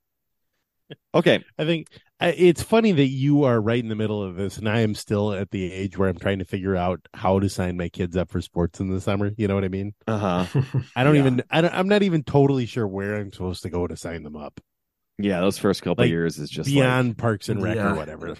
[1.13, 1.43] Okay.
[1.59, 1.87] I think
[2.19, 5.33] it's funny that you are right in the middle of this, and I am still
[5.33, 8.31] at the age where I'm trying to figure out how to sign my kids up
[8.31, 9.31] for sports in the summer.
[9.37, 9.93] You know what I mean?
[10.07, 10.61] Uh huh.
[10.95, 11.21] I don't Yeah.
[11.21, 11.43] even.
[11.51, 14.35] I don't, I'm not even totally sure where I'm supposed to go to sign them
[14.35, 14.59] up.
[15.17, 17.91] Yeah, those first couple Like, years is just beyond like, Parks and Rec Yeah.
[17.91, 18.35] or whatever.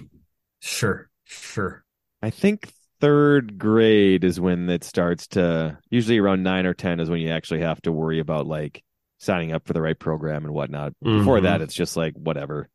[0.62, 1.84] Sure, sure.
[2.24, 2.72] I think
[3.02, 5.78] third grade is when it starts to.
[5.90, 8.84] Usually around nine or ten is when you actually have to worry about like
[9.22, 10.94] signing up for the right program and whatnot.
[11.02, 11.44] Before Mhm.
[11.44, 12.68] that, it's just like whatever.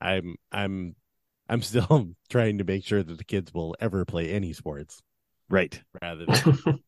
[0.00, 0.36] I'm.
[0.50, 0.96] I'm.
[1.48, 5.02] I'm still trying to make sure that the kids will ever play any sports,
[5.48, 5.80] Right.
[6.00, 6.26] rather
[6.64, 6.82] than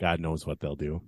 [0.00, 1.02] God knows what they'll do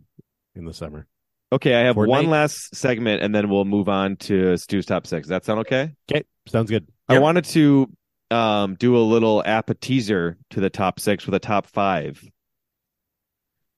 [0.54, 1.06] in the summer.
[1.52, 2.08] Okay, I have Fortnite?
[2.08, 5.26] one last segment, and then we'll move on to Stu's top six.
[5.26, 5.94] Does that sound okay?
[6.10, 6.88] Okay, sounds good.
[7.08, 7.22] I Yep.
[7.22, 7.92] wanted to
[8.30, 12.26] um, do a little appetizer to the top six with a top five.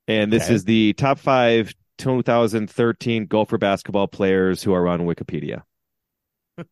[0.08, 0.54] And this Okay.
[0.54, 5.62] is the top five 2013 Gopher basketball players who are on Wikipedia.
[6.58, 6.64] All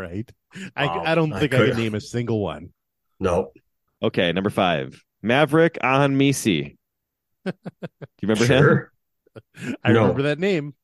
[0.00, 0.30] right.
[0.74, 1.02] I, Wow.
[1.06, 2.70] I don't think I could- can name a single one.
[3.20, 3.52] No,
[4.02, 6.76] Okay, number five, Maverick Ahanmisi.
[7.46, 7.52] Do
[8.20, 8.62] you remember him?
[8.62, 8.92] sure.
[9.82, 10.02] I No.
[10.02, 10.74] remember that name.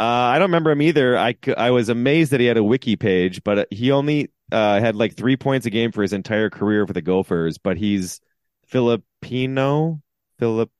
[0.00, 1.16] Uh, I don't remember him either.
[1.16, 4.96] I, I was amazed that he had a wiki page, but he only uh, had
[4.96, 7.58] like three points a game for his entire career for the Gophers.
[7.58, 8.20] But he's
[8.66, 10.00] Filipino.
[10.38, 10.70] Philip.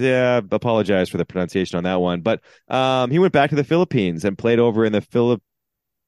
[0.00, 2.20] Yeah, apologize for the pronunciation on that one.
[2.20, 5.40] But um, he went back to the Philippines and played over in the Philippine.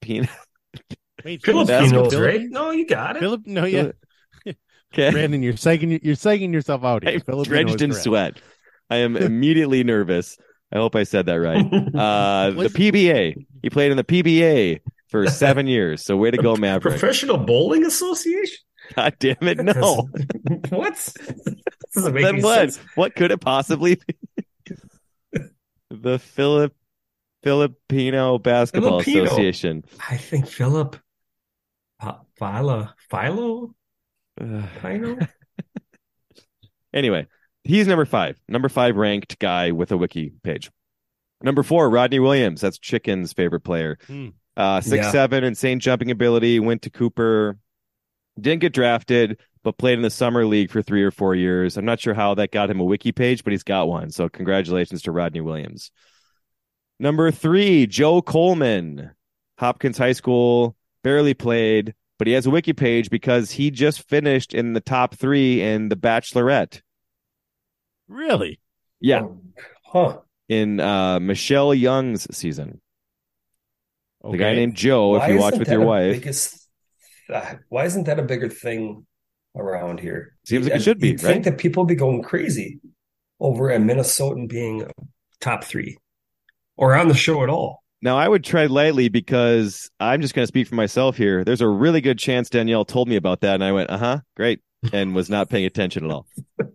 [1.24, 2.16] Wait, Filipinos, Philippines?
[2.16, 2.40] right?
[2.48, 3.20] No, you got it.
[3.20, 3.92] Philip, no, yeah,
[4.92, 7.14] Okay, Brandon, you're psyching you're psyching yourself out here.
[7.14, 8.04] I'm Filipino drenched in correct.
[8.04, 8.40] sweat.
[8.90, 10.36] I am immediately nervous.
[10.70, 11.64] I hope I said that right.
[11.64, 13.46] Uh, the PBA.
[13.62, 16.04] He played in the PBA for seven years.
[16.04, 16.98] So way to go, Maverick.
[16.98, 18.58] Professional Bowling Association?
[18.96, 20.08] God damn it, no.
[20.70, 20.94] what?
[20.94, 21.14] This
[21.94, 22.54] doesn't then what?
[22.58, 22.80] sense.
[22.94, 24.76] What could it possibly be?
[25.90, 26.74] the Philip
[27.42, 29.24] Filipino Basketball Filipino.
[29.24, 29.84] Association.
[30.08, 30.96] I think Philip
[31.98, 33.74] Pa- Philo, Philo,
[34.80, 35.18] Philo.
[36.94, 37.26] Anyway,
[37.64, 38.38] he's number five.
[38.48, 40.70] Number five ranked guy with a wiki page.
[41.42, 42.60] Number four, Rodney Williams.
[42.60, 43.98] That's Chicken's favorite player.
[44.06, 44.28] Hmm.
[44.56, 45.10] Uh, six Yeah.
[45.10, 46.60] seven, insane jumping ability.
[46.60, 47.58] Went to Cooper.
[48.42, 51.76] Didn't get drafted, but played in the summer league for three or four years.
[51.76, 54.10] I'm not sure how that got him a wiki page, but he's got one.
[54.10, 55.90] So congratulations to Rodney Williams.
[56.98, 59.12] Number three, Joe Coleman,
[59.58, 64.54] Hopkins High School, barely played, but he has a wiki page because he just finished
[64.54, 66.80] in the top three in the Bachelorette.
[68.08, 68.60] Really?
[69.00, 69.26] Yeah,
[69.84, 70.18] Huh.
[70.48, 72.80] in uh, Michelle Young's season.
[74.22, 75.16] The guy named Joe.
[75.16, 76.61] if you watch with that your wife, biggest-
[77.68, 79.06] why isn't that a bigger thing
[79.56, 80.36] around here?
[80.44, 82.80] Seems like it should be, you'd think that people be going crazy
[83.40, 84.90] over a Minnesotan being
[85.40, 85.98] top three
[86.76, 87.82] or on the show at all.
[88.00, 91.44] Now, I would tread lightly because I'm just going to speak for myself here.
[91.44, 94.20] There's a really good chance Danielle told me about that, and I went, "Uh huh,
[94.36, 94.60] great,"
[94.92, 96.26] and was not paying attention at all.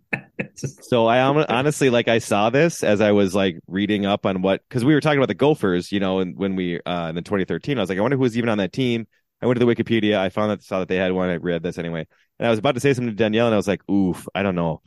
[0.56, 4.62] So I honestly, like, I saw this as I was like reading up on what
[4.68, 7.78] because we were talking about the Gophers, you know, and when we uh, in 2013,
[7.78, 9.08] I was like, I wonder who was even on that team.
[9.42, 11.30] I went to the Wikipedia, I found that saw that they had one.
[11.30, 12.08] I read this anyway,
[12.40, 14.44] and I was about to say something to Danielle, and I was like, "Oof, I
[14.44, 14.82] don't know,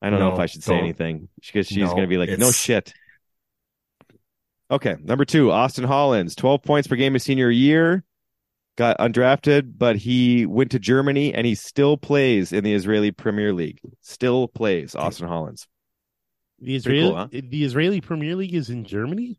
[0.00, 2.38] I don't know if I should say anything because she's No, going to be like,
[2.38, 2.92] no shit."
[4.70, 8.04] Okay, number two, Austin Hollins, 12 points per game his senior year.
[8.76, 13.52] Got undrafted, but he went to Germany and he still plays in the Israeli Premier
[13.52, 13.78] League.
[14.00, 15.68] Still plays Austin Hollins.
[16.58, 17.28] The Israeli cool, huh?
[17.30, 19.38] the Israeli Premier League is in Germany.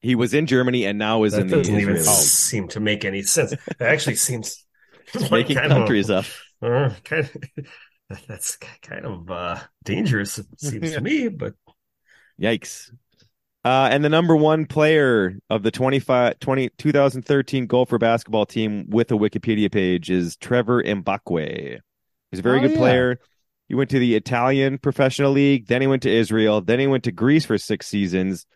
[0.00, 3.04] He was in Germany and now is that in the doesn't even seem to make
[3.04, 3.52] any sense.
[3.52, 4.64] It actually seems
[5.14, 6.26] like making kind of countries up.
[6.62, 7.66] Uh, kind of,
[8.28, 11.28] that's kind of uh, dangerous, it seems to me.
[11.36, 11.54] But
[12.40, 12.90] Yikes.
[13.64, 19.10] Uh, and the number one player of the 25, 20, 2013 Gopher basketball team with
[19.10, 21.80] a Wikipedia page is Trevor Mbakwe.
[22.30, 22.76] He's a very Oh, good yeah.
[22.76, 23.18] player.
[23.68, 27.02] He went to the Italian professional league, then he went to Israel, then he went
[27.04, 28.46] to Greece for six seasons.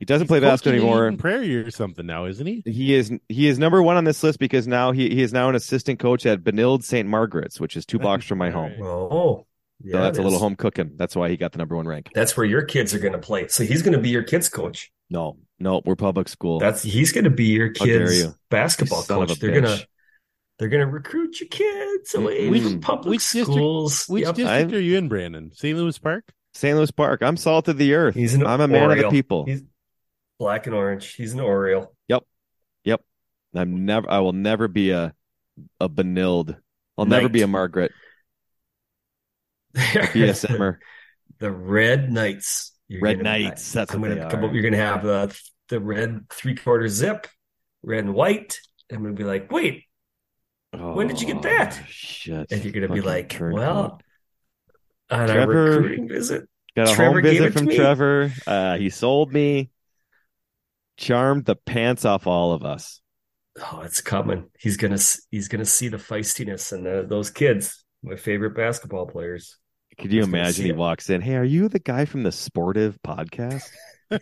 [0.00, 1.06] He doesn't play basketball Coaching in anymore.
[1.08, 2.62] Eden Prairie or something now, isn't he?
[2.64, 5.48] He is he is number one on this list because now he, he is now
[5.50, 7.06] an assistant coach at Benilde St.
[7.08, 8.72] Margaret's, which is two blocks from my home.
[8.72, 8.80] Right.
[8.88, 9.46] oh,
[9.88, 10.92] So that's a little home cooking.
[10.96, 12.08] That's why he got the number one rank.
[12.14, 13.46] That's where your kids are going to play.
[13.48, 14.90] So he's going to be your kids coach.
[15.10, 16.60] No, no, we're public school.
[16.60, 18.34] That's he's going to be your kids you.
[18.48, 19.38] basketball Son coach.
[19.38, 19.78] They're gonna
[20.58, 24.06] they're gonna recruit your kids away Which- from public which district- schools.
[24.08, 24.34] Which Yep.
[24.36, 25.50] district I'm- are you in, Brandon?
[25.54, 25.76] St.
[25.76, 26.24] Louis Park.
[26.54, 26.76] St.
[26.76, 27.22] Louis Park.
[27.22, 28.14] I'm salt of the earth.
[28.14, 29.44] He's an I'm a man of the people.
[29.44, 29.62] He's
[30.40, 31.14] black and orange.
[31.14, 31.94] He's an Oriole.
[32.08, 32.24] Yep.
[32.84, 33.02] Yep.
[33.54, 34.10] I'm never.
[34.10, 35.14] I will never be a
[35.78, 36.56] a Benilde.
[36.98, 37.92] I'll never be a Margaret.
[39.76, 40.78] BSMer.
[41.38, 42.72] the Red Knights.
[42.88, 44.48] You're Red gonna- Knights, that's I'm gonna come are.
[44.48, 44.52] up.
[44.52, 45.28] You're gonna have uh,
[45.68, 47.28] the red three quarter zip,
[47.84, 48.58] red and white,
[48.90, 49.84] and we'll be like, wait,
[50.72, 51.78] when did you get that?
[51.80, 52.50] Oh, Shit.
[52.50, 54.00] And you're gonna be like, well,
[55.08, 57.68] on Trevor- our recruiting visit, got a Trevor home visit from.
[57.68, 58.32] Trevor.
[58.46, 59.70] Uh, he sold me,
[61.00, 63.00] charmed the pants off all of us.
[63.58, 64.50] oh, it's coming.
[64.58, 64.98] He's gonna
[65.30, 69.58] he's gonna see the feistiness and the, those kids, my favorite basketball players.
[69.98, 70.76] Could you He's imagine he it.
[70.76, 71.20] walks in?
[71.20, 73.68] Hey, are you the guy from the Sportive podcast?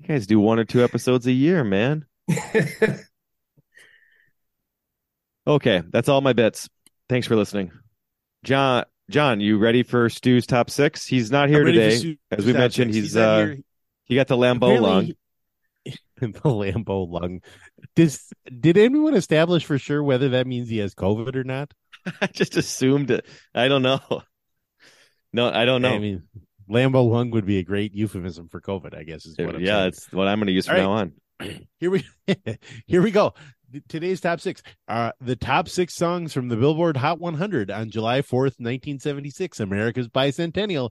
[0.00, 2.06] You guys do one or two episodes a year, man.
[5.46, 6.68] Okay, that's all my bits.
[7.08, 7.70] Thanks for listening.
[8.44, 11.06] Jon, Jon, you ready for Stu's top six?
[11.06, 12.18] He's not here I'm today.
[12.30, 13.04] As we mentioned, six.
[13.04, 13.58] he's, not uh here.
[14.04, 15.12] He got the Lambeau Apparently- lung.
[16.20, 17.42] the Lambo lung.
[17.94, 21.74] Does did anyone establish for sure whether that means he has COVID or not?
[22.20, 23.26] I just assumed it.
[23.54, 24.00] I don't know.
[25.32, 25.92] No, I don't know.
[25.92, 26.22] I mean,
[26.70, 28.96] Lambo lung would be a great euphemism for COVID.
[28.96, 29.88] I guess is what I'm yeah, saying.
[29.88, 31.12] it's what I'm going to use from All now on.
[31.80, 32.06] Here we
[32.86, 33.34] here we go.
[33.88, 34.62] Today's top six.
[34.86, 40.08] Uh, the top six songs from the Billboard Hot 100 on July 4th, 1976, America's
[40.08, 40.90] bicentennial.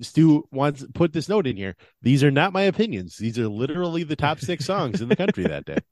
[0.00, 1.76] Stu wants put this note in here.
[2.02, 3.16] These are not my opinions.
[3.16, 5.78] These are literally the top six songs in the country that day.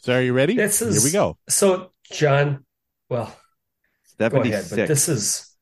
[0.00, 0.54] So are you ready?
[0.54, 1.38] This is here we go.
[1.48, 2.64] So, Jon,
[3.10, 3.36] well,
[4.16, 4.70] go ahead, 76.
[4.70, 5.56] but this is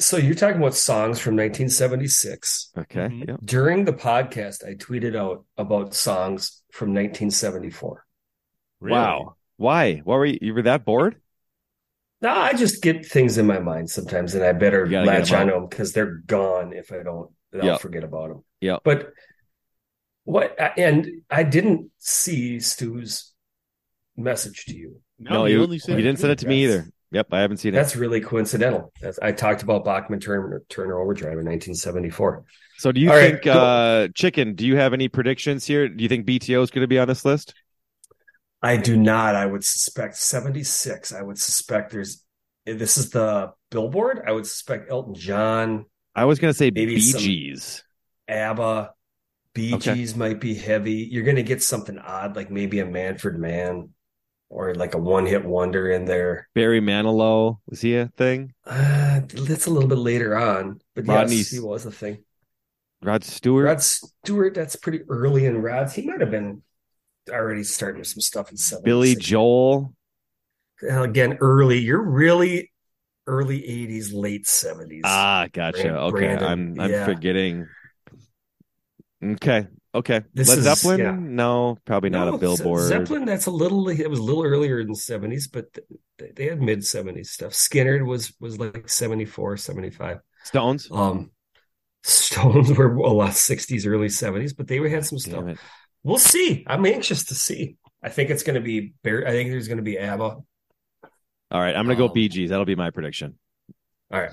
[0.00, 2.72] so you're talking about songs from 1976.
[2.76, 2.98] Okay.
[3.08, 3.28] Mhm.
[3.28, 3.36] yeah.
[3.44, 8.04] During the podcast, I tweeted out about songs from 1974.
[8.80, 8.92] Really?
[8.92, 9.36] Wow.
[9.56, 9.96] Why?
[9.98, 11.21] Why were you, you were that bored?
[12.22, 15.30] No, I just get things in my mind sometimes, and I better You gotta latch
[15.30, 17.30] them onto them because they're gone if I don't.
[17.54, 17.76] I'll Yeah.
[17.78, 18.44] forget about them.
[18.60, 18.78] Yeah.
[18.84, 19.12] But
[20.24, 20.56] what?
[20.78, 23.32] And I didn't see Stu's
[24.16, 25.00] message to you.
[25.18, 26.86] No, he you, only said you didn't send it to me either.
[27.10, 27.76] Yep, I haven't seen it.
[27.76, 28.90] That's really coincidental.
[29.02, 32.44] That's, I talked about Bachman Turner, Turner Overdrive in 1974.
[32.78, 33.52] So do you All right, think go.
[33.52, 35.88] uh Chicken, do you have any predictions here?
[35.88, 37.54] Do you think BTO is going to be on this list?
[38.62, 39.34] I do not.
[39.34, 41.12] I would suspect 76.
[41.12, 42.22] I would suspect there's.
[42.64, 44.22] This is the Billboard.
[44.26, 47.82] I would suspect Elton John, I was going to say Maybe Bee Gees.
[48.28, 48.92] ABBA,
[49.54, 49.94] Bee Okay.
[49.94, 51.08] Gees might be heavy.
[51.10, 53.90] You're going to get something odd, like maybe a Manfred Mann
[54.48, 56.48] or like a one hit wonder in there.
[56.54, 58.52] Barry Manilow, was he a thing?
[58.66, 62.18] Uh, that's a little bit later on, but Rodney- yes, he was a thing.
[63.02, 63.64] Rod Stewart?
[63.64, 65.94] Rod Stewart, that's pretty early in Rod's.
[65.94, 66.62] He might have been
[67.30, 68.84] already starting with some stuff in 76.
[68.84, 69.94] Billy Joel?
[70.82, 71.78] Uh, Again, early.
[71.78, 72.70] You're really
[73.26, 75.02] early 80s, late 70s.
[75.04, 75.82] Ah, gotcha.
[75.82, 77.04] Brand- okay, Brandon, I'm I'm yeah.
[77.04, 77.66] forgetting.
[79.24, 80.22] Okay, okay.
[80.34, 80.98] This Led is- Zeppelin?
[80.98, 81.16] yeah.
[81.16, 82.88] No, probably not No, a Billboard.
[82.88, 83.88] Zeppelin, that's a little.
[83.88, 85.72] It was a little earlier in the seventies, but
[86.18, 87.54] th- they had mid seventies stuff.
[87.54, 90.18] Skinner was was like 74, 75.
[90.42, 90.88] Stones?
[90.90, 91.30] Um,
[92.02, 95.46] Stones were a lot sixties, early seventies, but they had some stuff.
[95.46, 95.58] It.
[96.04, 96.64] We'll see.
[96.66, 97.76] I'm anxious to see.
[98.02, 98.94] I think it's going to be.
[99.04, 100.42] Bar- I think there's going to be ABBA.
[101.52, 102.48] All right, I'm gonna go Um, Bee Gees.
[102.48, 103.38] That'll be my prediction.
[104.10, 104.30] All right.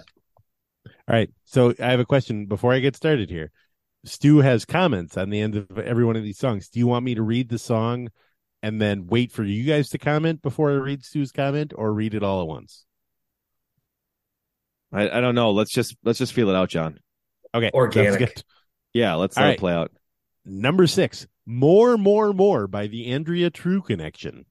[0.87, 1.29] All right.
[1.43, 3.51] So I have a question before I get started here.
[4.05, 6.69] Stu has comments on the end of every one of these songs.
[6.69, 8.07] Do you want me to read the song
[8.63, 12.13] and then wait for you guys to comment before I read Stu's comment or read
[12.13, 12.85] it all at once?
[14.93, 15.51] I, I don't know.
[15.51, 16.99] Let's just let's just feel it out, Jon.
[17.53, 17.69] Okay.
[17.73, 18.41] Organic.
[18.93, 19.53] Yeah, let's let right.
[19.55, 19.91] it play out.
[20.45, 24.45] Number six, More, More, More by the Andrea True Connection.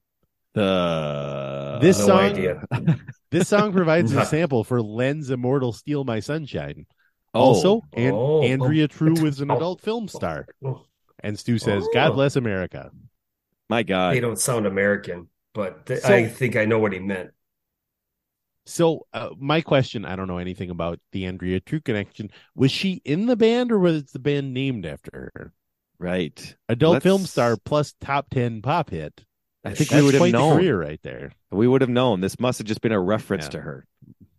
[0.55, 2.65] The This no song- idea.
[3.31, 6.87] This song provides a sample for Len's Immortal Steal My Sunshine.
[7.35, 8.43] Oh, Also, An- Oh.
[8.43, 9.57] Andrea True was an Oh.
[9.57, 10.47] adult film star.
[10.65, 10.83] Oh,
[11.21, 11.91] And Stu says, Oh.
[11.95, 12.91] God bless America.
[13.71, 14.15] my God.
[14.17, 17.31] They don't sound American, but th- So- I think I know what he meant.
[18.67, 22.31] So, uh, my question I don't know anything about the Andrea True Connection.
[22.57, 25.53] Was she in the band or was it the band named after her?
[26.01, 26.57] Right.
[26.69, 29.25] Adult Let's- film star plus top 10 pop hit.
[29.65, 30.57] I think That's we would have quite the known.
[30.57, 31.33] career right there.
[31.51, 32.21] We would have known.
[32.21, 33.51] This must have just been a reference Yeah.
[33.51, 33.87] to her.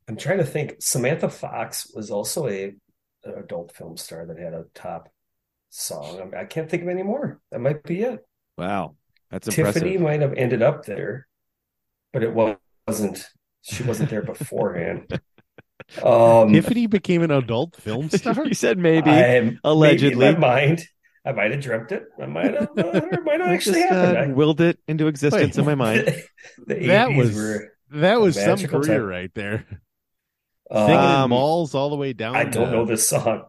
[0.07, 0.75] I'm trying to think.
[0.79, 2.73] Samantha Fox was also a
[3.25, 5.09] an adult film star that had a top
[5.69, 6.31] song.
[6.33, 7.41] I, I can't think of any more.
[7.51, 8.25] That might be it.
[8.57, 8.95] Wow.
[9.29, 9.83] That's impressive.
[9.83, 11.27] Tiffany might have ended up there,
[12.13, 13.27] but it wasn't.
[13.61, 15.19] She wasn't there beforehand.
[16.03, 18.45] Um, Tiffany became an adult film star?
[18.45, 19.09] you said maybe.
[19.09, 20.17] I, allegedly.
[20.19, 20.83] maybe in my mind,
[21.25, 22.03] I might have dreamt it.
[22.21, 22.69] I might have.
[22.77, 24.15] Uh, it might not actually just, happen.
[24.17, 26.05] uh, I- willed it into existence in my mind.
[26.67, 27.73] the that was were.
[27.91, 29.03] that was some career time.
[29.03, 29.65] right there.
[30.71, 32.35] Singing in Um, malls all the way down.
[32.35, 33.43] I don't to- know this song.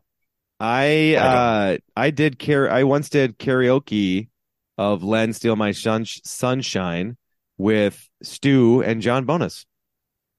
[0.58, 4.28] I I uh I did care I once did karaoke
[4.76, 7.16] of Len Steal My Shun- Sunshine
[7.56, 9.64] with Stu and John Bonus.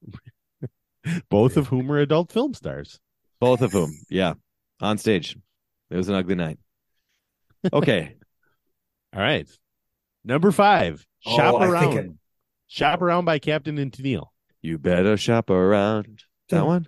[1.29, 2.99] Both of whom were adult film stars.
[3.39, 4.33] Both of whom, yeah,
[4.79, 5.35] on stage.
[5.89, 6.59] It was an ugly night.
[7.71, 8.15] Okay.
[9.13, 9.47] All right.
[10.23, 11.97] Number five, Oh, Shop I Around.
[11.97, 12.11] it-
[12.67, 14.27] Shop Around by Captain and Tennille.
[14.61, 16.23] You better shop around.
[16.49, 16.67] That hmm.
[16.67, 16.87] one?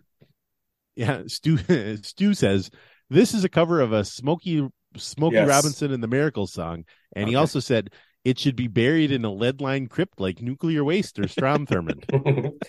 [0.95, 1.57] Yeah, Stu
[2.03, 2.69] Stu says
[3.09, 5.49] this is a cover of a Smokey Smokey Yes.
[5.49, 6.85] Robinson and the Miracles song,
[7.15, 7.89] and he also said
[8.23, 12.05] it should be buried in a lead lined crypt like nuclear waste or Strom Thurmond.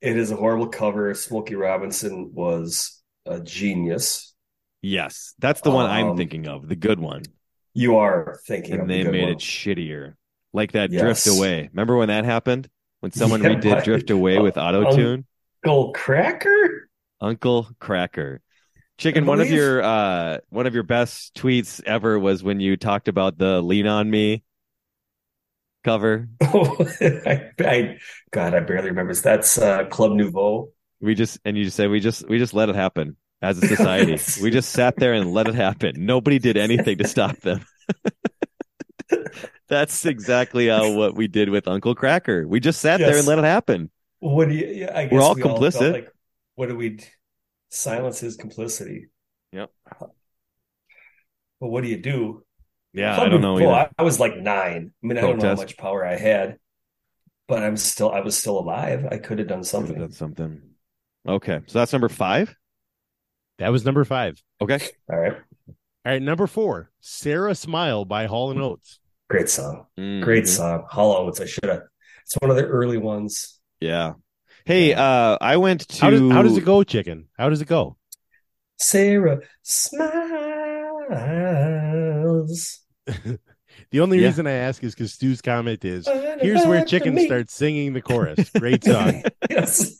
[0.00, 1.12] it is a horrible cover.
[1.14, 4.27] Smokey Robinson was a genius.
[4.82, 5.34] Yes.
[5.38, 7.22] That's the one I'm Um, thinking of, the good one.
[7.74, 9.32] You are thinking of And the they good made one.
[9.32, 10.14] it shittier.
[10.52, 11.24] Like that Yes.
[11.24, 11.68] Drift Away.
[11.72, 12.68] Remember when that happened?
[13.00, 15.26] When someone Yeah, redid Drift Away with auto tune?
[15.64, 16.68] Uncle Kracker.
[17.20, 18.38] Uncle Kracker.
[18.98, 23.06] Chicken, one of your uh one of your best tweets ever was when you talked
[23.06, 24.42] about the Lean on Me
[25.84, 26.28] cover.
[26.42, 27.98] Oh, I, I,
[28.32, 29.14] God, I barely remember.
[29.14, 30.72] That's uh, Club Nouveau.
[31.00, 33.66] We just and you just said we just we just let it happen as a
[33.66, 34.18] society.
[34.42, 36.04] we just sat there and let it happen.
[36.04, 37.64] Nobody did anything to stop them.
[39.68, 42.46] That's exactly how what we did with Uncle Kracker.
[42.46, 43.90] We just sat there and let it happen.
[44.20, 44.88] What do you?
[44.92, 45.92] I guess We're all we complicit.
[45.92, 46.12] like,
[46.54, 47.00] what do we?
[47.70, 49.08] Silence his complicity.
[49.52, 49.70] Yep.
[50.00, 52.44] But what do you do?
[52.94, 53.58] Yeah, I don't know.
[53.70, 54.92] I, I was like nine.
[55.02, 56.58] I mean, I don't know how much power I had,
[57.46, 59.06] but I'm still, I was still alive.
[59.10, 59.98] I could have done something.
[59.98, 60.62] That's something.
[61.28, 62.56] Okay, so that's number five.
[63.58, 64.42] That was number five.
[64.60, 64.80] Okay,
[65.10, 65.32] All right,
[65.68, 65.74] All
[66.04, 69.00] right, number four, Sara Smile by Hall and Oates.
[69.28, 70.22] great song, Mhm.
[70.22, 70.84] great song.
[70.88, 71.40] Hall and Oates.
[71.40, 71.82] I should have.
[72.24, 73.58] It's one of the early ones.
[73.80, 74.14] Yeah.
[74.64, 76.00] Hey, uh, I went to.
[76.00, 77.28] How does how does it go, chicken?
[77.38, 77.96] How does it go?
[78.78, 80.10] Sarah smiles.
[83.90, 84.26] The only Yeah.
[84.26, 86.06] reason I ask is because Stu's comment is
[86.42, 88.50] here's where chicken starts singing the chorus.
[88.50, 89.22] Great song.
[89.50, 89.96] Yes.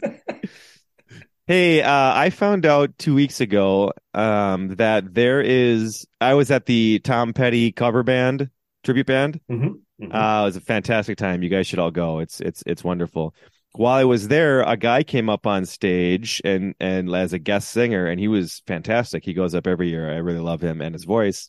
[1.48, 6.06] Hey, uh, I found out two weeks ago um, that there is.
[6.20, 8.50] I was at the Tom Petty cover band
[8.84, 9.40] tribute band.
[9.50, 9.80] Mhm.
[9.98, 10.14] Mhm.
[10.14, 11.42] Uh, it was a fantastic time.
[11.42, 12.18] You guys should all go.
[12.18, 13.34] It's it's it's wonderful.
[13.72, 17.70] While I was there, a guy came up on stage and and as a guest
[17.70, 19.24] singer, and he was fantastic.
[19.24, 20.12] He goes up every year.
[20.12, 21.48] I really love him and his voice.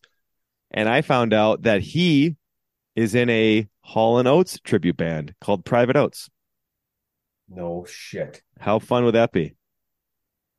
[0.71, 2.37] And I found out that he
[2.95, 6.29] is in a Hall and Oates tribute band called Private Oates.
[7.49, 8.43] no shit.
[8.59, 9.55] How fun would that be?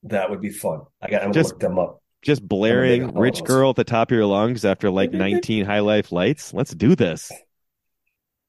[0.04, 0.80] That would be fun.
[1.02, 1.22] I got.
[1.22, 2.02] I'm gonna Just- look them up.
[2.22, 6.12] Just blaring "Rich Girl" at the top of your lungs after like 19 high life
[6.12, 6.52] lights.
[6.52, 7.32] Let's do this.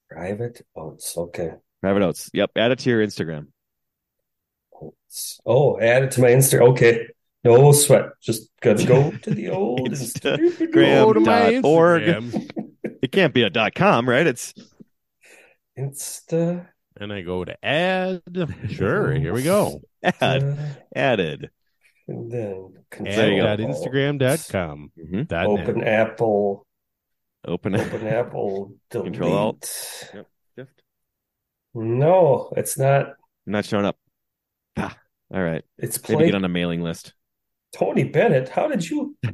[0.10, 1.18] Private oats.
[1.18, 1.52] Okay.
[1.82, 2.30] Private Oates.
[2.34, 2.52] Yep.
[2.58, 3.48] Add it to your Instagram.
[4.82, 5.40] Oats.
[5.46, 6.60] Oh, add it to my Insta.
[6.72, 7.08] Okay.
[7.46, 8.10] No sweat.
[8.22, 10.72] Just gotta go to the old Instagram.
[10.74, 12.04] Go to my dot org.
[12.04, 12.72] Instagram.
[13.02, 14.28] It can't be a dot com, right?
[14.28, 14.54] It's
[15.80, 16.68] Insta.
[17.02, 18.22] And I go to add.
[18.70, 19.82] Sure, here we go.
[20.04, 21.50] add, added.
[22.08, 23.48] and then There you go.
[23.48, 24.92] Add.instagram.com.
[24.98, 25.34] Mhm.
[25.34, 25.88] Open net.
[25.88, 26.68] Apple.
[27.44, 28.76] Open Open Apple.
[28.92, 29.14] Delete.
[29.14, 30.10] Control Alt.
[30.14, 30.28] Yep.
[30.56, 30.82] Shift.
[31.74, 33.14] No, it's not.
[33.48, 33.98] Not showing up.
[34.78, 34.96] Ah,
[35.34, 35.64] all right.
[35.80, 36.26] It's Maybe played.
[36.28, 37.14] get on a mailing list.
[37.74, 38.50] Tony Bennett.
[38.50, 39.16] How did you?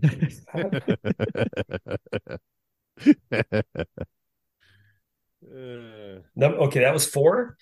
[5.46, 7.58] Uh, No, okay, that was four.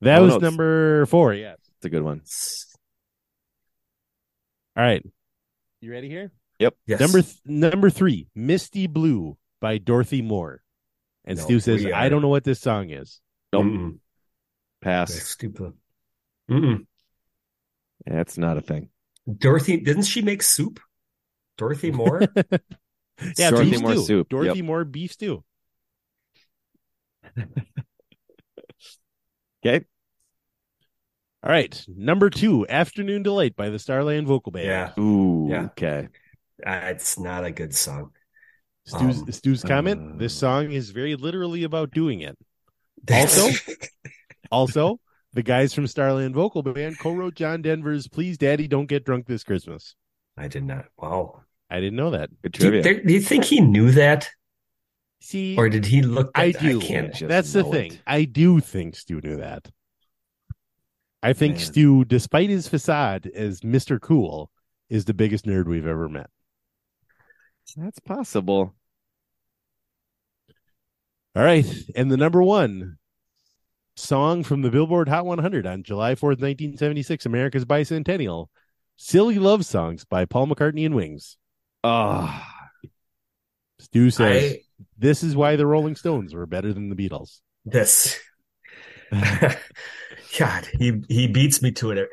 [0.00, 1.34] that Oh, was no, number four.
[1.34, 1.54] Yeah.
[1.76, 2.22] It's a good one.
[4.76, 5.04] All right.
[5.80, 6.32] You ready here?
[6.58, 6.74] Yep.
[6.86, 7.00] Yes.
[7.00, 10.62] Number th- number three, Misty Blue by Dorothy Moore.
[11.24, 13.20] And No, Stu says, we I don't know what this song is.
[13.52, 13.64] Nope.
[13.66, 13.98] Mm-mm.
[14.80, 15.12] Pass.
[15.12, 15.72] That's stupid.
[16.50, 16.86] Mm-mm.
[18.06, 18.88] That's not a thing.
[19.32, 20.80] Dorothy, didn't she make soup?
[21.58, 22.22] Dorothy Moore?
[23.36, 24.04] Yeah, Dorothy beef Moore stew.
[24.04, 24.28] soup.
[24.28, 24.64] Dorothy Yep.
[24.66, 25.44] Moore beef stew.
[29.64, 29.84] Okay.
[31.42, 31.84] All right.
[31.88, 34.66] Number two, Afternoon Delight by the Starland Vocal Band.
[34.66, 34.92] yeah.
[35.02, 35.48] Ooh.
[35.50, 35.62] Yeah.
[35.66, 36.08] Okay.
[36.64, 38.12] Uh, it's not a good song.
[38.86, 42.38] Stu's, Um, Stu's comment, this uh, song is very literally about doing it.
[43.10, 43.50] Also?
[44.50, 45.00] Also,
[45.34, 49.44] the guys from Starland Vocal Band co-wrote John Denver's Please Daddy Don't Get Drunk This
[49.44, 49.94] Christmas.
[50.36, 50.86] I did not.
[50.96, 51.42] Wow.
[51.70, 52.30] I didn't know that.
[52.42, 54.28] Good Do you, do you think he knew that?
[55.20, 56.80] See, Or did he look I that- do.
[56.80, 57.92] can't just That's the thing.
[57.92, 58.02] it.
[58.06, 59.68] I do think Stu knew that.
[61.22, 61.64] I think Man.
[61.64, 64.00] Stu, despite his facade as Mr.
[64.00, 64.50] Cool,
[64.88, 66.30] is the biggest nerd we've ever met.
[67.76, 68.74] That's possible.
[71.36, 71.66] All right.
[71.94, 72.98] And the number one
[73.96, 78.46] song from the Billboard Hot 100 on July 4th, 1976, America's Bicentennial
[78.96, 81.36] Silly Love Songs by Paul McCartney and Wings.
[81.84, 82.44] Oh,
[83.80, 84.60] Stu says, I,
[84.98, 87.38] This is why the Rolling Stones were better than the Beatles.
[87.64, 88.18] this
[89.10, 92.08] God, he he beats me to it.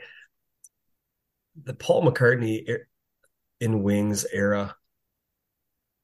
[1.63, 2.87] The Paul McCartney er-
[3.59, 4.75] in Wings era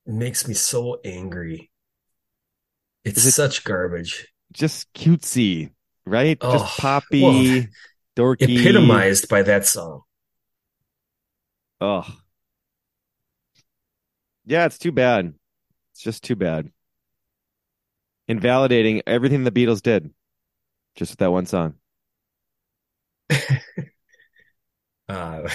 [0.05, 1.71] makes me so angry.
[3.05, 4.27] It's it- such garbage.
[4.53, 5.71] Just cutesy,
[6.05, 6.37] right?
[6.41, 7.63] Oh, Just poppy, well,
[8.17, 8.59] dorky.
[8.59, 10.01] Epitomized by that song.
[11.79, 12.05] Oh.
[14.45, 15.33] Yeah, it's too bad.
[15.93, 16.71] It's just too bad.
[18.27, 20.13] Invalidating everything the Beatles did.
[20.95, 21.75] Just with that one song.
[25.11, 25.49] Uh,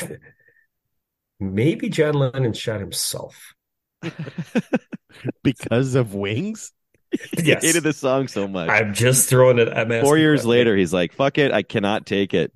[1.40, 3.54] maybe John Lennon shot himself.
[5.42, 6.72] because of wings.
[7.10, 8.68] He hated the song so much.
[8.68, 9.68] I'm just throwing it.
[9.68, 12.52] I'm Four years later, he's like, fuck it, I cannot take it.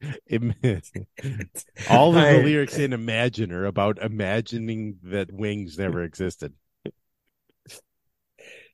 [0.26, 0.88] It-
[1.90, 6.52] all of the I- lyrics in Imagine are about imagining that wings never existed.
[7.66, 7.80] It's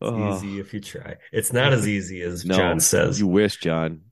[0.03, 0.37] Oh.
[0.37, 1.17] easy if you try.
[1.33, 3.19] It's not as easy as No, John says.
[3.19, 4.03] You wish, John.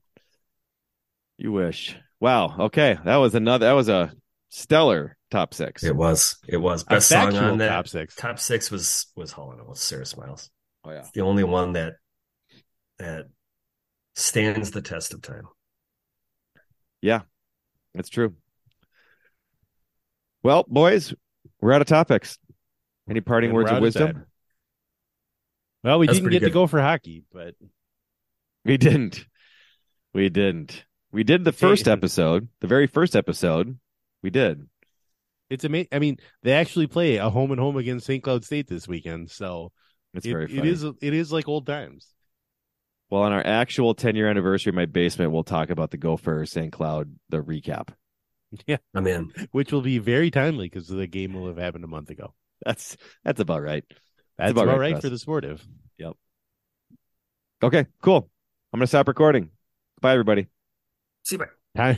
[1.37, 1.95] You wish.
[2.19, 2.55] Wow.
[2.57, 2.97] Okay.
[3.05, 4.11] That was another that was a
[4.49, 5.83] stellar top six.
[5.83, 6.37] It was.
[6.47, 7.67] It was A best song on that.
[7.67, 8.15] top six.
[8.15, 10.49] Top six was was Hall and Oates, Sara Smiles.
[10.83, 10.99] Oh yeah.
[10.99, 11.93] It's the only one that
[12.97, 13.25] that
[14.15, 15.47] stands the test of time.
[17.03, 17.21] Yeah.
[17.93, 18.33] That's true.
[20.41, 21.13] Well, boys,
[21.61, 22.37] we're out of topics.
[23.09, 24.25] Any parting And words of out of wisdom?
[25.83, 27.55] Well, we That's didn't pretty get to go for hockey, but
[28.65, 29.25] We didn't.
[30.13, 30.85] We didn't.
[31.11, 33.77] We did the first episode, the very first episode.
[34.21, 34.67] We did.
[35.49, 35.89] it's amazing.
[35.91, 38.23] I mean, they actually play a home and home against St.
[38.23, 39.71] Cloud State this weekend, so
[40.13, 40.69] It's it, very it funny.
[40.69, 42.12] is it is like old times.
[43.13, 46.47] Well, on our actual 10 year anniversary in my basement, we'll talk about the Gopher
[46.47, 46.73] St.
[46.73, 47.89] Cloud, the recap.
[48.67, 48.77] Yeah.
[48.93, 49.31] I'm in.
[49.51, 52.33] which will be very timely because the game will have happened a month ago.
[52.63, 53.83] That's that's about right.
[54.37, 55.03] That's about about, right, right, Chris.
[55.03, 55.63] for the sportive.
[55.97, 56.13] Yep.
[57.63, 58.29] Okay, cool.
[58.71, 59.49] I'm gonna stop recording.
[60.01, 60.47] Bye, everybody.
[61.23, 61.45] See you.
[61.75, 61.97] Time